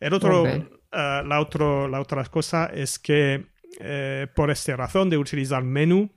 El 0.00 0.14
otro, 0.14 0.44
uh, 0.96 1.26
la, 1.26 1.40
otro, 1.40 1.88
la 1.88 2.00
otra 2.00 2.24
cosa 2.24 2.66
es 2.66 2.98
que 2.98 3.46
eh, 3.78 4.26
por 4.34 4.50
esta 4.50 4.74
razón 4.76 5.10
de 5.10 5.18
utilizar 5.18 5.62
menú, 5.62 6.10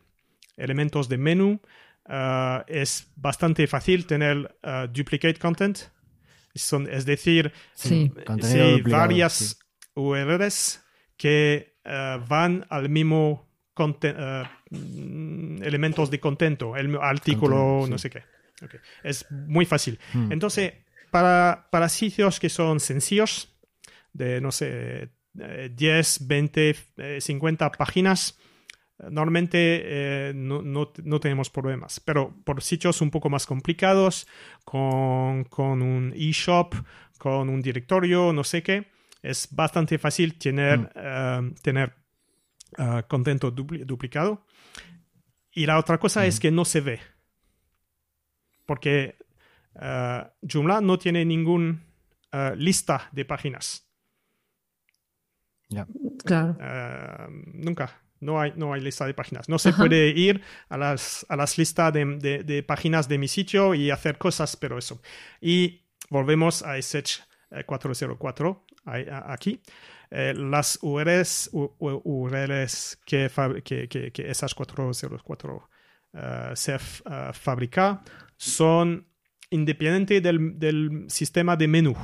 elementos 0.55 1.09
de 1.09 1.17
menú, 1.17 1.59
uh, 2.07 2.63
es 2.67 3.11
bastante 3.15 3.67
fácil 3.67 4.05
tener 4.07 4.37
uh, 4.63 4.87
duplicate 4.87 5.35
content. 5.35 5.79
Son, 6.55 6.87
es 6.89 7.05
decir, 7.05 7.53
sí, 7.73 8.11
varias 8.85 9.59
URLs 9.93 10.83
que 11.15 11.75
van 12.27 12.65
al 12.69 12.89
mismo 12.89 13.47
elementos 15.61 16.09
de 16.09 16.19
contento, 16.19 16.75
el 16.75 16.97
artículo, 16.97 17.85
no 17.87 17.97
sé 17.97 18.09
qué. 18.09 18.23
Es 19.03 19.25
muy 19.31 19.65
fácil. 19.65 19.99
Hmm. 20.11 20.31
Entonces, 20.31 20.73
para, 21.11 21.67
para 21.71 21.87
sitios 21.87 22.39
que 22.39 22.49
son 22.49 22.79
sencillos, 22.79 23.49
de 24.13 24.41
no 24.41 24.51
sé, 24.51 25.11
10, 25.33 26.27
20, 26.27 26.75
50 27.19 27.71
páginas, 27.71 28.37
normalmente 29.09 29.81
eh, 29.83 30.33
no, 30.35 30.61
no, 30.61 30.91
no, 31.03 31.19
tenemos 31.19 31.49
problemas, 31.49 31.99
pero 31.99 32.35
por 32.43 32.61
sitios 32.61 33.01
un 33.01 33.11
poco 33.11 33.29
más 33.29 33.45
complicados, 33.45 34.27
con, 34.65 35.45
con 35.45 35.81
un 35.81 36.13
eShop, 36.15 36.75
con 37.17 37.49
un 37.49 37.61
directorio, 37.61 38.33
no 38.33 38.43
sé 38.43 38.61
qué, 38.61 38.87
es 39.21 39.47
bastante 39.51 39.97
fácil 39.97 40.37
tener, 40.37 40.79
mm. 40.79 40.89
eh, 40.95 41.53
tener 41.61 41.95
uh, 42.77 43.07
contento 43.07 43.51
duplicado. 43.51 44.45
Y 45.51 45.65
la 45.65 45.79
otra 45.79 45.97
cosa 45.97 46.25
es 46.25 46.37
mm. 46.37 46.41
que 46.41 46.51
no 46.51 46.65
se 46.65 46.81
ve, 46.81 46.99
porque 48.65 49.15
uh, 49.75 50.27
Joomla 50.41 50.81
no 50.81 50.99
tiene 50.99 51.25
ninguna 51.25 51.79
lista 52.55 53.09
de 53.11 53.25
páginas. 53.25 53.88
Claro. 56.25 56.57
nunca 57.53 58.01
no 58.21 58.39
hay, 58.39 58.53
no 58.55 58.73
hay 58.73 58.81
lista 58.81 59.05
de 59.05 59.13
páginas. 59.13 59.49
No 59.49 59.59
se 59.59 59.73
puede 59.73 60.09
ir 60.09 60.41
a 60.69 60.77
las, 60.77 61.25
a 61.29 61.35
las 61.35 61.57
listas 61.57 61.93
de, 61.93 62.43
de, 62.43 62.63
páginas 62.63 63.07
de 63.07 63.17
mi 63.17 63.27
sitio 63.27 63.73
y 63.73 63.91
hacer 63.91 64.17
cosas, 64.17 64.55
pero 64.55 64.77
eso. 64.77 65.01
Y 65.41 65.85
volvemos 66.09 66.63
a 66.63 66.77
SH 66.77 67.23
404 67.65 68.65
aquí. 69.25 69.61
Eh, 70.11 70.33
las 70.35 70.79
URLs, 70.81 71.51
URLs 71.53 72.99
que, 73.05 73.29
que, 73.63 73.87
que, 73.87 74.11
que 74.11 74.33
SH 74.33 74.55
404 74.55 75.69
uh, 76.13 76.19
se 76.55 76.75
uh, 76.75 76.79
fabrica 77.33 78.01
son 78.35 79.07
independientes 79.51 80.23
del, 80.23 80.57
del, 80.57 81.05
sistema 81.09 81.55
de 81.55 81.67
menú. 81.67 81.95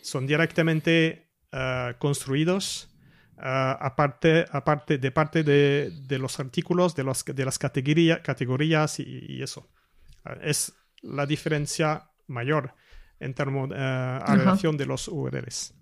Son 0.00 0.26
directamente 0.26 1.29
uh, 1.52 1.98
construidos 1.98 2.90
Ah, 3.42 3.78
aparte, 3.80 4.44
aparte 4.50 4.98
de 4.98 5.10
parte 5.10 5.42
de, 5.42 5.90
de, 6.02 6.18
los 6.18 6.38
artículos, 6.38 6.94
de, 6.94 7.04
los, 7.04 7.24
de 7.24 7.44
las 7.46 7.58
categoría, 7.58 8.22
categorías 8.22 9.00
y, 9.00 9.42
eso. 9.42 9.70
Ah, 10.26 10.36
es 10.42 10.74
la 11.00 11.24
diferencia 11.24 12.10
mayor 12.26 12.74
en 13.18 13.32
términos 13.32 13.70
de 13.70 13.76
uh, 13.76 14.36
relación 14.36 14.76
de 14.76 14.84
los 14.84 15.08
URLs. 15.08 15.74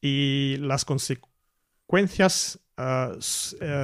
y 0.00 0.56
las 0.58 0.84
consecuencias 0.84 2.60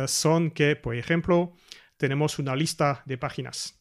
son 0.07 0.51
que, 0.53 0.77
por 0.77 0.95
ejemplo, 0.95 1.57
tenemos 1.97 2.39
una 2.39 2.55
lista 2.55 3.03
de 3.07 3.19
páginas. 3.19 3.77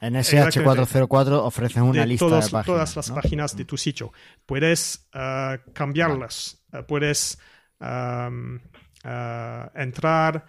En 0.00 0.14
SH404 0.14 1.32
ofrecen 1.32 1.82
una 1.82 2.06
lista 2.06 2.26
de 2.26 2.30
páginas. 2.30 2.66
Todas 2.66 2.96
las 2.96 3.10
páginas 3.10 3.56
de 3.56 3.64
tu 3.64 3.76
sitio. 3.76 4.12
Puedes 4.46 5.08
uh, 5.14 5.58
cambiarlas, 5.72 6.62
uh, 6.72 6.84
puedes 6.84 7.38
um, 7.80 8.56
uh, 8.56 8.58
entrar 9.74 10.46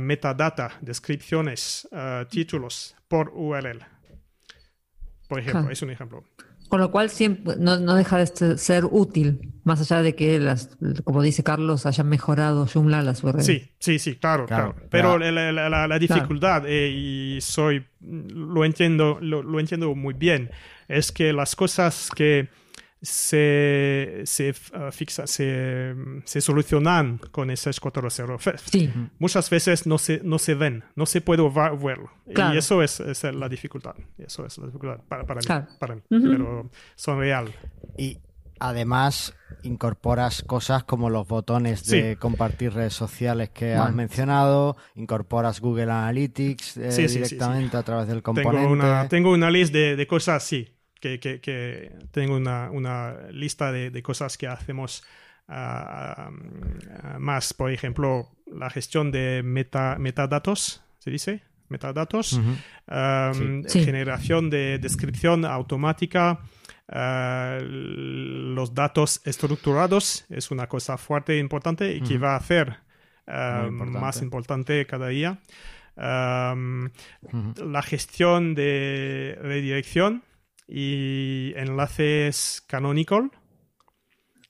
metadata, 0.00 0.78
descripciones, 0.80 1.86
títulos 2.30 2.96
por 3.08 3.30
URL. 3.34 3.84
Por 5.28 5.40
ejemplo, 5.40 5.70
es 5.70 5.82
un 5.82 5.90
ejemplo. 5.90 6.24
Con 6.68 6.80
lo 6.80 6.90
cual 6.90 7.10
siempre 7.10 7.54
no, 7.58 7.94
deja 7.94 8.18
de 8.18 8.58
ser 8.58 8.84
útil, 8.90 9.52
más 9.64 9.80
allá 9.80 10.02
de 10.02 10.14
que, 10.14 10.38
las, 10.40 10.76
como 11.04 11.22
dice 11.22 11.44
Carlos, 11.44 11.86
hayan 11.86 12.08
mejorado 12.08 12.66
Joomla 12.66 13.02
las 13.02 13.22
URL. 13.22 13.42
Sí, 13.42 13.70
sí, 13.78 13.98
sí, 13.98 14.16
claro, 14.16 14.46
claro. 14.46 14.74
Pero 14.90 15.18
La, 15.18 15.98
dificultad, 15.98 16.64
eh, 16.66 16.88
y 16.88 17.40
soy, 17.40 17.86
lo 18.00 18.64
entiendo, 18.64 19.18
lo, 19.20 19.60
entiendo 19.60 19.94
muy 19.94 20.14
bien, 20.14 20.50
es 20.88 21.12
que 21.12 21.32
las 21.32 21.54
cosas 21.54 22.10
que 22.14 22.48
se, 23.02 24.22
se, 24.24 24.50
uh, 24.50 24.90
fixa, 24.90 25.26
se, 25.26 25.94
se, 26.24 26.40
solucionan 26.40 27.18
con 27.30 27.50
ese 27.50 27.70
4.0. 27.70 28.60
Sí. 28.70 28.92
Muchas 29.18 29.50
veces 29.50 29.86
no 29.86 29.98
se, 29.98 30.20
no 30.24 30.38
se 30.38 30.54
ven, 30.54 30.84
no 30.94 31.06
se 31.06 31.20
puede 31.20 31.42
verlo. 31.42 32.10
Y 32.26 32.56
eso 32.56 32.82
es, 32.82 33.00
es, 33.00 33.22
la 33.24 33.48
dificultad. 33.48 33.94
Eso 34.18 34.46
es 34.46 34.58
la 34.58 34.66
dificultad 34.66 35.00
para, 35.08 35.24
para 35.24 35.40
mí. 35.40 35.66
Para 35.78 35.94
mí. 35.94 36.02
Pero 36.08 36.70
son 36.94 37.18
real. 37.18 37.54
Y 37.98 38.18
además 38.58 39.34
incorporas 39.62 40.42
cosas 40.42 40.84
como 40.84 41.10
los 41.10 41.26
botones 41.28 41.86
de 41.86 42.16
compartir 42.16 42.72
redes 42.72 42.94
sociales 42.94 43.50
que 43.50 43.74
has 43.74 43.92
mencionado, 43.92 44.76
incorporas 44.94 45.60
Google 45.60 45.90
Analytics 45.90 46.76
eh, 46.78 47.06
directamente 47.08 47.76
a 47.76 47.82
través 47.82 48.08
del 48.08 48.22
componente. 48.22 48.58
Tengo 48.58 48.72
una, 48.72 49.08
tengo 49.08 49.32
una 49.32 49.50
lista 49.50 49.78
de, 49.78 49.96
de 49.96 50.06
cosas, 50.06 50.42
sí, 50.42 50.75
que, 51.00 51.18
que, 51.20 51.92
tengo 52.10 52.36
una, 52.36 52.70
una 52.70 53.14
lista 53.30 53.72
de, 53.72 53.90
de, 53.90 54.02
cosas 54.02 54.36
que 54.38 54.46
hacemos 54.46 55.04
ah, 55.48 56.30
más. 57.18 57.54
Por 57.54 57.70
ejemplo, 57.70 58.30
la 58.46 58.70
gestión 58.70 59.10
de 59.10 59.42
meta, 59.44 59.96
metadatos, 59.98 60.82
¿se 60.98 61.10
dice? 61.10 61.42
Metadatos, 61.68 62.40
generación 63.68 64.50
de 64.50 64.78
descripción 64.78 65.44
automática. 65.44 66.40
Los 66.88 68.72
datos 68.74 69.20
estructurados 69.24 70.24
es 70.28 70.52
una 70.52 70.68
cosa 70.68 70.96
fuerte 70.96 71.34
e 71.34 71.38
importante 71.38 71.92
y 71.96 72.00
que 72.02 72.18
va 72.18 72.34
a 72.34 72.36
hacer 72.36 72.76
más 73.26 74.22
importante 74.22 74.86
cada 74.86 75.08
día. 75.08 75.40
La 75.96 77.82
gestión 77.82 78.54
de 78.54 79.36
redirección 79.42 80.22
y 80.68 81.52
enlaces 81.56 82.62
canonical. 82.66 83.30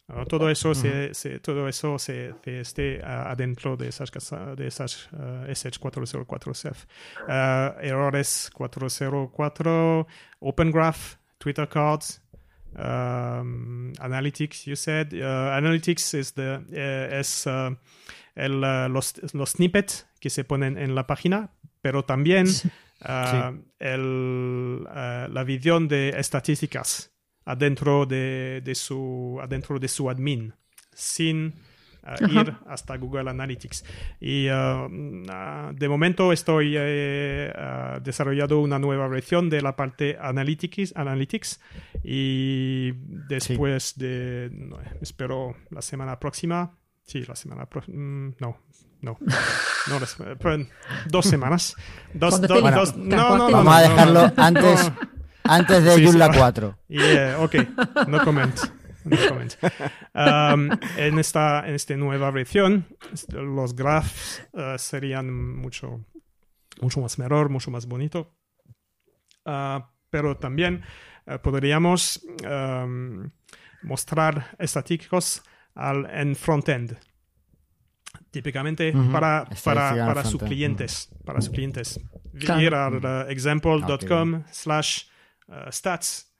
¿no? 0.08 0.24
Todo 0.24 0.48
eso 0.50 0.72
se, 0.74 1.14
se- 1.14 1.40
todo 1.40 1.68
eso 1.68 1.98
se, 1.98 2.32
se 2.44 2.60
esté 2.60 3.02
adentro 3.04 3.76
de 3.76 3.88
esas 3.88 4.10
de 4.56 4.66
esas 4.66 5.08
ah, 5.12 5.44
SH404 5.48 6.54
Ceph. 6.54 6.84
Ah, 7.28 7.74
errores 7.80 8.50
404, 8.54 10.06
Open 10.40 10.70
Graph, 10.70 11.16
Twitter 11.38 11.68
cards, 11.68 12.22
um, 12.76 13.92
analytics. 13.98 14.64
You 14.66 14.76
said 14.76 15.12
uh, 15.12 15.56
analytics 15.56 16.14
is 16.14 16.32
the 16.34 16.60
eh, 16.72 17.18
es 17.20 17.46
uh, 17.46 17.74
el, 18.36 18.62
uh, 18.62 18.88
los, 18.88 19.14
los 19.34 19.50
snippets 19.50 20.06
que 20.20 20.30
se 20.30 20.44
ponen 20.44 20.78
en 20.78 20.94
la 20.94 21.06
página, 21.06 21.50
pero 21.82 22.04
también 22.04 22.46
uh, 23.04 23.62
el, 23.78 24.86
uh, 24.86 25.32
la 25.32 25.44
visión 25.44 25.88
de 25.88 26.10
estadísticas 26.10 27.12
adentro 27.44 28.06
de, 28.06 28.60
de 28.64 28.74
su 28.74 29.38
adentro 29.40 29.78
de 29.78 29.88
su 29.88 30.10
admin 30.10 30.52
sin 30.92 31.54
uh, 32.02 32.26
ir 32.28 32.54
hasta 32.66 32.96
Google 32.96 33.30
Analytics. 33.30 33.84
Y 34.20 34.48
uh, 34.48 34.86
uh, 34.86 35.72
de 35.72 35.88
momento 35.88 36.32
estoy 36.32 36.74
eh, 36.76 37.52
uh, 37.54 38.00
desarrollando 38.00 38.60
una 38.60 38.78
nueva 38.78 39.06
versión 39.08 39.48
de 39.50 39.60
la 39.60 39.76
parte 39.76 40.16
Analytics, 40.20 40.94
Analytics 40.96 41.60
y 42.02 42.92
después 43.28 43.94
de, 43.96 44.50
no, 44.52 44.78
espero 45.00 45.54
la 45.70 45.82
semana 45.82 46.18
próxima, 46.18 46.78
sí, 47.06 47.24
la 47.24 47.34
semana 47.36 47.66
próxima, 47.66 47.96
no, 48.40 48.58
no, 49.00 49.18
no, 49.88 50.00
la 50.00 50.06
semana- 50.06 50.36
pero 50.36 50.54
en 50.54 50.68
dos 51.06 51.26
semanas, 51.26 51.74
dos, 52.12 52.40
dos, 52.40 52.58
esté 52.58 52.70
dos- 52.70 52.96
no, 52.96 53.38
no, 53.38 53.48
no, 53.48 53.50
Vamos 53.52 53.74
a 53.74 53.82
no, 53.82 53.88
dejarlo 53.88 54.22
no, 54.22 54.34
no. 54.36 54.42
antes, 54.42 54.92
antes 55.44 55.84
de 55.84 55.94
Sí, 56.10 56.18
va. 56.18 56.30
4. 56.32 56.78
Yeah, 56.88 57.38
ok, 57.40 57.54
no 58.08 58.24
comment. 58.24 58.58
No 59.04 59.16
comment. 59.28 59.54
Um, 60.14 60.70
en, 60.96 61.18
esta, 61.20 61.64
en 61.68 61.74
esta 61.76 61.96
nueva 61.96 62.32
versión, 62.32 62.86
los 63.28 63.76
graphs 63.76 64.42
uh, 64.52 64.76
serían 64.78 65.32
mucho, 65.56 66.04
mucho 66.80 67.00
más 67.00 67.16
mejor, 67.18 67.48
mucho 67.48 67.70
más 67.70 67.86
bonito. 67.86 68.34
Uh, 69.44 69.80
pero 70.10 70.36
también 70.38 70.82
uh, 71.26 71.38
podríamos 71.40 72.20
um, 72.44 73.30
mostrar 73.84 74.56
estáticos 74.58 75.42
al, 75.76 76.08
en 76.10 76.34
frontend. 76.34 76.96
Típicamente 78.30 78.92
para, 79.12 79.46
para, 79.64 80.06
para 80.06 80.24
sus 80.24 80.42
clientes. 80.42 81.08
Para 81.24 81.40
sus 81.40 81.50
clientes. 81.50 82.00
Claro. 82.38 82.60
Ir 82.60 82.74
a 82.74 82.88
uh, 82.90 83.30
example.com 83.30 84.34
Ah, 84.34 84.44
slash 84.50 85.04
uh, 85.48 85.70
stats 85.70 86.30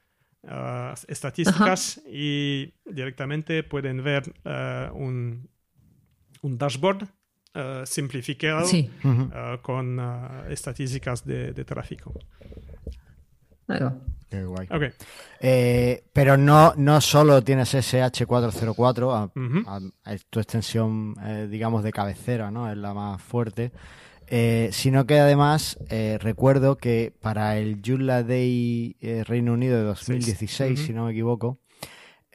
uh, 0.43 0.95
estadísticas 1.09 2.01
y 2.07 2.74
directamente 2.84 3.62
pueden 3.62 4.03
ver 4.03 4.24
un, 4.93 5.49
un 6.43 6.59
dashboard 6.59 7.05
uh, 7.55 7.87
simplificado 7.87 8.66
Sí, 8.66 8.91
uh, 9.05 9.61
con 9.62 9.99
estadísticas 10.51 11.24
de, 11.24 11.53
de 11.53 11.64
tráfico. 11.64 12.12
Ahí 13.68 13.80
va. 13.80 13.94
Qué 14.28 14.44
guay. 14.44 14.66
Eh, 15.40 16.04
pero 16.12 16.36
no, 16.36 16.74
no 16.76 17.00
solo 17.00 17.42
tienes 17.42 17.72
SH404, 17.74 19.12
a- 19.14 19.24
Ujú. 19.38 19.62
a- 19.68 20.12
es 20.12 20.26
tu 20.26 20.40
extensión, 20.40 21.14
eh, 21.24 21.46
digamos, 21.50 21.84
de 21.84 21.92
cabecera, 21.92 22.50
¿no? 22.50 22.70
Es 22.70 22.76
la 22.76 22.92
más 22.92 23.22
fuerte. 23.22 23.70
Eh, 24.28 24.70
sino 24.72 25.06
que 25.06 25.20
además 25.20 25.78
eh, 25.88 26.18
recuerdo 26.20 26.76
que 26.76 27.14
para 27.20 27.58
el 27.58 27.80
Joomla 27.86 28.24
Day 28.24 28.96
eh, 29.00 29.22
Reino 29.24 29.52
Unido 29.52 29.76
de 29.78 29.84
2016, 29.84 30.80
Ujú. 30.80 30.86
si 30.88 30.92
no 30.92 31.04
me 31.04 31.12
equivoco, 31.12 31.60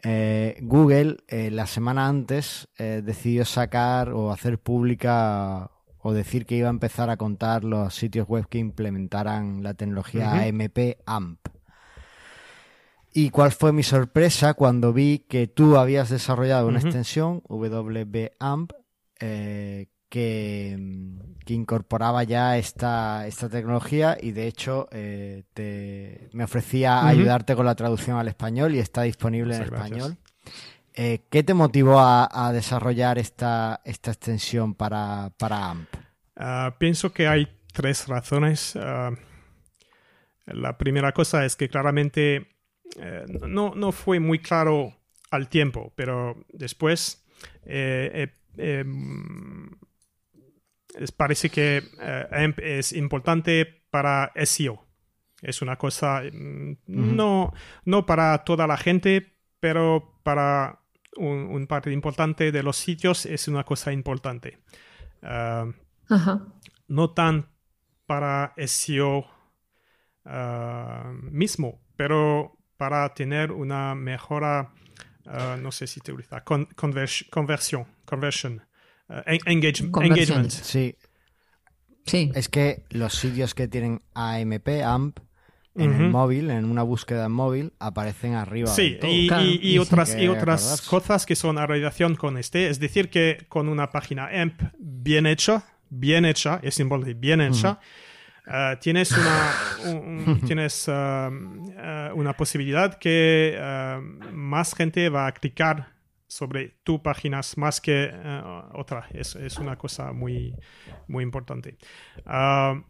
eh, 0.01 0.57
Google 0.61 1.17
eh, 1.27 1.51
la 1.51 1.67
semana 1.67 2.07
antes 2.07 2.69
eh, 2.77 3.01
decidió 3.03 3.43
sacar 3.43 4.13
o 4.13 4.31
hacer 4.31 4.57
pública 4.59 5.69
o 6.01 6.13
decir 6.13 6.45
que 6.45 6.55
iba 6.55 6.67
a 6.67 6.71
empezar 6.71 7.09
a 7.09 7.17
contar 7.17 7.63
los 7.63 7.93
sitios 7.93 8.27
web 8.27 8.47
que 8.49 8.57
implementaran 8.57 9.63
la 9.63 9.73
tecnología. 9.73 10.31
AMP 10.31 10.97
AMP. 11.05 11.47
Y 13.13 13.29
cuál 13.29 13.51
fue 13.51 13.73
mi 13.73 13.83
sorpresa 13.83 14.53
cuando 14.53 14.93
vi 14.93 15.19
que 15.19 15.47
tú 15.47 15.77
habías 15.77 16.09
desarrollado 16.09 16.67
una 16.67 16.79
extensión 16.79 17.41
WBAMP 17.49 18.71
eh, 19.19 19.87
que, 20.07 20.77
que 21.45 21.53
incorporaba 21.53 22.23
ya 22.23 22.57
esta, 22.57 23.27
esta 23.27 23.49
tecnología 23.49 24.17
y 24.19 24.31
de 24.31 24.47
hecho 24.47 24.87
eh, 24.91 25.43
te, 25.53 26.29
me 26.33 26.45
ofrecía 26.45 27.05
ayudarte 27.05 27.55
con 27.55 27.65
la 27.65 27.75
traducción 27.75 28.17
al 28.17 28.27
español 28.29 28.75
y 28.75 28.79
está 28.79 29.03
disponible 29.03 29.55
en 29.55 29.63
Muchas 29.63 29.89
gracias. 29.89 30.17
Eh, 30.93 31.21
¿Qué 31.29 31.43
te 31.43 31.53
motivó 31.53 31.99
a, 31.99 32.27
a 32.31 32.51
desarrollar 32.51 33.17
esta, 33.17 33.81
esta 33.85 34.11
extensión 34.11 34.73
para, 34.75 35.31
para 35.37 35.69
AMP? 35.69 35.95
Ah, 36.35 36.75
pienso 36.77 37.13
que 37.13 37.27
hay 37.27 37.47
tres 37.73 38.07
razones. 38.07 38.75
Ah, 38.75 39.11
la 40.45 40.77
primera 40.77 41.13
cosa 41.13 41.45
es 41.45 41.55
que 41.55 41.69
claramente 41.69 42.47
eh, 42.99 43.25
no, 43.47 43.73
no 43.75 43.91
fue 43.91 44.19
muy 44.19 44.39
claro 44.39 44.93
al 45.29 45.47
tiempo, 45.47 45.93
pero 45.95 46.35
después 46.51 47.23
eh, 47.65 48.29
es- 50.97 51.11
parece 51.11 51.49
que 51.49 51.83
AMP 52.31 52.59
es 52.79 52.91
importante 52.93 53.65
para 53.89 54.31
SEO. 54.35 54.85
Es 55.41 55.61
una 55.61 55.77
cosa 55.77 56.21
mm, 56.31 56.75
no, 56.87 57.53
no 57.85 58.05
para 58.05 58.37
toda 58.43 58.67
la 58.67 58.77
gente, 58.77 59.37
pero 59.59 60.19
para 60.23 60.80
un, 61.17 61.37
un 61.51 61.67
parte 61.67 61.91
importante 61.91 62.51
de 62.51 62.63
los 62.63 62.77
sitios 62.77 63.25
es 63.25 63.47
una 63.47 63.63
cosa 63.63 63.91
importante. 63.91 64.59
Ah, 65.21 65.65
Ajá. 66.09 66.47
no 66.87 67.11
tan 67.11 67.49
para 68.05 68.53
SEO 68.57 69.25
ah, 70.25 71.11
mismo, 71.23 71.81
pero 71.95 72.57
para 72.77 73.13
tener 73.13 73.51
una 73.51 73.95
mejora, 73.95 74.73
ah, 75.25 75.57
no 75.59 75.71
sé 75.71 75.87
si 75.87 75.99
te 75.99 76.11
utiliza, 76.11 76.43
con- 76.43 76.67
convers- 76.69 77.27
conversión, 77.29 77.85
conversion, 78.05 78.61
en- 79.25 79.39
engage- 79.41 79.89
Conversión. 79.91 80.39
engagement. 80.39 80.51
Sí, 80.51 80.95
Sí. 82.05 82.31
es 82.33 82.49
que 82.49 82.85
los 82.89 83.13
sitios 83.13 83.53
que 83.53 83.67
tienen 83.67 84.01
AMP, 84.15 84.83
AMP, 84.83 85.19
en 85.75 85.93
el 85.93 86.09
móvil, 86.09 86.49
en 86.51 86.65
una 86.65 86.83
búsqueda 86.83 87.25
en 87.27 87.31
móvil, 87.31 87.73
aparecen 87.79 88.33
arriba. 88.33 88.67
Sí, 88.67 88.97
todo. 88.99 89.09
y, 89.11 89.27
Claro, 89.27 89.43
y- 89.43 89.47
y 89.47 89.53
y 89.53 89.71
sí. 89.73 89.77
otras, 89.79 90.15
y 90.19 90.27
otras 90.27 90.63
acordarse. 90.65 90.89
cosas 90.89 91.25
que 91.25 91.35
son 91.35 91.57
a 91.57 91.65
relación 91.65 92.15
con 92.15 92.37
este, 92.37 92.67
es 92.67 92.79
decir, 92.79 93.09
que 93.09 93.45
con 93.47 93.69
una 93.69 93.89
página 93.91 94.27
AMP 94.27 94.61
bien 94.79 95.25
hecha, 95.25 95.63
bien 95.89 96.25
hecha, 96.25 96.59
es 96.61 96.79
importante, 96.79 97.13
bien 97.13 97.39
hecha, 97.41 97.79
ah, 98.47 98.75
tienes 98.81 99.11
una, 99.13 99.91
un- 99.91 100.27
un- 100.27 100.41
tienes, 100.55 100.89
ah, 100.89 101.29
ah, 101.77 102.11
una 102.15 102.33
posibilidad 102.33 102.97
que 102.97 103.57
más 104.33 104.73
gente 104.75 105.07
va 105.09 105.27
a 105.27 105.31
clicar 105.33 105.93
sobre 106.27 106.75
tu 106.83 107.01
páginas 107.03 107.57
más 107.57 107.81
que 107.81 108.09
otra. 108.73 109.05
Es, 109.11 109.35
es 109.35 109.57
una 109.57 109.77
cosa 109.77 110.13
muy, 110.13 110.55
muy 111.07 111.23
importante. 111.25 111.77
Ah, 112.25 112.81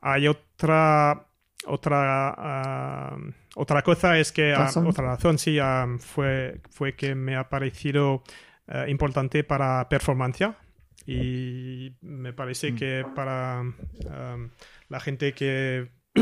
hay 0.00 0.28
otra 0.28 1.26
otra 1.66 2.34
ah, 2.36 3.16
otra 3.56 3.82
cosa 3.82 4.18
es 4.18 4.32
que 4.32 4.52
ah, 4.52 4.58
Razón. 4.58 4.86
otra 4.86 5.04
razón 5.04 5.38
sí 5.38 5.58
ah, 5.58 5.86
fue 5.98 6.60
fue 6.70 6.94
que 6.94 7.14
me 7.14 7.36
ha 7.36 7.48
parecido 7.48 8.22
ah, 8.68 8.88
importante 8.88 9.44
para 9.44 9.88
performancia 9.88 10.56
y 11.06 11.96
me 12.02 12.32
parece 12.34 12.74
que 12.74 13.04
para 13.14 13.62
la 14.88 15.00
gente 15.00 15.32
que 15.32 15.88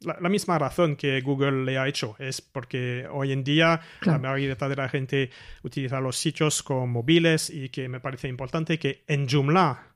la, 0.00 0.16
la 0.20 0.28
misma 0.28 0.58
razón 0.58 0.96
que 0.96 1.20
Google 1.20 1.64
le 1.64 1.78
ha 1.78 1.86
hecho 1.86 2.16
es 2.18 2.40
porque 2.40 3.06
hoy 3.12 3.30
en 3.32 3.44
día 3.44 3.80
Claro. 4.00 4.22
la 4.22 4.30
mayoría 4.30 4.54
de 4.56 4.76
la 4.76 4.88
gente 4.88 5.30
utiliza 5.62 6.00
los 6.00 6.16
sitios 6.16 6.62
con 6.64 6.90
móviles 6.90 7.48
y 7.48 7.68
que 7.68 7.88
me 7.88 8.00
parece 8.00 8.26
importante 8.28 8.78
que 8.78 9.04
en 9.06 9.28
Joomla 9.28 9.94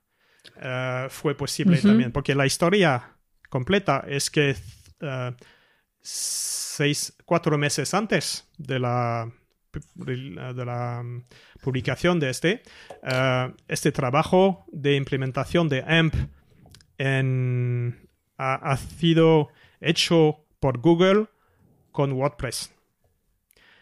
eh, 0.61 1.07
fue 1.09 1.35
posible 1.35 1.77
también, 1.81 2.11
porque 2.13 2.35
la 2.35 2.45
historia 2.45 3.17
completa 3.49 4.03
es 4.07 4.29
que 4.29 4.55
eh, 5.01 5.31
seis, 6.01 7.13
cuatro 7.25 7.57
meses 7.57 7.93
antes 7.93 8.47
de 8.57 8.79
la, 8.79 9.31
de 9.95 10.65
la 10.65 11.03
publicación 11.61 12.19
de 12.19 12.29
este, 12.29 12.61
eh, 13.03 13.53
este 13.67 13.91
trabajo 13.91 14.65
de 14.71 14.95
implementación 14.95 15.67
de 15.69 15.83
AMP 15.87 16.15
en- 16.97 18.07
ha, 18.37 18.71
ha 18.71 18.77
sido 18.77 19.49
hecho 19.81 20.45
por 20.59 20.79
Google 20.79 21.27
con 21.91 22.13
WordPress. 22.13 22.73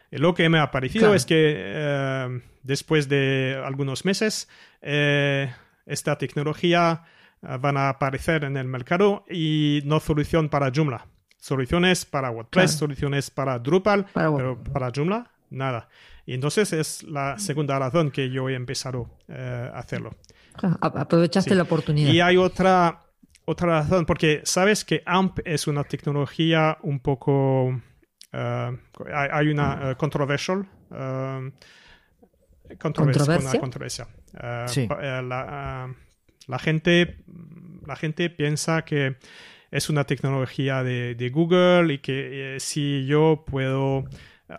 Y 0.10 0.18
lo 0.18 0.34
que 0.34 0.50
me 0.50 0.58
ha 0.60 0.72
parecido 0.72 1.04
Claro. 1.08 1.16
es 1.16 1.26
que 1.26 1.54
eh, 1.58 2.42
después 2.64 3.08
de 3.10 3.62
algunos 3.64 4.06
meses, 4.06 4.48
eh, 4.82 5.54
esta 5.86 6.18
tecnología 6.18 7.04
van 7.42 7.78
a 7.78 7.90
aparecer 7.90 8.44
en 8.44 8.58
el 8.58 8.68
mercado 8.68 9.24
y 9.30 9.82
no 9.86 10.00
solución 10.00 10.50
para 10.50 10.72
Joomla. 10.74 11.08
Soluciones 11.38 12.06
para 12.06 12.32
WordPress, 12.32 12.72
soluciones 12.72 13.30
para 13.30 13.60
Drupal, 13.60 14.08
pero 14.14 14.62
para 14.64 14.92
Joomla, 14.94 15.32
nada. 15.50 15.88
Y 16.26 16.34
entonces 16.34 16.74
es 16.74 17.04
la 17.04 17.40
segunda 17.40 17.80
razón 17.80 18.12
que 18.12 18.30
yo 18.30 18.50
he 18.50 18.56
empezado 18.56 19.10
eh, 19.30 19.72
a 19.74 19.80
hacerlo. 19.80 20.16
Aprovechaste 20.82 21.56
la 21.56 21.64
oportunidad. 21.64 22.12
Y 22.12 22.20
hay 22.20 22.36
otra, 22.36 23.06
otra 23.46 23.80
razón, 23.80 24.06
porque 24.06 24.42
sabes 24.44 24.84
que 24.84 25.04
AMP 25.06 25.40
es 25.46 25.68
una 25.68 25.84
tecnología 25.84 26.78
un 26.82 27.00
poco... 27.00 27.82
Eh, 28.34 28.78
hay, 29.14 29.48
una 29.48 29.92
uh, 29.92 29.98
controversial. 29.98 30.68
controversia. 32.78 33.60
controversia. 33.60 34.08
La, 34.34 35.96
la, 36.48 36.60
gente, 36.60 37.24
la 37.86 37.96
gente 37.96 38.30
piensa 38.30 38.84
que 38.84 39.18
es 39.72 39.90
una 39.90 40.06
tecnología 40.06 40.84
de, 40.84 41.16
de 41.16 41.30
Google 41.30 41.94
y 41.94 41.98
que 42.00 42.58
si 42.60 43.06
yo 43.06 43.44
puedo 43.46 44.06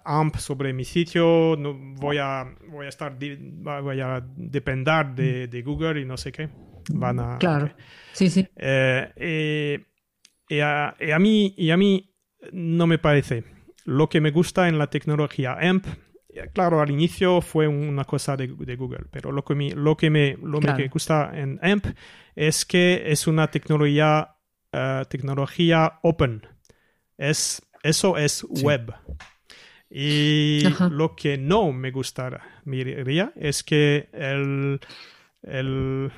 AMP 0.04 0.36
sobre 0.36 0.72
mi 0.72 0.84
sitio, 0.84 1.56
no, 1.58 1.74
voy, 1.74 2.18
a, 2.18 2.46
voy 2.68 2.86
a 2.86 2.88
estar, 2.88 3.16
voy 3.18 4.00
a 4.00 4.22
depender 4.36 5.14
de, 5.14 5.48
de, 5.48 5.62
Google 5.62 6.00
y 6.00 6.04
no 6.04 6.16
sé 6.16 6.32
qué. 6.32 6.48
Van 6.90 7.20
a, 7.20 7.38
claro, 7.38 7.70
sí, 8.12 8.28
sí. 8.28 8.46
Eh, 8.56 9.84
y, 10.48 10.60
a, 10.60 10.94
mí, 11.18 11.54
y 11.56 11.70
a 11.70 11.76
mí 11.76 12.14
no 12.52 12.86
me 12.86 12.98
parece. 12.98 13.44
Lo 13.84 14.08
que 14.08 14.20
me 14.20 14.30
gusta 14.30 14.68
en 14.68 14.78
la 14.78 14.88
tecnología 14.88 15.56
AMP, 15.60 15.86
claro, 16.52 16.80
al 16.80 16.90
inicio 16.90 17.40
fue 17.40 17.66
una 17.68 18.04
cosa 18.04 18.36
de, 18.36 18.48
de 18.48 18.76
Google, 18.76 19.06
pero 19.10 19.32
lo 19.32 19.44
que, 19.44 19.54
me, 19.54 19.70
lo 19.70 19.96
que 19.96 20.10
me, 20.10 20.36
lo 20.42 20.60
que 20.60 20.72
me 20.72 20.88
gusta 20.88 21.30
en 21.34 21.58
AMP 21.62 21.86
es 22.36 22.64
que 22.64 23.04
es 23.06 23.26
una 23.26 23.50
tecnología, 23.50 24.36
uh, 24.72 25.04
tecnología 25.08 25.98
open. 26.02 26.46
Es, 27.16 27.62
eso 27.82 28.16
es 28.16 28.44
web. 28.44 28.94
Y 29.90 30.64
lo 30.90 31.16
que 31.16 31.38
no 31.38 31.72
me 31.72 31.90
gustaría 31.90 33.32
es 33.34 33.62
que 33.62 34.10
el, 34.12 34.80
el, 35.42 36.12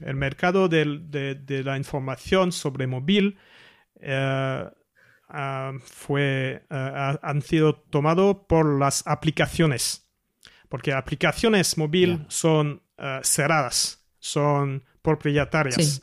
el 0.00 0.14
mercado 0.14 0.68
de, 0.68 1.00
de, 1.00 1.64
la 1.64 1.76
información 1.76 2.52
sobre 2.52 2.86
móvil 2.86 3.38
eh, 4.00 4.64
ah, 5.30 5.72
fue, 5.82 6.64
uh, 6.70 7.18
han 7.22 7.42
sido 7.42 7.74
tomado 7.74 8.46
por 8.46 8.78
las 8.78 9.06
aplicaciones. 9.06 10.06
Porque 10.68 10.92
aplicaciones 10.92 11.76
móvil 11.76 12.24
son 12.28 12.82
cerradas, 13.22 14.06
son 14.20 14.84
propietarias. 15.02 16.00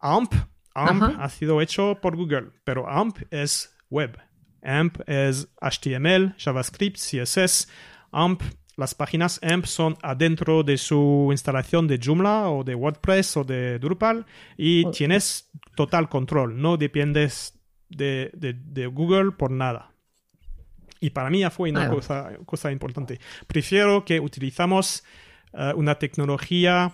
AMP, 0.00 0.34
AMP 0.74 1.16
ha 1.18 1.28
sido 1.28 1.60
hecho 1.60 1.98
por 2.00 2.16
Google, 2.16 2.50
pero 2.64 2.88
AMP 2.88 3.18
es 3.30 3.72
web. 3.88 4.18
AMP 4.62 5.00
es 5.06 5.48
HTML, 5.60 6.34
JavaScript, 6.38 6.96
CSS. 6.96 7.68
AMP, 8.12 8.42
las 8.76 8.94
páginas 8.94 9.38
AMP 9.42 9.66
son 9.66 9.96
adentro 10.02 10.62
de 10.62 10.78
su 10.78 11.28
instalación 11.30 11.86
de 11.86 12.00
Joomla 12.02 12.48
o 12.48 12.64
de 12.64 12.74
WordPress 12.74 13.36
o 13.36 13.44
de 13.44 13.78
Drupal 13.78 14.26
y 14.56 14.90
tienes 14.90 15.50
total 15.74 16.08
control, 16.08 16.60
no 16.60 16.76
dependes 16.76 17.59
de, 17.90 18.90
Google 18.92 19.32
por 19.32 19.50
nada. 19.50 19.92
Y 21.00 21.10
para 21.10 21.30
mí 21.30 21.40
ya 21.40 21.50
fue 21.50 21.70
una 21.70 21.88
cosa, 21.88 22.32
cosa, 22.44 22.70
importante. 22.70 23.18
Prefiero 23.46 24.04
que 24.04 24.20
utilizamos 24.20 25.04
eh, 25.52 25.72
una 25.74 25.94
tecnología 25.96 26.92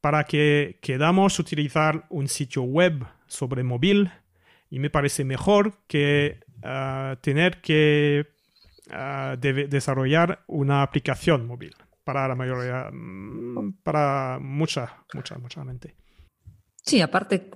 para 0.00 0.24
que 0.24 0.78
quedamos 0.80 1.38
utilizar 1.38 2.06
un 2.10 2.28
sitio 2.28 2.62
web 2.62 3.04
sobre 3.26 3.62
móvil 3.64 4.10
y 4.70 4.78
me 4.78 4.90
parece 4.90 5.24
mejor 5.24 5.78
que 5.86 6.40
tener 7.20 7.60
que 7.60 8.26
desarrollar 9.68 10.44
una 10.46 10.82
aplicación 10.82 11.46
móvil 11.46 11.74
para 12.04 12.28
la 12.28 12.34
mayoría, 12.34 12.90
mm, 12.92 13.78
para 13.82 14.38
mucha, 14.40 15.04
mucha, 15.14 15.38
mucha 15.38 15.64
gente. 15.64 15.96
Sí, 16.86 17.00
aparte, 17.00 17.50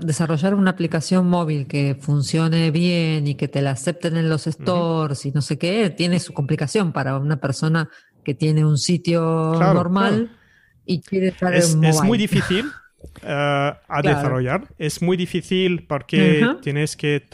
desarrollar 0.00 0.54
una 0.54 0.72
aplicación 0.72 1.28
móvil 1.28 1.68
que 1.68 1.94
funcione 1.94 2.72
bien 2.72 3.28
y 3.28 3.36
que 3.36 3.46
te 3.46 3.62
la 3.62 3.70
acepten 3.70 4.16
en 4.16 4.28
los 4.28 4.46
stores 4.46 5.24
y 5.26 5.30
no 5.30 5.42
sé 5.42 5.58
qué, 5.58 5.90
tiene 5.90 6.18
su 6.18 6.34
complicación 6.34 6.92
para 6.92 7.18
una 7.18 7.36
persona 7.36 7.88
que 8.24 8.34
tiene 8.34 8.64
un 8.64 8.76
sitio 8.76 9.20
normal 9.54 10.36
y 10.84 11.00
quiere 11.02 11.28
estar 11.28 11.54
es, 11.54 11.76
Es 11.82 12.02
muy 12.02 12.18
difícil 12.18 12.66
Eh, 13.22 13.72
a 13.88 14.02
desarrollar. 14.02 14.68
Es 14.78 15.02
muy 15.02 15.16
difícil 15.16 15.86
porque 15.86 16.46
tienes 16.62 16.96
que 16.96 17.24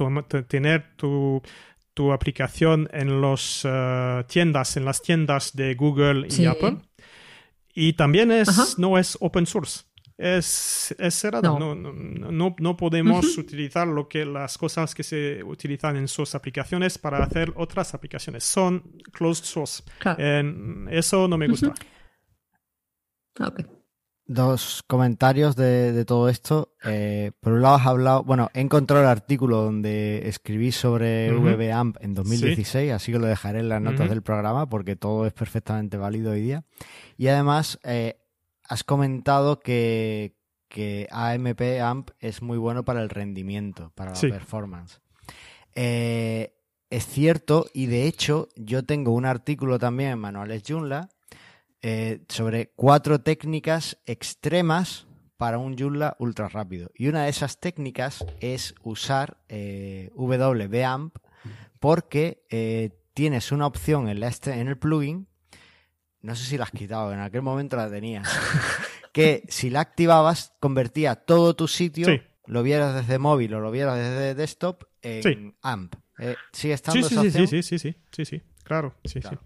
tener 0.49 0.95
tu, 0.97 1.43
tu, 1.95 2.12
aplicación 2.12 2.89
en 2.93 3.20
las 3.20 3.62
eh, 3.64 4.25
tiendas, 4.29 4.77
en 4.77 4.85
las 4.85 5.03
tiendas 5.03 5.55
de 5.55 5.75
Google 5.75 6.27
y 6.29 6.47
Apple. 6.47 6.79
Y 7.75 7.95
también 7.95 8.31
es, 8.31 8.79
no 8.79 8.99
es 8.99 9.16
open 9.20 9.47
source. 9.47 9.85
Es, 10.17 10.95
es 10.99 11.15
cerrado. 11.15 11.59
No. 11.59 11.75
No, 11.75 12.55
no, 12.59 12.77
podemos 12.77 13.37
utilizar 13.37 13.89
lo 13.89 14.09
que 14.09 14.25
las 14.25 14.57
cosas 14.57 14.95
que 14.95 15.03
se 15.03 15.43
utilizan 15.43 15.97
en 15.97 16.09
sus 16.09 16.35
aplicaciones 16.35 16.99
para 16.99 17.23
hacer 17.25 17.53
otras 17.57 17.95
aplicaciones. 17.95 18.45
Son 18.45 18.83
closed 19.12 19.45
source. 19.45 19.83
eso 20.91 21.29
no 21.29 21.37
me 21.37 21.49
gusta. 21.49 21.75
Okay. 23.41 23.67
Dos 24.27 24.83
comentarios 24.87 25.55
de, 25.55 26.03
todo 26.07 26.31
esto. 26.31 26.73
Eh, 26.83 27.33
por 27.41 27.53
un 27.53 27.61
lado 27.61 27.75
has 27.75 27.87
hablado, 27.87 28.25
bueno, 28.25 28.51
he 28.55 28.61
encontrado 28.61 29.03
el 29.03 29.09
artículo 29.09 29.62
donde 29.62 30.27
escribí 30.29 30.73
sobre 30.73 31.31
VBAMP 31.31 31.99
en 32.01 32.15
2016, 32.15 32.93
así 32.93 33.12
que 33.12 33.19
lo 33.19 33.27
dejaré 33.27 33.59
en 33.59 33.69
las 33.69 33.83
notas 33.83 34.09
del 34.09 34.23
programa 34.23 34.67
porque 34.67 34.97
todo 34.97 35.27
es 35.27 35.35
perfectamente 35.35 35.99
válido 35.99 36.33
hoy 36.33 36.41
día. 36.41 36.65
Y 37.19 37.27
además 37.27 37.79
eh, 37.85 38.17
has 38.69 38.85
comentado 38.85 39.61
que, 39.61 40.37
que 40.69 41.09
AMP 41.11 41.61
AMP 41.81 42.11
es 42.21 42.43
muy 42.43 42.59
bueno 42.59 42.85
para 42.85 43.03
el 43.03 43.11
rendimiento, 43.11 43.93
para 43.95 44.12
la 44.12 44.21
performance. 44.21 45.01
Eh, 45.75 46.55
es 46.91 47.07
cierto, 47.07 47.67
y 47.75 47.87
de 47.87 48.07
hecho 48.07 48.49
yo 48.57 48.85
tengo 48.85 49.12
un 49.12 49.25
artículo 49.25 49.79
también 49.79 50.11
en 50.11 50.19
Manuales 50.19 50.62
Joomla 50.67 51.09
eh, 51.83 52.21
sobre 52.29 52.73
cuatro 52.77 53.21
técnicas 53.21 53.99
extremas 54.07 55.07
para 55.37 55.59
un 55.59 55.77
Joomla 55.77 56.17
ultra 56.19 56.49
rápido. 56.49 56.91
Y 56.95 57.09
una 57.09 57.25
de 57.25 57.31
esas 57.31 57.61
técnicas 57.61 58.25
es 58.41 58.75
usar 58.83 59.37
eh, 59.49 60.11
WBAMP 60.15 61.17
porque 61.81 62.45
eh, 62.49 62.91
tienes 63.12 63.53
una 63.53 63.67
opción 63.67 64.09
en, 64.09 64.21
la 64.21 64.33
en 64.47 64.69
el 64.69 64.79
plugin, 64.79 65.27
no 66.25 66.35
sé 66.35 66.47
si 66.47 66.57
la 66.57 66.64
has 66.64 66.70
quitado, 66.70 67.12
en 67.12 67.20
aquel 67.20 67.43
momento 67.43 67.77
la 67.77 67.91
tenías, 67.91 68.27
que 69.12 69.45
si 69.49 69.68
la 69.68 69.81
activabas 69.81 70.55
convertía 70.59 71.16
todo 71.16 71.55
tu 71.55 71.68
sitio, 71.68 72.09
lo 72.47 72.62
vieras 72.62 72.95
desde 72.95 73.18
móvil 73.18 73.53
o 73.55 73.61
lo 73.61 73.70
vieras 73.70 73.99
desde 73.99 74.35
desktop, 74.35 74.85
en 75.03 75.55
AMP. 75.61 75.95
¿Sigue 76.51 76.72
estando 76.72 77.07
sí, 77.07 77.14
sí, 77.14 77.31
sí, 77.31 77.62
sí, 77.62 77.79
sí, 77.79 77.97
sí, 78.11 78.25
sí, 78.25 78.43
claro, 78.62 78.95
sí, 79.05 79.20
sí. 79.20 79.37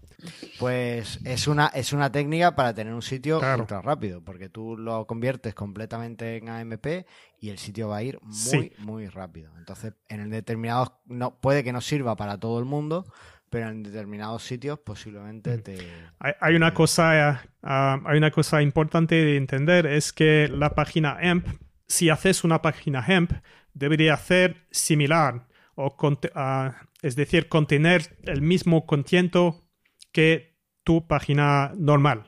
Pues 0.57 1.19
es 1.23 1.47
una, 1.47 1.67
es 1.67 1.93
una 1.93 2.11
técnica 2.11 2.55
para 2.55 2.73
tener 2.73 2.93
un 2.93 3.01
sitio 3.01 3.39
ultra 3.39 3.81
rápido, 3.81 4.21
porque 4.23 4.47
tú 4.49 4.77
lo 4.77 5.05
conviertes 5.05 5.53
completamente 5.53 6.37
en 6.37 6.47
AMP 6.47 7.05
y 7.39 7.49
el 7.49 7.57
sitio 7.57 7.89
va 7.89 7.97
a 7.97 8.03
ir 8.03 8.19
muy, 8.21 8.73
muy 8.77 9.07
rápido. 9.07 9.51
Entonces, 9.57 9.93
en 10.07 10.21
el 10.21 10.29
determinados, 10.29 10.93
no, 11.05 11.39
puede 11.39 11.63
que 11.63 11.73
no 11.73 11.81
sirva 11.81 12.15
para 12.15 12.37
todo 12.37 12.59
el 12.59 12.65
mundo, 12.65 13.05
pero 13.49 13.69
en 13.69 13.83
determinados 13.83 14.43
sitios 14.43 14.79
posiblemente 14.79 15.57
te... 15.57 15.77
Hay, 16.19 16.55
una 16.55 16.73
cosa, 16.73 17.43
ah, 17.63 17.99
hay 18.05 18.17
una 18.17 18.31
cosa 18.31 18.61
importante 18.61 19.15
de 19.15 19.37
entender, 19.37 19.85
es 19.85 20.13
que 20.13 20.47
la 20.51 20.75
página 20.75 21.17
AMP, 21.21 21.47
si 21.87 22.09
haces 22.09 22.43
una 22.43 22.61
página 22.61 23.03
AMP, 23.05 23.31
debería 23.73 24.17
ser 24.17 24.67
similar, 24.71 25.47
o 25.75 25.87
uh, 25.87 26.71
es 27.01 27.15
decir, 27.15 27.47
contener 27.47 28.17
el 28.23 28.41
mismo 28.41 28.85
contenido 28.85 29.63
que 30.11 30.57
tu 30.83 31.07
página 31.07 31.71
normal. 31.77 32.25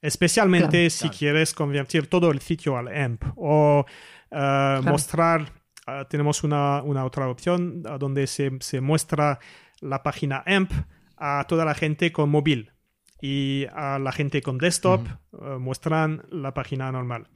Especialmente 0.00 0.90
si 0.90 1.08
quieres 1.08 1.54
convertir 1.54 2.08
todo 2.08 2.30
el 2.30 2.40
sitio 2.40 2.76
al 2.76 2.88
AMP 2.88 3.24
o 3.36 3.86
eh, 4.30 4.80
mostrar, 4.84 5.50
eh, 5.86 6.04
tenemos 6.10 6.44
una, 6.44 6.82
otra 6.82 7.28
opción 7.28 7.82
eh, 7.86 7.96
donde 7.98 8.26
se, 8.26 8.50
muestra 8.82 9.38
la 9.84 10.02
página 10.02 10.42
AMP 10.46 10.72
a 11.16 11.44
toda 11.46 11.64
la 11.64 11.74
gente 11.74 12.10
con 12.10 12.30
móvil 12.30 12.72
y 13.20 13.66
a 13.74 13.98
la 13.98 14.12
gente 14.12 14.42
con 14.42 14.58
desktop 14.58 15.06
muestran 15.58 16.24
la 16.30 16.52
página 16.52 16.90
normal. 16.90 17.28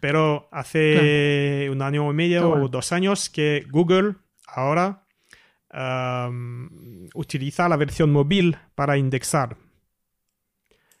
Pero 0.00 0.48
hace 0.52 1.68
un 1.70 1.80
año 1.80 2.10
y 2.10 2.14
medio 2.14 2.50
o 2.50 2.68
dos 2.68 2.92
años 2.92 3.30
que 3.30 3.64
Google 3.70 4.16
ahora 4.46 5.06
utiliza 7.14 7.68
la 7.68 7.76
versión 7.76 8.12
móvil 8.12 8.56
para 8.74 8.98
indexar. 8.98 9.56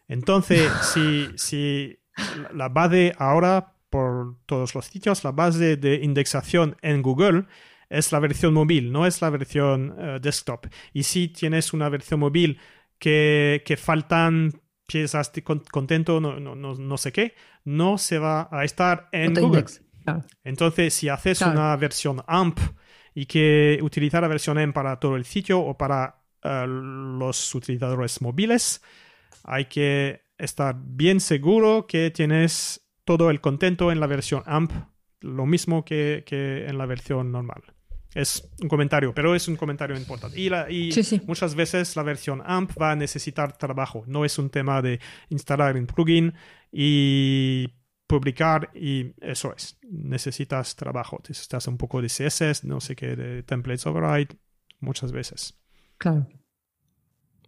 Entonces, 0.08 0.70
si, 0.92 1.28
si 1.36 1.98
la 2.52 2.68
base 2.68 3.14
ahora 3.18 3.74
por 3.90 4.36
todos 4.46 4.74
los 4.74 4.86
sitios, 4.86 5.24
la 5.24 5.32
base 5.32 5.76
de 5.76 5.96
indexación 5.96 6.76
en 6.82 7.02
Google 7.02 7.46
es 7.88 8.12
la 8.12 8.18
versión 8.18 8.54
móvil, 8.54 8.92
no 8.92 9.06
es 9.06 9.20
la 9.20 9.30
versión 9.30 9.94
eh, 9.98 10.18
desktop. 10.20 10.66
Y 10.92 11.02
si 11.04 11.28
tienes 11.28 11.72
una 11.72 11.88
versión 11.88 12.20
móvil 12.20 12.58
que, 12.98 13.62
que 13.64 13.76
faltan 13.76 14.52
piezas 14.86 15.32
de 15.32 15.42
contento, 15.42 16.20
no, 16.20 16.38
no, 16.38 16.54
no, 16.54 16.96
sé 16.96 17.12
qué, 17.12 17.34
no 17.64 17.98
se 17.98 18.18
va 18.18 18.48
a 18.50 18.64
estar 18.64 19.08
en 19.12 19.34
Google. 19.34 19.64
Entonces, 20.44 20.94
si 20.94 21.08
haces 21.08 21.42
una 21.42 21.76
versión 21.76 22.22
AMP 22.26 22.58
y 23.14 23.26
que 23.26 23.80
utilizar 23.82 24.22
la 24.22 24.28
versión 24.28 24.58
AMP 24.58 24.74
para 24.74 25.00
todo 25.00 25.16
el 25.16 25.24
sitio 25.24 25.58
o 25.60 25.76
para 25.76 26.22
eh, 26.42 26.64
los 26.68 27.54
utilizadores 27.54 28.20
móviles, 28.22 28.82
hay 29.42 29.64
que 29.64 30.22
estar 30.38 30.76
bien 30.78 31.20
seguro 31.20 31.86
que 31.86 32.10
tienes 32.10 32.86
todo 33.04 33.30
el 33.30 33.40
contento 33.40 33.90
en 33.90 34.00
la 34.00 34.06
versión 34.06 34.42
AMP, 34.46 34.72
lo 35.20 35.46
mismo 35.46 35.84
que, 35.84 36.24
que 36.26 36.66
en 36.66 36.78
la 36.78 36.86
versión 36.86 37.32
normal. 37.32 37.62
Es 38.14 38.48
un 38.62 38.68
comentario, 38.68 39.12
pero 39.12 39.34
es 39.34 39.46
un 39.46 39.56
comentario 39.56 39.96
importante. 39.96 40.40
Y, 40.40 40.48
y 40.48 41.20
muchas 41.26 41.54
veces 41.54 41.96
la 41.96 42.02
versión 42.02 42.42
AMP 42.44 42.72
va 42.80 42.92
a 42.92 42.96
necesitar 42.96 43.56
trabajo. 43.58 44.04
No 44.06 44.24
es 44.24 44.38
un 44.38 44.48
tema 44.48 44.80
de 44.80 45.00
instalar 45.28 45.76
un 45.76 45.86
plugin 45.86 46.32
y 46.72 47.68
publicar 48.06 48.70
y 48.74 49.14
eso 49.20 49.54
es. 49.54 49.78
Necesitas 49.82 50.76
trabajo. 50.76 51.20
Necesitas 51.28 51.66
un 51.66 51.76
poco 51.76 52.00
de 52.00 52.08
CSS, 52.08 52.64
no 52.64 52.80
sé 52.80 52.96
qué, 52.96 53.16
de 53.16 53.42
templates 53.42 53.86
override, 53.86 54.38
muchas 54.80 55.12
veces. 55.12 55.58
Claro. 55.98 56.26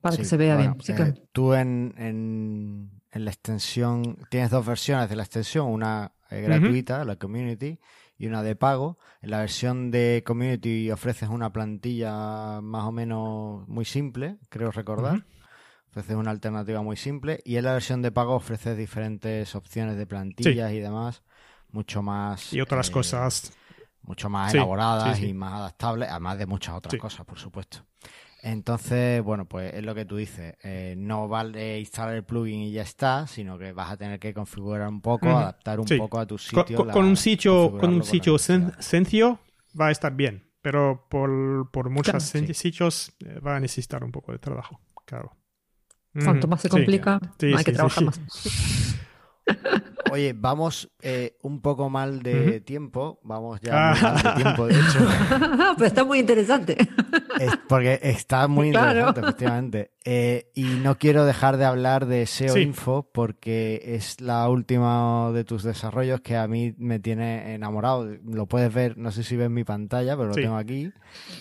Para 0.01 0.17
que 0.17 0.25
se 0.25 0.37
vea 0.37 0.57
bien. 0.57 0.77
Eh, 0.89 1.15
tú 1.33 1.55
en, 1.55 1.95
en, 1.97 2.91
la 3.13 3.31
extensión 3.31 4.19
tienes 4.31 4.51
dos 4.51 4.65
versiones 4.65 5.09
de 5.09 5.17
la 5.17 5.25
extensión, 5.25 5.67
una 5.67 6.13
eh, 6.31 6.41
gratuita, 6.41 7.05
la 7.05 7.17
community, 7.17 7.79
y 8.19 8.27
una 8.27 8.43
de 8.43 8.57
pago. 8.57 8.99
En 9.23 9.31
la 9.31 9.39
versión 9.39 9.91
de 9.91 10.23
Community 10.27 10.91
ofreces 10.91 11.29
una 11.29 11.53
plantilla 11.53 12.61
más 12.61 12.85
o 12.85 12.93
menos 12.93 13.67
muy 13.69 13.85
simple, 13.85 14.39
creo 14.49 14.73
recordar. 14.73 15.25
Ofreces 15.91 16.17
una 16.17 16.33
alternativa 16.33 16.83
muy 16.83 16.97
simple. 16.97 17.41
Y 17.45 17.57
en 17.57 17.65
la 17.65 17.73
versión 17.73 18.03
de 18.03 18.11
pago 18.11 18.35
ofreces 18.35 18.77
diferentes 18.77 19.55
opciones 19.55 19.97
de 19.97 20.07
plantillas 20.07 20.73
y 20.73 20.81
demás, 20.81 21.23
mucho 21.71 22.03
más. 22.03 22.53
Y 22.53 22.61
otras 22.61 22.89
eh, 22.89 22.93
cosas. 22.93 23.53
Mucho 24.03 24.31
más 24.31 24.55
elaboradas 24.55 25.21
y 25.21 25.35
más 25.35 25.53
adaptables, 25.53 26.09
además 26.09 26.39
de 26.39 26.47
muchas 26.47 26.75
otras 26.75 26.95
cosas, 26.99 27.27
por 27.27 27.39
supuesto. 27.39 27.88
Entonces, 28.41 29.23
bueno, 29.23 29.47
pues 29.47 29.75
es 29.75 29.85
lo 29.85 29.95
que 29.95 30.05
tú 30.05 30.17
dices. 30.17 30.55
Eh, 30.63 30.95
no 30.97 31.29
vale 31.29 31.81
instalar 31.81 32.15
el 32.15 32.25
plugin 32.25 32.61
y 32.61 32.73
ya 32.73 32.83
está, 32.83 33.27
sino 33.27 33.59
que 33.59 33.73
vas 33.73 33.91
a 33.91 33.97
tener 33.97 34.21
que 34.21 34.33
configurar 34.33 34.89
un 34.89 35.01
poco, 35.01 35.29
adaptar 35.29 35.81
un 35.81 35.87
poco 35.87 36.21
a 36.21 36.27
tu 36.27 36.39
sitio. 36.39 36.87
Con, 36.87 37.05
un 37.05 37.17
sitio, 37.17 37.77
con 37.79 37.95
un 37.95 38.05
sitio 38.05 38.39
sencillo 38.39 39.39
va 39.79 39.89
a 39.89 39.91
estar 39.91 40.15
bien, 40.15 40.51
pero 40.63 41.07
por, 41.11 41.71
por 41.71 41.91
muchos 41.91 42.23
sitios 42.23 43.13
eh, 43.25 43.41
va 43.41 43.57
a 43.57 43.61
necesitar 43.61 44.05
un 44.05 44.13
poco 44.13 44.33
de 44.33 44.39
trabajo, 44.39 44.81
claro. 45.05 45.33
Cuanto 46.13 46.49
más 46.49 46.63
se 46.63 46.69
complica, 46.69 47.21
hay 47.41 47.65
que 47.65 47.73
trabajar 47.73 48.05
más. 48.05 48.21
Oye, 50.11 50.35
vamos 50.37 50.91
eh, 51.03 51.37
un 51.43 51.61
poco 51.61 51.91
mal 51.91 52.23
de 52.23 52.61
tiempo. 52.61 53.21
Vamos 53.23 53.61
ya 53.61 53.95
mal 54.01 54.23
de 54.23 54.43
tiempo, 54.43 54.67
de 54.67 54.75
hecho. 54.75 54.99
Pero 55.77 55.87
está 55.87 56.05
muy 56.05 56.19
interesante. 56.19 56.77
porque 57.69 57.99
está 58.03 58.49
muy 58.49 58.69
interesante, 58.69 59.21
efectivamente. 59.21 59.91
Eh, 60.05 60.51
y 60.55 60.63
no 60.63 60.97
quiero 60.97 61.25
dejar 61.25 61.59
de 61.59 61.67
hablar 61.67 62.07
de 62.07 62.27
SEO 62.27 62.57
Info 62.57 63.11
porque 63.13 63.83
es 63.85 64.21
la 64.21 64.49
última 64.49 65.31
de 65.33 65.45
tus 65.45 65.63
desarrollos 65.63 66.21
que 66.23 66.37
a 66.37 66.49
mí 66.49 66.75
me 66.79 66.99
tiene 66.99 67.55
enamorado. 67.55 68.09
Lo 68.25 68.47
puedes 68.47 68.73
ver, 68.73 68.97
no 68.97 69.11
sé 69.11 69.23
si 69.23 69.37
ves 69.37 69.51
mi 69.51 69.65
pantalla, 69.65 70.17
pero 70.17 70.29
lo 70.31 70.35
tengo 70.35 70.57
aquí, 70.57 70.91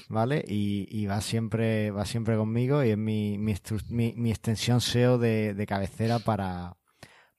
¿vale? 0.09 0.43
Y, 0.47 1.05
va 1.07 1.21
siempre 1.21 1.91
va 1.91 2.05
siempre 2.05 2.35
conmigo 2.35 2.83
y 2.83 2.89
es 2.89 2.97
mi, 2.97 3.37
mi, 3.37 4.29
extensión 4.29 4.81
SEO 4.81 5.17
de 5.17 5.65
cabecera 5.65 6.19
para, 6.19 6.76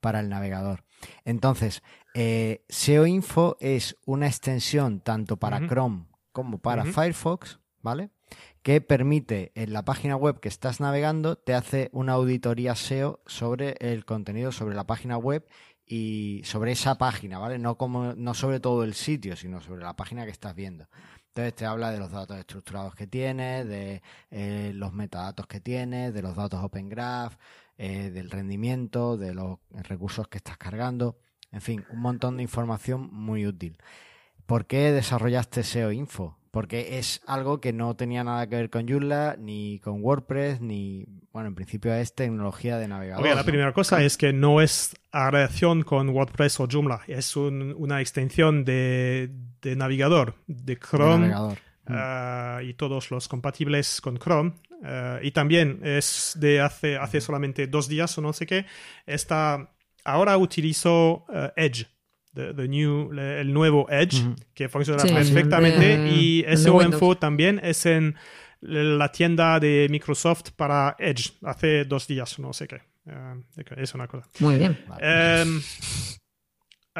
para 0.01 0.21
el 0.21 0.29
navegador. 0.29 0.85
Entonces, 1.25 1.83
eh, 2.15 2.65
SEO 2.69 3.07
Info 3.07 3.57
es 3.61 3.97
una 4.05 4.27
extensión 4.27 5.01
tanto 5.01 5.37
para 5.37 5.67
Chrome 5.67 6.07
como 6.33 6.59
para 6.59 6.85
Firefox, 6.85 7.61
¿vale? 7.81 8.11
Que 8.63 8.81
permite 8.81 9.53
en 9.55 9.73
la 9.73 9.85
página 9.85 10.17
web 10.17 10.41
que 10.41 10.49
estás 10.49 10.81
navegando, 10.81 11.37
te 11.37 11.55
hace 11.55 11.89
una 11.93 12.13
auditoría 12.15 12.75
SEO 12.75 13.21
sobre 13.27 13.77
el 13.81 14.05
contenido, 14.05 14.53
sobre 14.53 14.75
la 14.75 14.87
página 14.87 15.17
web 15.17 15.47
y 15.87 16.43
sobre 16.45 16.73
esa 16.73 16.99
página, 16.99 17.39
¿vale? 17.39 17.59
No, 17.59 17.77
como, 17.79 18.15
no 18.15 18.35
sobre 18.35 18.61
todo 18.61 18.85
el 18.85 18.95
sitio, 18.95 19.37
sino 19.37 19.61
sobre 19.61 19.83
la 19.83 19.97
página 19.97 20.25
que 20.25 20.31
estás 20.31 20.55
viendo. 20.55 20.87
Entonces 21.29 21.55
te 21.55 21.67
habla 21.67 21.93
de 21.93 21.99
los 21.99 22.11
datos 22.11 22.37
estructurados 22.37 22.95
que 22.95 23.07
tienes, 23.07 23.67
de 23.67 24.03
eh, 24.31 24.73
los 24.75 24.93
metadatos 24.93 25.47
que 25.47 25.61
tienes, 25.61 26.13
de 26.13 26.23
los 26.23 26.35
datos 26.35 26.63
Open 26.63 26.89
Graph, 26.89 27.37
eh, 27.79 28.11
del 28.11 28.31
rendimiento, 28.31 29.17
de 29.17 29.35
los 29.35 29.59
recursos 29.71 30.27
que 30.27 30.39
estás 30.39 30.59
cargando, 30.59 31.17
en 31.53 31.61
fin, 31.61 31.85
un 31.91 32.01
montón 32.01 32.37
de 32.37 32.43
información 32.43 33.09
muy 33.13 33.47
útil. 33.47 33.79
¿Por 34.47 34.67
qué 34.67 34.91
desarrollaste 34.91 35.63
SEO 35.63 35.93
Info? 35.93 36.37
Porque 36.51 36.99
es 36.99 37.21
algo 37.27 37.61
que 37.61 37.73
no 37.73 37.95
tenía 37.95 38.25
nada 38.25 38.49
que 38.49 38.57
ver 38.57 38.71
con 38.71 38.89
Joomla, 38.89 39.37
ni 39.39 39.79
con 39.79 40.03
WordPress, 40.03 40.61
ni, 40.61 41.07
bueno, 41.33 41.51
en 41.51 41.55
principio 41.55 41.95
es 41.95 42.15
tecnología 42.15 42.79
de 42.79 42.89
navegador. 42.89 43.25
la 43.25 43.45
primera 43.45 43.73
cosa 43.73 44.03
es 44.03 44.17
que 44.17 44.33
no 44.33 44.61
es 44.61 44.97
relación 45.13 45.83
con 45.83 46.09
WordPress 46.09 46.59
o 46.59 46.67
Joomla, 46.69 47.03
es 47.07 47.37
una 47.37 48.01
extensión 48.01 48.65
de, 48.65 49.31
navegador, 49.63 50.35
de 50.49 50.77
Chrome. 50.79 51.33
Ah, 51.89 52.61
y 52.63 52.75
todos 52.75 53.11
los 53.11 53.29
compatibles 53.29 54.01
con 54.01 54.19
Chrome 54.19 54.53
eh, 54.85 55.21
y 55.23 55.31
también 55.31 55.81
es 55.83 56.35
de 56.39 56.61
hace, 56.61 56.97
hace 56.97 57.21
solamente 57.21 57.67
dos 57.67 57.89
días 57.89 58.17
o 58.19 58.21
no 58.21 58.33
sé 58.33 58.47
qué. 58.47 58.67
Está, 59.07 59.73
ahora 60.05 60.37
utilizo 60.37 61.25
eh, 61.33 61.53
Edge. 61.57 61.87
The, 62.35 62.69
new, 62.69 63.11
el 63.19 63.53
nuevo 63.53 63.89
Edge, 63.91 64.23
que 64.55 64.69
funciona 64.69 65.03
perfectamente. 65.03 66.09
y 66.09 66.45
ese 66.47 66.71
info 66.71 67.17
también 67.17 67.61
es 67.65 67.85
en 67.85 68.15
la 68.61 69.11
tienda 69.11 69.59
de 69.59 69.89
Microsoft 69.91 70.53
para 70.55 70.95
Edge, 71.01 71.33
hace 71.43 71.85
dos 71.85 72.07
días, 72.07 72.39
no 72.39 72.53
sé 72.53 72.69
qué. 72.69 72.81
Es 73.77 73.95
una 73.95 74.07
cosa. 74.07 74.29
Muy 74.39 74.57
bien. 74.57 74.79
Em, 75.01 75.61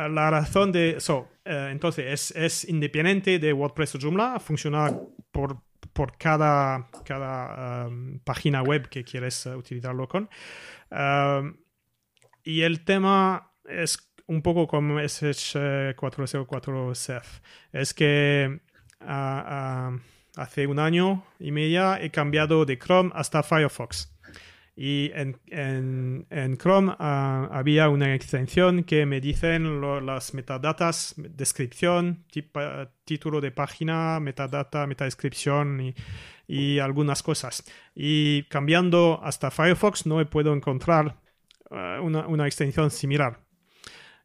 la 0.07 0.31
razón 0.31 0.71
de 0.71 0.91
eso, 0.99 1.29
entonces, 1.45 2.05
es, 2.07 2.37
es, 2.37 2.69
independiente 2.69 3.39
de 3.39 3.53
WordPress 3.53 3.97
o 3.97 3.99
Joomla, 3.99 4.39
funciona 4.39 4.95
por 5.33 5.63
por 5.99 6.17
cada, 6.17 6.89
cada 7.05 7.89
um, 7.89 8.21
página 8.21 8.63
web 8.63 8.89
que 8.89 9.03
quieres 9.03 9.47
uh, 9.47 9.57
utilizarlo 9.57 10.09
con. 10.09 10.31
Um, 10.91 11.57
y 12.45 12.63
el 12.63 12.85
tema 12.85 13.53
es 13.65 13.99
un 14.27 14.43
poco 14.43 14.69
como 14.69 15.01
SH404 15.01 16.95
CEF. 16.95 17.41
Es 17.73 17.95
que 17.95 18.61
uh, 19.01 19.05
uh, 19.05 20.01
hace 20.37 20.67
un 20.67 20.79
año 20.79 21.25
y 21.39 21.51
medio 21.51 21.97
he 21.97 22.11
cambiado 22.11 22.65
de 22.65 22.79
Chrome 22.79 23.11
hasta 23.15 23.43
Firefox. 23.43 24.17
Y 24.81 25.11
en, 25.13 25.41
en, 26.31 26.57
Chrome 26.57 26.95
ah, 27.01 27.49
había 27.51 27.89
una 27.89 28.15
extensión 28.15 28.85
que 28.85 29.07
me 29.07 29.21
dicen 29.21 29.81
las 30.07 30.35
metadatas, 30.35 31.15
descripción, 31.17 32.25
título 33.05 33.41
de 33.41 33.51
página, 33.51 34.21
metadata, 34.21 34.87
metadescripción 34.87 35.81
y, 35.81 35.95
y, 36.47 36.79
algunas 36.79 37.25
cosas. 37.25 37.65
Y 37.93 38.45
cambiando 38.45 39.19
hasta 39.21 39.51
Firefox 39.51 40.07
no 40.07 40.25
puedo 40.31 40.55
encontrar 40.55 41.17
ah, 41.73 41.99
una, 42.01 42.29
una 42.29 42.47
extensión 42.47 42.93
similar. 42.93 43.48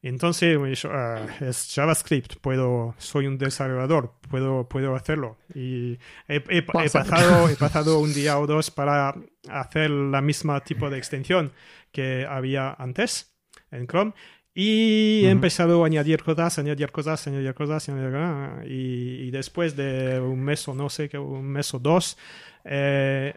Entonces, 0.04 0.58
uh, 0.58 1.44
es 1.46 1.74
JavaScript, 1.74 2.36
puedo, 2.42 2.94
soy 2.98 3.26
un 3.26 3.38
desarrollador, 3.38 4.14
puedo, 4.30 4.68
puedo 4.68 4.96
hacerlo. 4.96 5.38
Y 5.56 5.98
he, 6.28 6.62
pasado, 6.62 7.48
he 7.50 7.56
pasado 7.56 8.00
un 8.00 8.14
día 8.14 8.38
o 8.38 8.46
dos 8.46 8.70
para 8.70 9.16
hacer 9.50 9.90
la 9.90 10.22
misma 10.22 10.60
tipo 10.60 10.90
de 10.90 10.98
extensión 10.98 11.54
que 11.94 12.26
había 12.30 12.74
antes 12.74 13.34
en 13.72 13.88
Chrome. 13.88 14.14
Y 14.54 15.24
he 15.26 15.30
empezado 15.30 15.84
a 15.84 15.88
añadir 15.88 16.22
cosas, 16.22 16.60
añadir 16.60 16.92
cosas, 16.92 17.26
añadir 17.26 17.54
cosas, 17.54 17.88
añadir 17.88 18.12
cosas. 18.12 18.66
Y, 18.68 19.32
después 19.32 19.78
de 19.78 20.20
un 20.20 20.44
mes 20.44 20.68
o 20.68 20.74
no 20.74 20.90
sé, 20.90 21.08
qué, 21.08 21.18
un 21.18 21.46
mes 21.46 21.74
o 21.74 21.80
dos, 21.80 22.18
eh, 22.66 23.34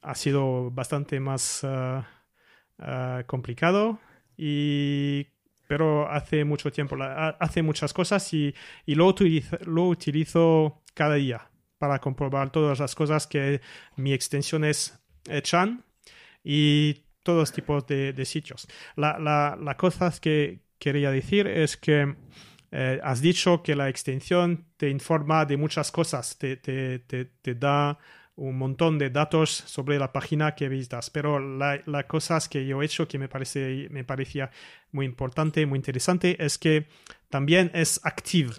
ha 0.00 0.14
sido 0.14 0.70
bastante 0.70 1.20
más 1.20 1.62
uh, 1.62 2.02
complicado. 3.26 4.00
Y 4.36 5.33
pero 5.66 6.10
hace 6.10 6.44
mucho 6.44 6.70
tiempo, 6.70 6.96
hace 7.00 7.62
muchas 7.62 7.92
cosas 7.92 8.32
y, 8.32 8.54
y 8.86 8.94
lo, 8.94 9.06
utilizo, 9.06 9.58
lo 9.64 9.84
utilizo 9.88 10.82
cada 10.94 11.14
día 11.14 11.48
para 11.78 11.98
comprobar 11.98 12.50
todas 12.50 12.78
las 12.78 12.94
cosas 12.94 13.26
que 13.26 13.60
mi 13.96 14.12
extensiones 14.12 14.98
echan 15.28 15.84
y 16.42 17.04
todos 17.22 17.52
tipos 17.52 17.86
de, 17.86 18.12
de 18.12 18.24
sitios. 18.24 18.68
La, 18.96 19.18
la, 19.18 19.56
la, 19.60 19.76
cosa 19.76 20.12
que 20.20 20.60
quería 20.78 21.10
decir 21.10 21.46
es 21.46 21.76
que 21.76 22.14
eh, 22.70 23.00
has 23.02 23.20
dicho 23.20 23.62
que 23.62 23.74
la 23.74 23.88
extensión 23.88 24.66
te 24.76 24.90
informa 24.90 25.44
de 25.46 25.56
muchas 25.56 25.90
cosas, 25.90 26.36
te, 26.38 26.56
te, 26.56 26.98
te, 27.00 27.24
te 27.24 27.54
da 27.54 27.98
un 28.36 28.58
montón 28.58 28.98
de 28.98 29.10
datos 29.10 29.50
sobre 29.50 29.98
la 29.98 30.12
página 30.12 30.54
que 30.54 30.68
visitas. 30.68 31.10
Pero 31.10 31.38
la, 31.38 31.80
la 31.86 32.06
cosa 32.06 32.38
que 32.50 32.66
yo 32.66 32.82
he 32.82 32.84
hecho 32.84 33.06
que 33.06 33.18
me, 33.18 33.28
parece, 33.28 33.88
me 33.90 34.04
parecía 34.04 34.50
muy 34.92 35.06
importante, 35.06 35.66
muy 35.66 35.78
interesante, 35.78 36.36
es 36.44 36.58
que 36.58 36.88
también 37.28 37.70
es 37.74 38.00
active. 38.04 38.54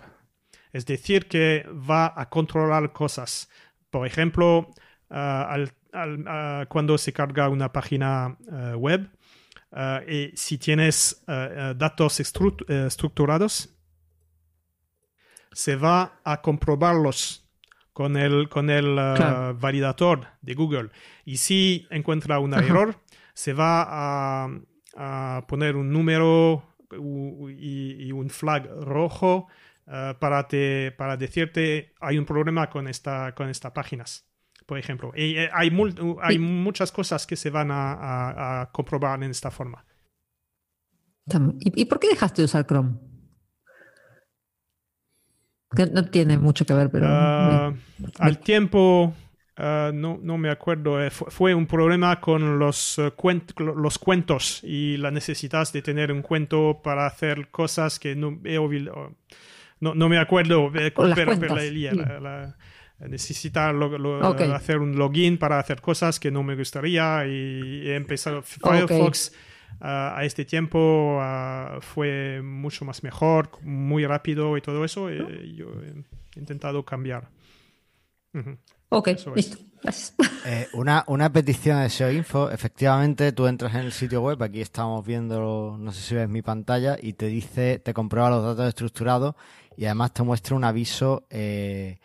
Es 0.71 0.85
decir, 0.85 1.27
que 1.27 1.65
va 1.67 2.13
a 2.15 2.29
controlar 2.29 2.91
cosas. 2.91 3.49
Por 3.89 4.05
ejemplo, 4.07 4.71
ah, 5.09 5.47
al, 5.49 5.71
al, 5.93 6.23
ah, 6.27 6.65
cuando 6.69 6.97
se 6.97 7.13
carga 7.13 7.49
una 7.49 7.71
página 7.71 8.37
uh, 8.47 8.75
web, 8.77 9.09
y 10.07 10.31
si 10.35 10.57
tienes 10.57 11.21
datos 11.27 12.21
estru 12.21 12.55
estructurados, 12.69 13.75
se 15.51 15.75
va 15.75 16.21
a 16.23 16.41
comprobarlos 16.41 17.44
con 17.95 18.17
el, 18.17 18.49
con 18.49 18.69
el 18.69 18.95
claro. 19.15 19.57
validador 19.57 20.27
de 20.41 20.53
Google. 20.53 20.89
Y 21.23 21.37
si 21.37 21.87
encuentra 21.89 22.39
un 22.39 22.53
error, 22.53 22.99
se 23.33 23.53
va 23.53 23.85
a, 23.87 24.49
a, 24.97 25.45
poner 25.47 25.77
un 25.77 25.93
número 25.93 26.75
y, 26.91 28.05
y 28.05 28.11
un 28.11 28.29
flag 28.29 28.69
rojo 28.81 29.47
para, 30.19 30.45
te, 30.49 30.91
para 30.91 31.15
decirte 31.15 31.93
hay 32.01 32.17
un 32.17 32.25
problema 32.25 32.69
con, 32.69 32.89
esta, 32.89 33.33
con 33.33 33.47
estas 33.47 33.71
páginas 33.71 34.27
por 34.65 34.77
ejemplo. 34.77 35.13
Y 35.15 35.37
eh, 35.37 35.49
hay, 35.53 35.71
hay 36.21 36.39
muchas 36.39 36.91
cosas 36.91 37.25
que 37.25 37.35
se 37.35 37.49
van 37.49 37.71
a, 37.71 37.93
a, 37.93 38.61
a 38.61 38.71
comprobar 38.71 39.23
en 39.23 39.31
esta 39.31 39.51
forma. 39.51 39.85
¿Y, 41.59 41.81
¿Y, 41.81 41.85
por 41.85 41.99
qué 41.99 42.09
dejaste 42.09 42.41
de 42.41 42.45
usar 42.45 42.65
Chrome? 42.65 43.14
Que 45.75 45.85
no 45.87 46.05
tiene 46.05 46.37
mucho 46.37 46.65
que 46.65 46.73
ver, 46.73 46.89
pero... 46.89 47.05
Uh, 47.05 47.71
me, 47.71 48.09
al 48.19 48.39
tiempo, 48.39 49.13
uh, 49.57 49.91
no, 49.93 50.19
no, 50.21 50.37
me 50.37 50.49
acuerdo, 50.49 51.01
eh, 51.01 51.09
fue, 51.09 51.31
fue, 51.31 51.53
un 51.53 51.67
problema 51.67 52.19
con 52.19 52.59
los, 52.59 52.97
uh, 52.97 53.11
cuent 53.15 53.51
los 53.59 53.97
cuentos 53.99 54.61
y 54.63 54.97
la 54.97 55.11
necesidad 55.11 55.71
de 55.71 55.81
tener 55.81 56.11
un 56.11 56.21
cuento 56.21 56.81
para 56.83 57.05
hacer 57.05 57.49
cosas 57.49 57.99
que 57.99 58.15
no 58.15 58.39
he 58.43 58.59
no, 59.81 59.93
no 59.93 60.09
me 60.09 60.17
acuerdo, 60.17 60.71
eh, 60.75 60.91
pero, 60.95 61.37
pero 61.39 61.55
la, 61.55 61.93
la, 61.93 62.19
la, 62.19 62.55
necesita 63.07 63.73
lo, 63.73 63.97
lo, 63.97 64.29
okay. 64.29 64.49
hacer 64.51 64.79
un 64.79 64.97
login 64.97 65.37
para 65.37 65.59
hacer 65.59 65.81
cosas 65.81 66.19
que 66.19 66.31
no 66.31 66.43
me 66.43 66.55
gustaría 66.55 67.25
y 67.27 67.89
he 67.89 67.95
empezado 67.95 68.41
Firefox 68.41 69.27
okay. 69.27 69.39
Uh, 69.81 70.17
a 70.17 70.23
este 70.23 70.45
tiempo 70.45 71.19
uh, 71.19 71.81
fue 71.81 72.41
mucho 72.41 72.85
más 72.85 73.03
mejor, 73.03 73.49
muy 73.63 74.05
rápido 74.05 74.57
y 74.57 74.61
todo 74.61 74.83
eso. 74.85 75.11
Y 75.11 75.55
yo 75.55 75.67
he 76.35 76.39
intentado 76.39 76.83
cambiar. 76.83 77.29
Uh 78.33 78.39
-huh. 78.39 78.57
Ok, 78.89 79.09
listo. 79.35 79.57
Gracias. 79.81 80.13
Eh, 80.47 80.67
una, 80.73 81.03
una 81.07 81.33
petición 81.33 81.81
de 81.81 81.89
SEO 81.89 82.11
Info, 82.11 82.51
efectivamente 82.51 83.31
tú 83.31 83.47
entras 83.47 83.73
en 83.73 83.81
el 83.81 83.91
sitio 83.91 84.21
web, 84.21 84.43
aquí 84.43 84.61
estamos 84.61 85.03
viendo, 85.03 85.75
no 85.75 85.91
sé 85.91 86.01
si 86.01 86.13
ves 86.13 86.29
mi 86.29 86.43
pantalla, 86.43 86.97
y 87.01 87.13
te 87.13 87.25
dice, 87.25 87.79
te 87.79 87.95
comprueba 87.95 88.29
los 88.29 88.43
datos 88.43 88.67
estructurados 88.67 89.33
y 89.75 89.85
además 89.85 90.13
te 90.13 90.21
muestra 90.21 90.55
un 90.55 90.63
aviso 90.63 91.25
eh, 91.31 91.97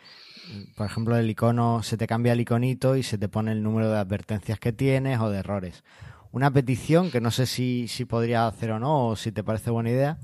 por 0.75 0.85
ejemplo, 0.85 1.17
el 1.17 1.29
icono, 1.29 1.83
se 1.83 1.97
te 1.97 2.07
cambia 2.07 2.33
el 2.33 2.41
iconito 2.41 2.95
y 2.95 3.03
se 3.03 3.17
te 3.17 3.29
pone 3.29 3.51
el 3.51 3.63
número 3.63 3.89
de 3.89 3.97
advertencias 3.97 4.59
que 4.59 4.73
tienes 4.73 5.19
o 5.19 5.29
de 5.29 5.39
errores. 5.39 5.83
Una 6.31 6.51
petición 6.51 7.11
que 7.11 7.21
no 7.21 7.31
sé 7.31 7.45
si, 7.45 7.87
si 7.87 8.05
podría 8.05 8.47
hacer 8.47 8.71
o 8.71 8.79
no, 8.79 9.07
o 9.07 9.15
si 9.15 9.31
te 9.31 9.43
parece 9.43 9.69
buena 9.69 9.89
idea, 9.89 10.17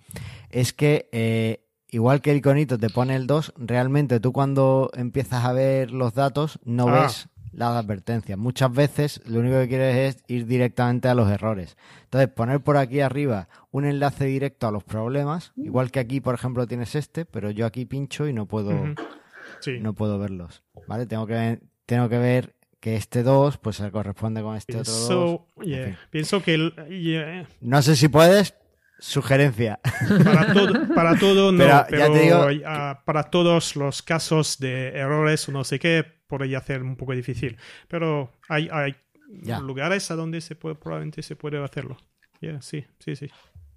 es 0.50 0.74
que 0.74 1.10
eh, 1.12 1.66
igual 1.90 2.22
que 2.22 2.32
el 2.32 2.38
iconito 2.38 2.78
te 2.78 2.90
pone 2.90 3.16
el 3.16 3.28
2, 3.28 3.54
realmente 3.58 4.20
tú 4.20 4.32
cuando 4.32 4.90
empiezas 4.96 5.46
a 5.46 5.54
ver 5.54 5.92
los 5.92 6.14
datos 6.14 6.60
no 6.64 6.88
ah. 6.90 7.02
ves 7.02 7.30
las 7.52 7.72
advertencias. 7.72 8.38
Muchas 8.38 8.72
veces 8.72 9.22
lo 9.26 9.40
único 9.40 9.56
que 9.58 9.68
quieres 9.68 10.16
es 10.16 10.24
ir 10.28 10.46
directamente 10.46 11.08
a 11.08 11.16
los 11.16 11.30
errores. 11.30 11.76
Entonces, 12.04 12.30
poner 12.30 12.62
por 12.62 12.78
aquí 12.78 13.00
arriba 13.00 13.50
un 13.72 13.86
enlace 13.86 14.26
directo 14.26 14.68
a 14.68 14.72
los 14.72 14.84
problemas, 14.84 15.54
igual 15.56 15.90
que 15.90 16.00
aquí, 16.00 16.22
por 16.22 16.36
ejemplo, 16.36 16.68
tienes 16.68 16.94
este, 16.94 17.26
pero 17.26 17.50
yo 17.50 17.66
aquí 17.66 17.86
pincho 17.86 18.28
y 18.28 18.34
no 18.34 18.46
puedo... 18.46 18.70
Uh 18.70 18.86
-huh 18.86 19.18
sí. 19.60 19.80
no 19.80 19.94
puedo 19.94 20.20
verlos. 20.20 20.64
¿Vale? 20.88 21.06
Tengo 21.06 21.28
que, 21.28 21.60
tengo 21.86 22.10
que 22.10 22.18
ver 22.18 22.56
que 22.80 22.96
este 22.96 23.24
2 23.24 23.58
pues 23.58 23.78
se 23.78 23.92
corresponde 23.92 24.42
con 24.42 24.56
este 24.56 24.74
Pienso, 24.74 25.06
otro 25.06 25.48
2. 25.56 25.66
Yeah. 25.66 25.78
En 25.78 25.86
fin. 25.86 25.98
Pienso 26.10 26.44
que... 26.44 26.54
El, 26.54 26.74
yeah. 26.90 27.48
No 27.62 27.82
sé 27.82 27.96
si 27.96 28.08
puedes, 28.08 28.56
sugerencia. 29.00 29.80
Para 30.24 30.54
todo, 30.54 30.96
para 30.96 31.20
todo 31.20 31.52
no, 31.54 31.58
pero, 31.58 31.86
pero 31.90 32.14
digo, 32.14 32.46
uh, 32.48 33.04
para 33.06 33.24
todos 33.24 33.76
los 33.76 34.02
casos 34.02 34.58
de 34.60 34.90
errores 34.90 35.48
o 35.50 35.52
no 35.52 35.64
sé 35.64 35.80
qué, 35.80 36.06
podría 36.28 36.60
hacer 36.60 36.84
un 36.84 36.96
poco 36.96 37.14
difícil. 37.14 37.58
Pero 37.88 38.32
hay, 38.48 38.70
hay 38.72 38.96
lugares 39.62 40.10
a 40.12 40.16
donde 40.16 40.42
se 40.42 40.56
puede, 40.56 40.76
probablemente 40.76 41.22
se 41.22 41.36
puede 41.36 41.64
hacerlo. 41.64 41.98
Yeah, 42.40 42.62
sí, 42.62 42.86
sí, 43.00 43.16
sí. 43.16 43.30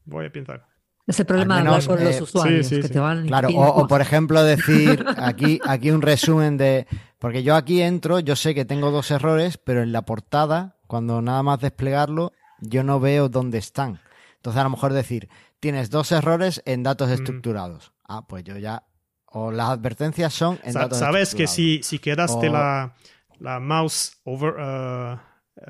Voy 0.05 0.27
a 0.27 0.33
pensar. 0.33 0.70
Ese 1.11 1.25
problema 1.25 1.57
de 1.57 1.61
hablar 1.67 1.85
con 1.85 1.99
eh, 1.99 2.05
los 2.05 2.21
usuarios 2.21 2.67
sí, 2.69 2.77
sí, 2.77 2.81
que 2.83 2.87
sí. 2.87 2.93
te 2.93 3.01
van 3.01 3.27
Claro, 3.27 3.49
o, 3.49 3.83
o, 3.83 3.89
por 3.89 4.01
ejemplo 4.01 4.45
decir 4.45 5.05
aquí, 5.17 5.61
aquí 5.67 5.91
un 5.91 6.03
resumen 6.03 6.57
de. 6.57 6.87
Porque 7.19 7.43
yo 7.43 7.57
aquí 7.57 7.83
entro, 7.83 8.21
yo 8.21 8.37
sé 8.37 8.55
que 8.55 8.65
tengo 8.65 8.93
dos 8.93 9.11
errores, 9.11 9.59
pero 9.59 9.83
en 9.83 9.91
la 9.91 10.03
portada, 10.03 10.77
cuando 10.87 11.21
nada 11.21 11.43
más 11.43 11.59
desplegarlo, 11.59 12.33
yo 12.61 12.85
no 12.85 13.01
veo 13.01 13.29
dónde 13.29 13.59
están. 13.59 14.01
Entonces 14.37 14.61
a 14.61 14.65
lo 14.65 14.71
mejor 14.71 14.93
decir, 14.93 15.29
tienes 15.59 15.91
dos 15.91 16.13
errores 16.13 16.63
en 16.65 16.85
datos 16.85 17.09
mm. 17.09 17.13
estructurados. 17.13 17.93
Ah, 18.05 18.27
pues 18.29 18.45
yo 18.45 18.57
ya. 18.57 18.85
O 19.27 19.51
las 19.51 19.71
advertencias 19.71 20.33
son 20.33 20.61
en 20.63 20.73
Sa 20.73 20.81
datos 20.81 20.99
Sabes 20.99 21.35
que 21.35 21.49
si, 21.49 21.83
si 21.83 21.99
quedaste 21.99 22.49
o... 22.49 22.53
la, 22.53 22.95
la 23.41 23.59
mouse 23.59 24.21
over, 24.25 24.55
uh, 24.55 25.15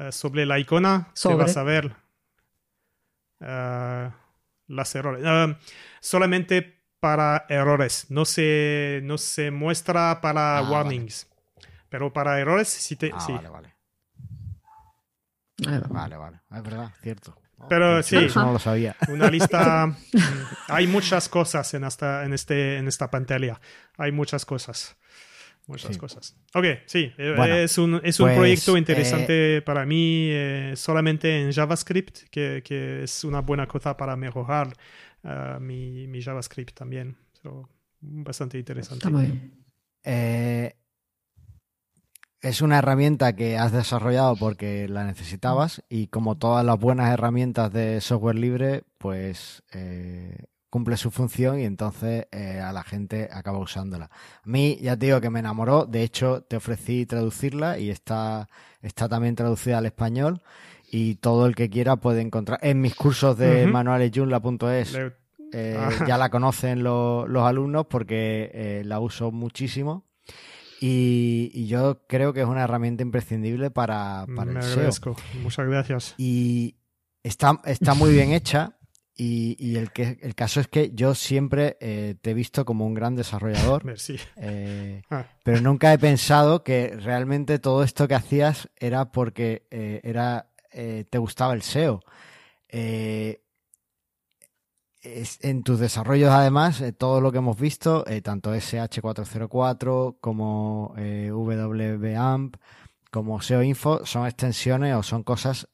uh, 0.01 0.13
sobre 0.13 0.45
la 0.45 0.59
icona, 0.59 1.09
sobre. 1.15 1.37
te 1.37 1.43
vas 1.45 1.57
a 1.57 1.63
ver. 1.63 1.97
Uh, 3.41 4.11
las 4.71 4.95
errores. 4.95 5.25
Uh, 5.25 5.55
solamente 6.01 6.81
para 7.01 7.47
errores. 7.49 8.07
No 8.11 8.25
se, 8.25 9.01
no 9.03 9.19
se 9.19 9.51
muestra 9.51 10.21
para 10.21 10.59
ah, 10.59 10.71
warnings. 10.71 11.27
Vale. 11.29 11.69
Pero 11.89 12.13
para 12.13 12.39
errores 12.39 12.69
sí 12.69 12.97
te. 12.97 13.11
Ah, 13.13 13.21
sí. 13.21 13.33
Vale, 13.33 13.49
vale. 13.49 13.75
Vale, 15.89 16.17
vale. 16.17 16.41
Es 16.51 16.63
verdad, 16.63 16.91
cierto. 17.03 17.37
Pero 17.69 18.03
sí, 18.03 18.17
eso 18.17 18.41
no 18.43 18.53
lo 18.53 18.59
sabía. 18.59 18.97
Una 19.09 19.31
lista. 19.31 19.95
hay 20.69 20.87
muchas 20.87 21.29
cosas 21.29 21.75
en 21.75 21.85
esta, 21.85 22.25
en, 22.25 22.33
este, 22.33 22.79
en 22.79 22.89
esta 22.89 23.11
pantalla. 23.11 23.61
Hay 23.99 24.13
muchas 24.13 24.47
cosas. 24.47 24.97
Muchas 25.71 25.93
sí. 25.93 25.99
cosas. 25.99 26.37
Ok, 26.53 26.65
sí, 26.87 27.13
eh, 27.17 27.35
bueno, 27.37 27.55
es 27.55 27.79
un, 27.79 28.01
es 28.03 28.19
un 28.19 28.27
pues, 28.27 28.37
proyecto 28.37 28.77
interesante 28.77 29.59
eh... 29.59 29.63
para 29.63 29.87
mí 29.87 30.29
eh, 30.31 30.73
solamente 30.75 31.41
en 31.41 31.53
JavaScript, 31.53 32.29
que, 32.31 32.63
que, 32.65 33.05
es 33.05 33.23
una 33.23 33.41
buena 33.41 33.69
cosa 33.69 33.97
para 33.97 34.17
mejorar 34.17 34.73
uh, 35.23 35.61
mi, 35.61 36.09
mi, 36.09 36.21
JavaScript 36.21 36.77
también. 36.77 37.17
So, 37.41 37.69
bastante 38.01 38.59
interesante. 38.59 39.09
Eh, 40.03 40.75
es 42.41 42.63
una 42.63 42.79
herramienta 42.79 43.35
que 43.37 43.57
has 43.57 43.71
desarrollado 43.71 44.35
porque 44.37 44.89
la 44.89 45.05
necesitabas 45.05 45.85
y 45.89 46.09
como 46.09 46.37
todas 46.37 46.65
las 46.65 46.79
buenas 46.79 47.13
herramientas 47.13 47.73
de 47.73 48.01
software 48.01 48.37
libre, 48.37 48.83
pues 48.99 49.63
eh, 49.73 50.47
cumple 50.71 50.97
su 50.97 51.11
función 51.11 51.61
y 51.61 51.65
entonces 51.65 52.27
eh, 52.31 52.61
a 52.61 52.73
la 52.73 52.83
gente 52.85 53.29
acaba 53.31 53.59
usándola. 53.59 54.07
A 54.07 54.49
mí 54.49 54.79
ya 54.81 54.97
te 54.97 55.07
digo 55.07 55.21
que 55.21 55.29
me 55.29 55.41
enamoró, 55.41 55.85
de 55.85 56.03
hecho 56.03 56.43
te 56.43 56.57
ofrecí 56.57 57.05
traducirla 57.07 57.79
y 57.79 57.91
está, 57.91 58.49
está 58.81 59.09
también 59.09 59.35
traducida 59.35 59.79
al 59.79 59.87
español 59.87 60.43
y 60.91 61.17
todo 61.17 61.47
el 61.47 61.55
que 61.55 61.69
quiera 61.69 61.97
puede 61.97 62.21
encontrar 62.21 62.61
en 62.63 62.81
mis 62.81 62.95
cursos 62.95 63.37
de 63.37 63.67
uh 63.67 63.69
-huh. 63.69 63.73
eh, 65.53 65.77
ah. 65.79 66.05
ya 66.07 66.17
la 66.17 66.31
conocen 66.31 66.83
lo, 66.83 67.27
los 67.27 67.43
alumnos 67.45 67.87
porque 67.87 68.51
eh, 68.55 68.83
la 68.85 69.01
uso 69.01 69.33
muchísimo 69.33 70.05
y, 70.81 71.51
y, 71.53 71.67
yo 71.67 72.07
creo 72.07 72.33
que 72.33 72.41
es 72.41 72.47
una 72.47 72.63
herramienta 72.65 73.03
imprescindible 73.03 73.71
para, 73.71 74.25
para 74.35 74.51
Me 74.51 74.61
el. 74.61 74.93
SEO. 74.93 75.15
Muchas 75.43 75.67
gracias. 75.67 76.15
Y 76.17 76.77
está, 77.23 77.61
está 77.67 77.93
muy 77.93 78.13
bien 78.15 78.33
hecha. 78.33 78.79
Y, 79.23 79.55
y, 79.59 79.77
el, 79.77 79.93
que, 79.93 80.19
el 80.23 80.35
caso 80.35 80.61
es 80.61 80.69
que 80.69 80.93
yo 80.95 81.15
siempre 81.15 81.77
eh, 81.81 82.15
te 82.23 82.31
he 82.31 82.35
visto 82.35 82.65
como 82.65 82.87
un 82.87 82.95
gran 82.95 83.17
desarrollador, 83.17 83.83
eh, 84.37 85.03
ah. 85.11 85.27
pero 85.45 85.61
nunca 85.61 85.93
he 85.93 85.99
pensado 85.99 86.65
que 86.65 86.97
realmente 86.97 87.59
todo 87.59 87.83
esto 87.83 88.09
que 88.09 88.15
hacías 88.15 88.71
era 88.77 89.13
porque 89.13 89.67
eh, 89.71 90.01
era 90.05 90.49
eh, 90.73 91.05
te 91.11 91.19
gustaba 91.19 91.53
el 91.53 91.61
SEO. 91.61 92.01
Eh, 92.71 93.43
en 95.03 95.65
tus 95.65 95.79
desarrollos, 95.79 96.31
además, 96.31 96.83
todo 96.97 97.21
lo 97.21 97.31
que 97.31 97.39
hemos 97.39 97.61
visto, 97.61 98.05
tanto 98.23 98.55
SH404 98.55 100.17
como 100.19 100.95
WBAMP, 100.97 102.57
como 103.11 103.43
SEO 103.43 103.63
Info, 103.63 104.07
son 104.07 104.27
extensiones 104.27 104.95
o 104.95 105.03
son 105.03 105.25
cosas 105.25 105.69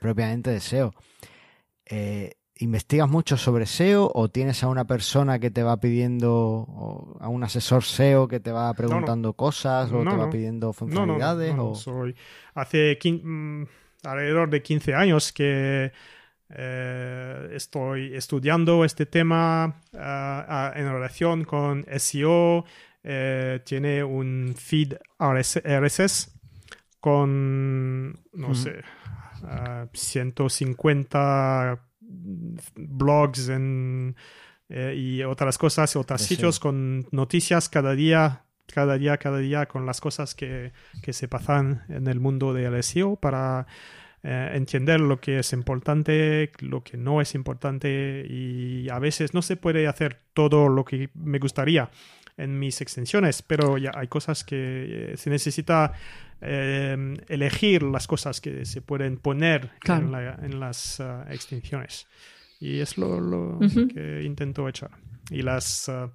propiamente 0.00 0.50
de 0.50 0.60
SEO. 0.60 0.94
Eh, 1.86 2.32
¿investigas 2.56 3.08
mucho 3.08 3.36
sobre 3.36 3.66
SEO 3.66 4.10
o 4.14 4.28
tienes 4.28 4.62
a 4.62 4.68
una 4.68 4.84
persona 4.86 5.38
que 5.38 5.50
te 5.50 5.62
va 5.62 5.78
pidiendo, 5.80 7.16
a 7.20 7.28
un 7.28 7.42
asesor 7.42 7.82
SEO 7.82 8.28
que 8.28 8.40
te 8.40 8.52
va 8.52 8.72
preguntando 8.74 9.32
cosas 9.34 9.90
o 9.90 10.04
No, 10.04 10.10
te 10.10 10.16
va 10.16 10.30
pidiendo 10.30 10.72
funcionalidades? 10.72 11.54
o... 11.58 11.74
soy 11.74 12.14
hace 12.54 12.98
quin- 13.00 13.22
mm, 13.24 13.66
alrededor 14.04 14.48
de 14.50 14.62
15 14.62 14.94
años 14.94 15.32
que 15.32 15.92
eh, 16.54 17.48
estoy 17.52 18.14
estudiando 18.14 18.84
este 18.84 19.06
tema 19.06 19.80
ah, 19.94 20.72
en 20.76 20.90
relación 20.92 21.44
con 21.44 21.84
SEO. 21.88 22.64
eh, 23.04 23.60
tiene 23.64 24.04
un 24.04 24.54
feed 24.56 24.94
RS 25.18 25.60
RSS 25.64 26.30
con, 27.00 28.12
no 28.32 28.54
sé, 28.54 28.82
ah, 29.42 29.86
150 29.92 31.80
blogs 32.74 33.48
en, 33.48 34.16
eh, 34.68 34.94
y 34.96 35.22
otras 35.22 35.58
cosas, 35.58 35.96
otros 35.96 36.22
sitios 36.22 36.58
con 36.60 37.06
noticias 37.10 37.68
cada 37.68 37.94
día, 37.94 38.44
cada 38.66 38.98
día, 38.98 39.16
cada 39.18 39.38
día 39.38 39.66
con 39.66 39.86
las 39.86 40.00
cosas 40.00 40.34
que, 40.34 40.72
que 41.02 41.12
se 41.12 41.28
pasan 41.28 41.84
en 41.88 42.06
el 42.06 42.20
mundo 42.20 42.52
del 42.54 42.82
SEO 42.82 43.16
para 43.16 43.66
eh, 44.24 44.52
entender 44.54 45.00
lo 45.00 45.20
que 45.20 45.40
es 45.40 45.52
importante, 45.52 46.52
lo 46.60 46.84
que 46.84 46.96
no 46.96 47.20
es 47.20 47.34
importante 47.34 48.24
y 48.28 48.88
a 48.88 49.00
veces 49.00 49.34
no 49.34 49.42
se 49.42 49.56
puede 49.56 49.88
hacer 49.88 50.20
todo 50.32 50.68
lo 50.68 50.84
que 50.84 51.10
me 51.14 51.40
gustaría 51.40 51.90
en 52.36 52.56
mis 52.56 52.80
extensiones, 52.80 53.42
pero 53.42 53.78
ya 53.78 53.90
hay 53.94 54.06
cosas 54.06 54.44
que 54.44 55.12
eh, 55.12 55.16
se 55.16 55.28
necesita 55.28 55.92
eh, 56.42 57.14
elegir 57.28 57.82
las 57.84 58.06
cosas 58.06 58.40
que 58.40 58.64
se 58.64 58.82
pueden 58.82 59.16
poner 59.18 59.70
Claro. 59.80 60.06
en, 60.06 60.12
la- 60.12 60.34
en 60.42 60.60
las 60.60 61.00
ah, 61.00 61.24
extensiones. 61.30 62.06
Y 62.60 62.80
es 62.80 62.96
lo, 62.98 63.58
que 63.94 64.22
intento 64.24 64.68
echar. 64.68 64.90
Y 65.30 65.42
las 65.42 65.88
ah, 65.88 66.10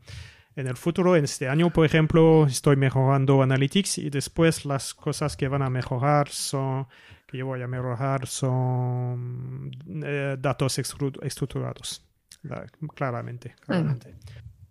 en 0.55 0.67
el 0.67 0.75
futuro, 0.77 1.15
en 1.15 1.23
este 1.25 1.47
año, 1.47 1.71
por 1.71 1.85
ejemplo, 1.85 2.45
estoy 2.47 2.75
mejorando 2.77 3.41
Analytics 3.43 3.99
y 3.99 4.09
después 4.09 4.65
las 4.65 4.93
cosas 4.93 5.37
que 5.37 5.47
van 5.47 5.61
a 5.61 5.69
mejorar 5.69 6.29
son 6.29 6.87
que 7.27 7.37
yo 7.37 7.45
voy 7.45 7.61
a 7.61 7.67
mejorar 7.67 8.25
son 8.27 9.71
eh, 10.03 10.37
datos 10.39 10.79
estru- 10.79 11.19
estructurados. 11.23 12.03
La- 12.43 12.65
Claramente. 12.95 13.55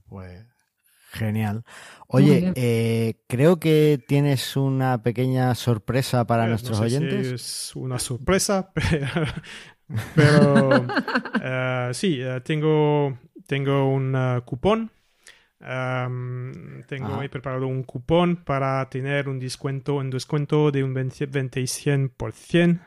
Pues 0.09 0.45
genial. 1.17 1.65
Oye, 2.09 2.53
eh, 2.55 3.15
creo 3.29 3.59
que 3.59 3.99
tienes 4.07 4.57
una 4.57 5.03
pequeña 5.03 5.55
sorpresa 5.55 6.27
para 6.27 6.45
Eh, 6.45 6.47
no 6.47 6.51
nuestros 6.51 6.79
si 6.79 6.85
oyentes. 6.85 7.27
es 7.33 7.73
una 7.77 7.99
sorpresa, 7.99 8.73
pero, 8.75 9.09
pero, 10.15 10.87
eh, 11.43 11.91
sí, 11.93 12.21
tengo, 12.45 13.19
tengo 13.47 13.89
un 13.89 14.43
cupón. 14.45 14.91
Tengo 15.59 17.15
Ajá. 17.15 17.25
he 17.25 17.29
preparado 17.29 17.67
un 17.67 17.83
cupón 17.83 18.37
para 18.45 18.89
tener 18.91 19.29
un 19.29 19.39
descuento, 19.39 19.95
un 19.97 20.11
descuento 20.11 20.71
de 20.71 20.85
un 20.85 20.95
20, 20.95 21.27
25%. 21.29 22.81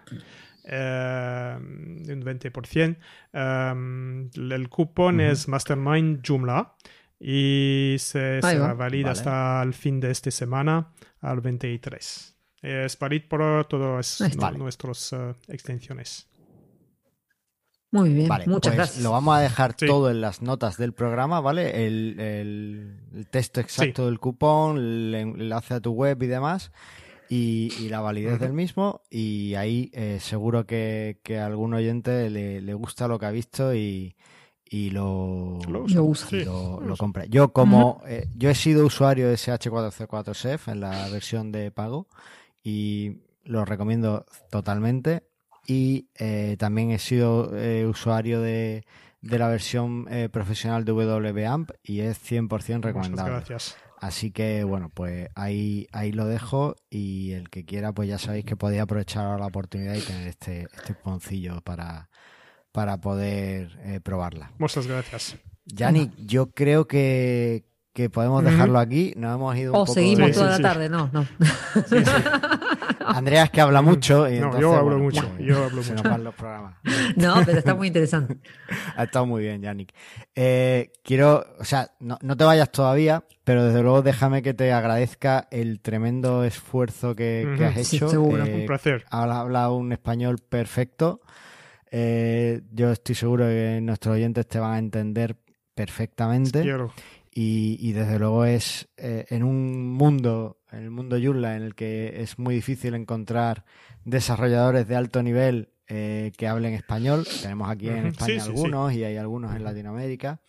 eh, 0.71 1.57
de 1.59 2.13
un 2.13 2.21
20%. 2.23 2.97
Am, 3.33 4.29
el 4.35 4.69
cupón 4.69 5.19
es 5.19 5.47
Mastermind 5.47 6.21
Joomla 6.25 6.75
y 7.19 7.95
se 7.99 8.41
será 8.41 8.59
va. 8.67 8.73
válido 8.73 9.07
Vale. 9.07 9.19
hasta 9.19 9.61
el 9.63 9.73
fin 9.73 9.99
de 9.99 10.11
esta 10.11 10.31
semana, 10.31 10.93
al 11.21 11.41
23. 11.41 12.35
Es 12.61 12.97
válido 12.99 13.25
por 13.29 13.65
todas. 13.65 14.23
Vale. 14.37 14.57
nuestras 14.57 15.13
eh, 15.13 15.33
extensiones. 15.47 16.27
Muy 17.91 18.13
bien, 18.13 18.27
Vale, 18.27 18.45
muchas 18.45 18.71
pues 18.75 18.77
gracias. 18.77 19.03
lo 19.03 19.11
vamos 19.11 19.35
a 19.35 19.39
dejar 19.41 19.75
Sí. 19.77 19.87
todo 19.87 20.11
en 20.11 20.21
las 20.21 20.43
notas 20.43 20.77
del 20.77 20.93
programa, 20.93 21.41
¿vale? 21.41 21.87
El, 21.87 22.19
el- 22.19 22.99
el 23.15 23.27
texto 23.27 23.59
exacto 23.61 24.05
del 24.05 24.19
cupón, 24.19 24.77
el 24.77 25.15
enlace 25.15 25.73
a 25.73 25.79
tu 25.79 25.91
web 25.93 26.21
y 26.21 26.27
demás, 26.27 26.71
y, 27.29 27.73
y 27.79 27.89
la 27.89 28.01
validez 28.01 28.39
del 28.39 28.53
mismo. 28.53 29.01
Y 29.09 29.55
ahí 29.55 29.89
eh, 29.95 30.19
seguro 30.21 30.67
que, 30.67 31.19
que 31.23 31.39
a 31.39 31.47
algún 31.47 31.73
oyente 31.73 32.29
le, 32.29 32.61
le 32.61 32.73
gusta 32.75 33.07
lo 33.07 33.17
que 33.17 33.25
ha 33.25 33.31
visto 33.31 33.73
y, 33.73 34.15
y 34.69 34.91
lo, 34.91 35.59
Lo 35.67 35.87
Lo 35.87 36.03
usa. 36.03 36.27
Sí, 36.29 36.43
lo, 36.45 36.77
usa. 36.77 36.95
compra. 36.97 37.25
Yo 37.25 37.51
como 37.51 38.01
eh, 38.07 38.27
yo 38.35 38.49
he 38.49 38.55
sido 38.55 38.85
usuario 38.85 39.27
de 39.27 39.35
SH404SEF 39.35 40.71
en 40.71 40.79
la 40.81 41.09
versión 41.09 41.51
de 41.51 41.71
pago 41.71 42.07
y 42.63 43.17
lo 43.43 43.65
recomiendo 43.65 44.25
totalmente. 44.51 45.23
Y 45.65 46.09
eh, 46.17 46.55
también 46.57 46.91
he 46.91 46.99
sido 46.99 47.55
eh, 47.55 47.85
usuario 47.85 48.41
de, 48.41 48.85
de 49.21 49.39
la 49.39 49.47
versión 49.47 50.07
eh, 50.09 50.29
profesional 50.29 50.85
de 50.85 50.91
WAMP 50.93 51.71
y 51.83 52.01
es 52.01 52.19
100% 52.19 52.49
Muchas 52.49 52.81
recomendable. 52.81 53.33
gracias. 53.35 53.75
Así 53.99 54.31
que 54.31 54.63
bueno, 54.63 54.89
pues 54.93 55.29
ahí, 55.35 55.87
ahí 55.91 56.11
lo 56.13 56.25
dejo 56.25 56.75
y 56.89 57.33
el 57.33 57.49
que 57.49 57.65
quiera, 57.65 57.91
pues 57.91 58.07
ya 58.07 58.17
sabéis 58.17 58.45
que 58.45 58.55
podéis 58.55 58.81
aprovechar 58.81 59.25
ahora 59.25 59.39
la 59.39 59.47
oportunidad 59.47 59.93
y 59.95 60.01
tener 60.01 60.27
este, 60.27 60.67
este 60.73 60.93
poncillo 60.95 61.59
para, 61.61 62.08
para 62.71 62.97
poder 63.01 63.77
eh, 63.83 63.99
probarla. 64.01 64.51
Muchas 64.57 64.87
gracias. 64.87 65.35
Yannick, 65.65 66.11
yo 66.17 66.51
creo 66.51 66.87
que, 66.87 67.63
que 67.93 68.09
podemos 68.09 68.43
dejarlo 68.43 68.79
aquí. 68.79 69.13
Nos 69.17 69.35
hemos 69.35 69.55
ido 69.57 69.71
un 69.73 69.77
O 69.77 69.81
poco 69.81 69.93
seguimos 69.93 70.27
Sí, 70.27 70.33
toda 70.33 70.45
sí, 70.45 70.51
la 70.51 70.57
sí. 70.57 70.63
tarde, 70.63 70.89
no, 70.89 71.09
no. 71.13 71.23
Sí, 71.23 72.03
sí. 72.05 72.11
Andrea 73.05 73.43
es 73.45 73.49
que 73.51 73.61
habla 73.61 73.81
mucho. 73.81 74.27
Y 74.29 74.33
No, 74.33 74.37
entonces, 74.37 74.61
yo 74.61 74.73
hablo 74.75 74.83
bueno, 74.99 75.03
mucho, 75.03 75.37
yo 75.39 75.63
hablo 75.63 75.83
se 75.83 75.91
mucho. 75.91 76.03
nos 76.03 76.11
van 76.11 76.23
los 76.23 76.35
programas. 76.35 76.75
No, 77.15 77.35
pero 77.45 77.57
está 77.59 77.73
muy 77.75 77.87
interesante. 77.87 78.37
Ha 78.95 79.03
estado 79.03 79.25
muy 79.25 79.43
bien, 79.43 79.61
Yannick. 79.61 79.93
Eh, 80.35 80.91
quiero, 81.03 81.45
o 81.59 81.63
sea, 81.63 81.91
no, 81.99 82.17
no 82.21 82.35
te 82.37 82.43
vayas 82.43 82.71
todavía, 82.71 83.23
pero 83.43 83.63
desde 83.65 83.81
luego 83.81 84.01
déjame 84.01 84.41
que 84.41 84.53
te 84.53 84.71
agradezca 84.71 85.47
el 85.51 85.79
tremendo 85.81 86.43
esfuerzo 86.43 87.15
que, 87.15 87.47
has 87.75 87.87
Sí, 87.87 87.97
hecho. 87.97 88.09
seguro. 88.09 88.43
Eh, 88.45 88.61
Un 88.61 88.65
placer. 88.65 89.05
habla, 89.09 89.39
habla 89.39 89.71
un 89.71 89.91
español 89.91 90.37
perfecto. 90.47 91.21
Eh, 91.91 92.61
yo 92.71 92.91
estoy 92.91 93.15
seguro 93.15 93.45
que 93.45 93.79
nuestros 93.81 94.15
oyentes 94.15 94.47
te 94.47 94.59
van 94.59 94.73
a 94.73 94.79
entender 94.79 95.37
perfectamente. 95.73 96.61
Quiero. 96.61 96.91
Y, 97.33 97.77
y 97.79 97.93
desde 97.93 98.19
luego 98.19 98.45
es 98.45 98.89
eh, 98.97 99.25
en 99.29 99.43
un 99.43 99.87
mundo, 99.93 100.57
en 100.71 100.79
el 100.83 100.91
mundo 100.91 101.17
Joomla, 101.21 101.55
en 101.55 101.63
el 101.63 101.75
que 101.75 102.21
es 102.21 102.37
muy 102.39 102.55
difícil 102.55 102.95
encontrar 102.95 103.65
desarrolladores 104.03 104.87
de 104.87 104.95
alto 104.95 105.21
nivel 105.23 105.69
eh, 105.87 106.31
que 106.37 106.47
hablen 106.47 106.73
español. 106.73 107.25
Tenemos 107.41 107.69
aquí 107.69 107.89
en. 107.89 108.07
España 108.07 108.33
Sí, 108.33 108.39
sí, 108.39 108.45
sí. 108.45 108.49
algunos 108.49 108.93
y 108.93 109.03
hay 109.03 109.17
algunos 109.17 109.55
en 109.55 109.63
Latinoamérica. 109.63 110.39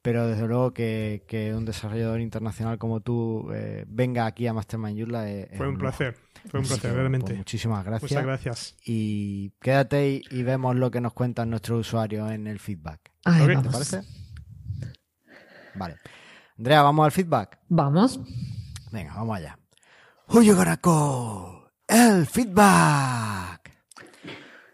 Pero 0.00 0.26
desde 0.26 0.48
luego 0.48 0.72
que, 0.72 1.22
que 1.28 1.54
un 1.54 1.64
desarrollador 1.64 2.20
internacional 2.20 2.76
como 2.78 3.00
tú 3.00 3.50
eh, 3.54 3.84
venga 3.86 4.26
aquí 4.26 4.48
a 4.48 4.52
Mastermind 4.52 4.98
Joomla 4.98 5.30
es 5.30 5.56
Fue 5.56 5.68
un 5.68 5.78
placer. 5.78 6.16
Fue 6.50 6.60
un 6.60 6.66
placer, 6.66 6.90
bueno, 6.90 6.96
realmente. 6.98 7.26
pues 7.26 7.38
muchísimas 7.38 7.84
gracias. 7.84 8.10
Muchas 8.10 8.24
gracias. 8.24 8.76
Y 8.84 9.50
quédate 9.60 10.08
y, 10.08 10.22
y 10.30 10.42
vemos 10.42 10.76
lo 10.76 10.90
que 10.90 11.00
nos 11.00 11.12
cuentan 11.12 11.50
nuestros 11.50 11.86
usuarios 11.86 12.30
en 12.30 12.46
el 12.46 12.58
feedback. 12.58 13.00
Ay. 13.24 13.46
¿Te 13.46 13.54
vamos. 13.54 13.72
parece? 13.72 14.02
Vale. 15.74 15.96
Andrea, 16.58 16.82
¿vamos 16.82 17.04
al 17.04 17.12
feedback? 17.12 17.58
Vamos. 17.68 18.20
Venga, 18.90 19.14
vamos 19.14 19.36
allá. 19.38 19.58
Gonna 20.28 20.76
call? 20.76 21.70
El 21.86 22.26
feedback. 22.26 23.70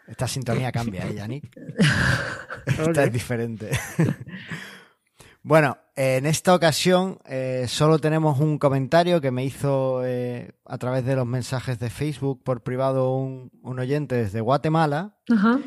Esta 0.07 0.27
sintonía 0.27 0.73
cambia, 0.73 1.07
¿eh, 1.07 1.15
Yannick? 1.15 1.57
Esta 2.67 3.05
es 3.05 3.13
diferente. 3.13 3.71
bueno, 5.43 5.77
en 6.01 6.27
esta 6.27 6.55
ocasión 6.55 7.19
eh, 7.25 7.65
solo 7.67 7.99
tenemos 7.99 8.39
un 8.39 8.57
comentario 8.59 9.21
que 9.21 9.33
me 9.33 9.45
hizo 9.45 10.05
eh, 10.05 10.53
a 10.65 10.79
través 10.79 11.05
de 11.05 11.17
los 11.17 11.27
mensajes 11.27 11.81
de 11.81 11.91
Facebook 11.91 12.41
por 12.45 12.63
privado 12.63 13.17
un, 13.17 13.51
un 13.63 13.81
oyente 13.81 14.15
desde 14.15 14.41
Guatemala 14.41 15.17
Ajá. 15.29 15.59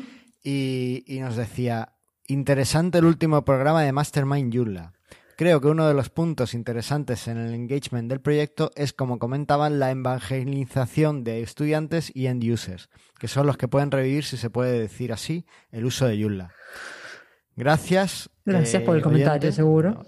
y, 0.42 1.04
y 1.06 1.20
nos 1.20 1.36
decía, 1.36 1.92
interesante 2.28 2.96
el 2.96 3.04
último 3.04 3.44
programa 3.44 3.82
de 3.82 3.92
Mastermind 3.92 4.54
Joomla. 4.54 4.94
Creo 5.36 5.60
que 5.60 5.68
uno 5.68 5.86
de 5.86 5.92
los 5.92 6.08
puntos 6.08 6.54
interesantes 6.54 7.28
en 7.28 7.36
el 7.36 7.52
engagement 7.52 8.08
del 8.08 8.22
proyecto 8.22 8.70
es, 8.74 8.94
como 8.94 9.18
comentaban, 9.18 9.78
la 9.78 9.90
evangelización 9.90 11.24
de 11.24 11.42
estudiantes 11.42 12.10
y 12.14 12.28
end 12.28 12.42
users, 12.42 12.88
que 13.18 13.28
son 13.28 13.46
los 13.46 13.58
que 13.58 13.68
pueden 13.68 13.90
revivir, 13.90 14.24
si 14.24 14.38
se 14.38 14.48
puede 14.48 14.80
decir 14.80 15.12
así, 15.12 15.44
el 15.72 15.84
uso 15.84 16.06
de 16.06 16.18
Joomla. 16.22 16.52
Gracias. 17.54 18.30
Gracias 18.46 18.82
eh, 18.82 18.86
por 18.86 18.96
el 18.96 19.02
comentario, 19.02 19.52
seguro. 19.52 20.06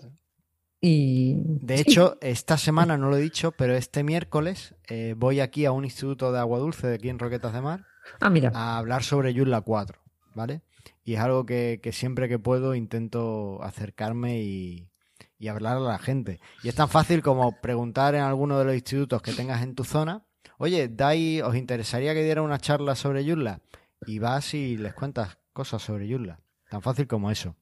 Y. 0.87 1.37
De 1.63 1.81
hecho, 1.81 2.19
esta 2.21 2.59
semana 2.59 2.99
no 2.99 3.09
lo 3.09 3.17
he 3.17 3.21
dicho, 3.23 3.53
pero 3.53 3.75
este 3.75 4.05
miércoles 4.05 4.75
eh, 4.89 5.15
voy 5.17 5.41
aquí 5.41 5.65
a 5.65 5.73
un 5.73 5.87
instituto 5.87 6.31
de 6.31 6.39
agua 6.39 6.59
dulce 6.59 6.87
de 6.87 6.97
aquí 6.97 7.09
en 7.09 7.19
Roquetas 7.19 7.55
de 7.55 7.63
Mar 7.63 7.87
Ah, 8.21 8.29
mira. 8.29 8.51
a 8.55 8.77
hablar 8.77 9.03
sobre 9.03 9.33
Joomla 9.35 9.63
4, 9.63 9.99
¿vale? 10.35 10.61
Y 11.03 11.15
es 11.15 11.21
algo 11.21 11.47
que, 11.47 11.81
que 11.83 11.93
siempre 11.93 12.29
que 12.29 12.39
puedo 12.39 12.75
intento 12.75 13.63
acercarme 13.63 14.43
y, 14.43 14.91
y 15.39 15.49
hablar 15.49 15.79
a 15.79 15.81
la 15.81 15.99
gente. 15.99 16.39
Y 16.63 16.69
es 16.69 16.75
tan 16.75 16.91
fácil 16.91 17.23
como 17.23 17.59
preguntar 17.63 18.15
en 18.15 18.21
alguno 18.21 18.59
de 18.59 18.67
los 18.67 18.75
institutos 18.75 19.23
que 19.23 19.33
tengas 19.33 19.63
en 19.63 19.75
tu 19.75 19.85
zona, 19.85 20.27
oye, 20.59 20.89
Dai, 20.89 21.41
¿os 21.41 21.57
interesaría 21.57 22.13
que 22.13 22.23
diera 22.23 22.43
una 22.43 22.59
charla 22.59 22.95
sobre 22.95 23.25
Joomla? 23.27 23.61
Y 24.07 24.19
vas 24.19 24.53
y 24.53 24.77
les 24.77 24.93
cuentas 24.93 25.39
cosas 25.55 25.81
sobre 25.81 26.11
Joomla. 26.11 26.41
Tan 26.69 26.83
fácil 26.83 27.07
como 27.07 27.31
eso. 27.31 27.57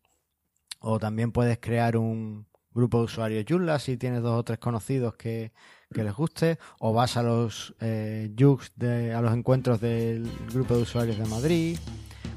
O 0.81 0.99
también 0.99 1.31
puedes 1.31 1.59
crear 1.61 1.97
un 1.97 2.49
grupo 2.75 2.99
de 2.99 3.05
usuarios 3.05 3.45
Joomla 3.49 3.79
si 3.79 3.97
tienes 3.97 4.23
dos 4.23 4.39
o 4.39 4.43
tres 4.43 4.59
conocidos 4.59 5.14
que, 5.14 5.53
que 5.93 6.05
les 6.05 6.14
guste. 6.14 6.59
O 6.79 6.93
vas 6.93 7.16
a 7.16 7.23
los 7.23 7.75
eh, 7.81 8.31
de, 8.77 9.14
a 9.14 9.20
los 9.20 9.33
encuentros 9.35 9.81
del 9.81 10.31
grupo 10.53 10.77
de 10.77 10.83
usuarios 10.83 11.18
de 11.18 11.27
Madrid. 11.27 11.79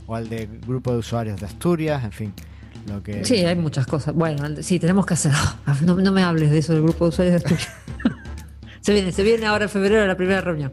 O 0.08 0.16
al 0.16 0.30
del 0.30 0.60
grupo 0.60 0.92
de 0.92 1.00
usuarios 1.00 1.40
de 1.40 1.48
Asturias, 1.48 2.04
en 2.04 2.12
fin. 2.12 2.34
Lo 2.88 3.02
que... 3.02 3.26
Sí, 3.26 3.44
hay 3.44 3.56
muchas 3.56 3.88
cosas. 3.88 4.14
Bueno, 4.14 4.44
sí, 4.62 4.80
tenemos 4.80 5.06
que 5.06 5.16
hacer. 5.16 5.32
No, 5.82 5.96
no 5.96 6.12
me 6.12 6.24
hables 6.24 6.52
de 6.52 6.60
eso 6.60 6.74
del 6.74 6.84
grupo 6.84 7.06
de 7.06 7.10
usuarios 7.10 7.34
de 7.34 7.38
Asturias. 7.38 7.70
se 8.82 8.94
viene, 8.94 9.12
se 9.12 9.24
viene 9.24 9.46
ahora 9.48 9.66
en 9.66 9.70
febrero 9.70 10.06
la 10.06 10.16
primera 10.16 10.42
reunión. 10.42 10.72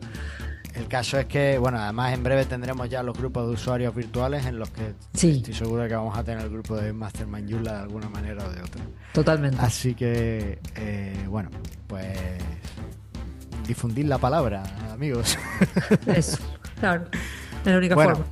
El 0.74 0.88
caso 0.88 1.18
es 1.18 1.26
que, 1.26 1.58
bueno, 1.58 1.78
además 1.78 2.12
en 2.14 2.22
breve 2.22 2.46
tendremos 2.46 2.88
ya 2.88 3.02
los 3.02 3.16
grupos 3.16 3.46
de 3.46 3.52
usuarios 3.52 3.94
virtuales 3.94 4.46
en 4.46 4.58
los 4.58 4.70
que 4.70 4.94
Sí. 5.12 5.36
estoy 5.38 5.52
seguro 5.54 5.82
de 5.82 5.88
que 5.90 5.94
vamos 5.94 6.16
a 6.16 6.24
tener 6.24 6.44
el 6.44 6.50
grupo 6.50 6.76
de 6.76 6.92
Mastermind 6.94 7.50
Joomla 7.50 7.72
de 7.74 7.78
alguna 7.80 8.08
manera 8.08 8.44
o 8.46 8.50
de 8.50 8.62
otra. 8.62 8.82
Totalmente. 9.12 9.58
Así 9.60 9.94
que, 9.94 10.58
eh, 10.76 11.26
bueno, 11.28 11.50
pues 11.86 12.06
difundir 13.66 14.06
la 14.06 14.18
palabra, 14.18 14.62
amigos. 14.92 15.36
Eso, 16.06 16.38
claro. 16.80 17.04
Es 17.64 17.70
la 17.70 17.76
única 17.78 17.94
Bueno. 17.94 18.16
forma. 18.16 18.30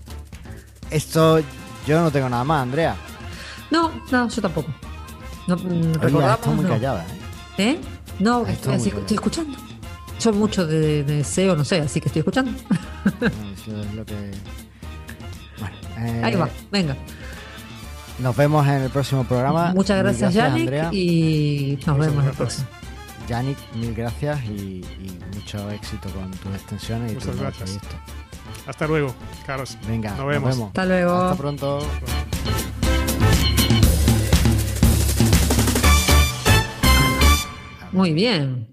Esto 0.91 1.41
yo 1.87 2.01
no 2.01 2.11
tengo 2.11 2.29
nada 2.29 2.43
más, 2.45 2.63
Andrea. 2.63 2.97
No, 3.71 3.93
no, 4.11 4.29
yo 4.29 4.43
tampoco. 4.43 4.73
No, 5.47 5.57
mm, 5.57 5.93
recordamos. 6.01 6.47
muy 6.47 6.65
no. 6.65 6.71
callada, 6.71 7.05
¿eh? 7.59 7.71
¿Eh? 7.73 7.81
No, 8.19 8.47
estoy, 8.47 8.79
muy 8.79 8.89
estoy 8.89 9.15
escuchando. 9.15 9.57
Yo 10.21 10.33
mucho 10.33 10.67
de, 10.67 11.03
de 11.05 11.25
SEO 11.25 11.57
no 11.57 11.65
sé, 11.65 11.81
así 11.81 12.01
que 12.01 12.09
estoy 12.09 12.21
escuchando. 12.21 12.51
Eso 12.53 13.81
es 13.81 13.95
lo 13.95 14.05
que... 14.05 14.15
Bueno, 15.59 15.77
eh, 15.99 16.21
Ahí 16.25 16.35
va, 16.35 16.49
venga. 16.71 16.97
Nos 18.19 18.37
vemos 18.37 18.67
en 18.67 18.83
el 18.83 18.91
próximo 18.91 19.25
programa. 19.25 19.73
Muchas 19.75 19.97
Mil 19.97 20.05
gracias, 20.05 20.35
Yannick, 20.35 20.61
Andrea. 20.61 20.91
y 20.93 21.79
nos 21.87 21.97
Muchas 21.97 21.99
vemos 21.99 22.25
en 22.25 22.31
el 22.31 22.37
gracias. 22.37 22.37
próximo. 22.37 22.69
Yannick, 23.29 23.59
mil 23.77 23.95
gracias 23.95 24.45
y, 24.45 24.51
y 24.83 25.19
mucho 25.37 25.71
éxito 25.71 26.09
con 26.11 26.31
tus 26.33 26.53
extensiones 26.55 27.13
y 27.13 27.15
Muchas 27.15 27.31
tus 27.31 27.41
gracias. 27.41 27.63
proyectos. 27.71 27.97
Hasta 28.67 28.87
luego, 28.89 29.15
Carlos. 29.47 29.79
Venga, 29.87 30.15
Nos 30.17 30.27
vemos. 30.27 30.59
Hasta 30.59 30.85
luego. 30.85 31.15
Hasta 31.15 31.37
pronto. 31.37 31.79
Muy 37.93 38.13
bien. 38.13 38.67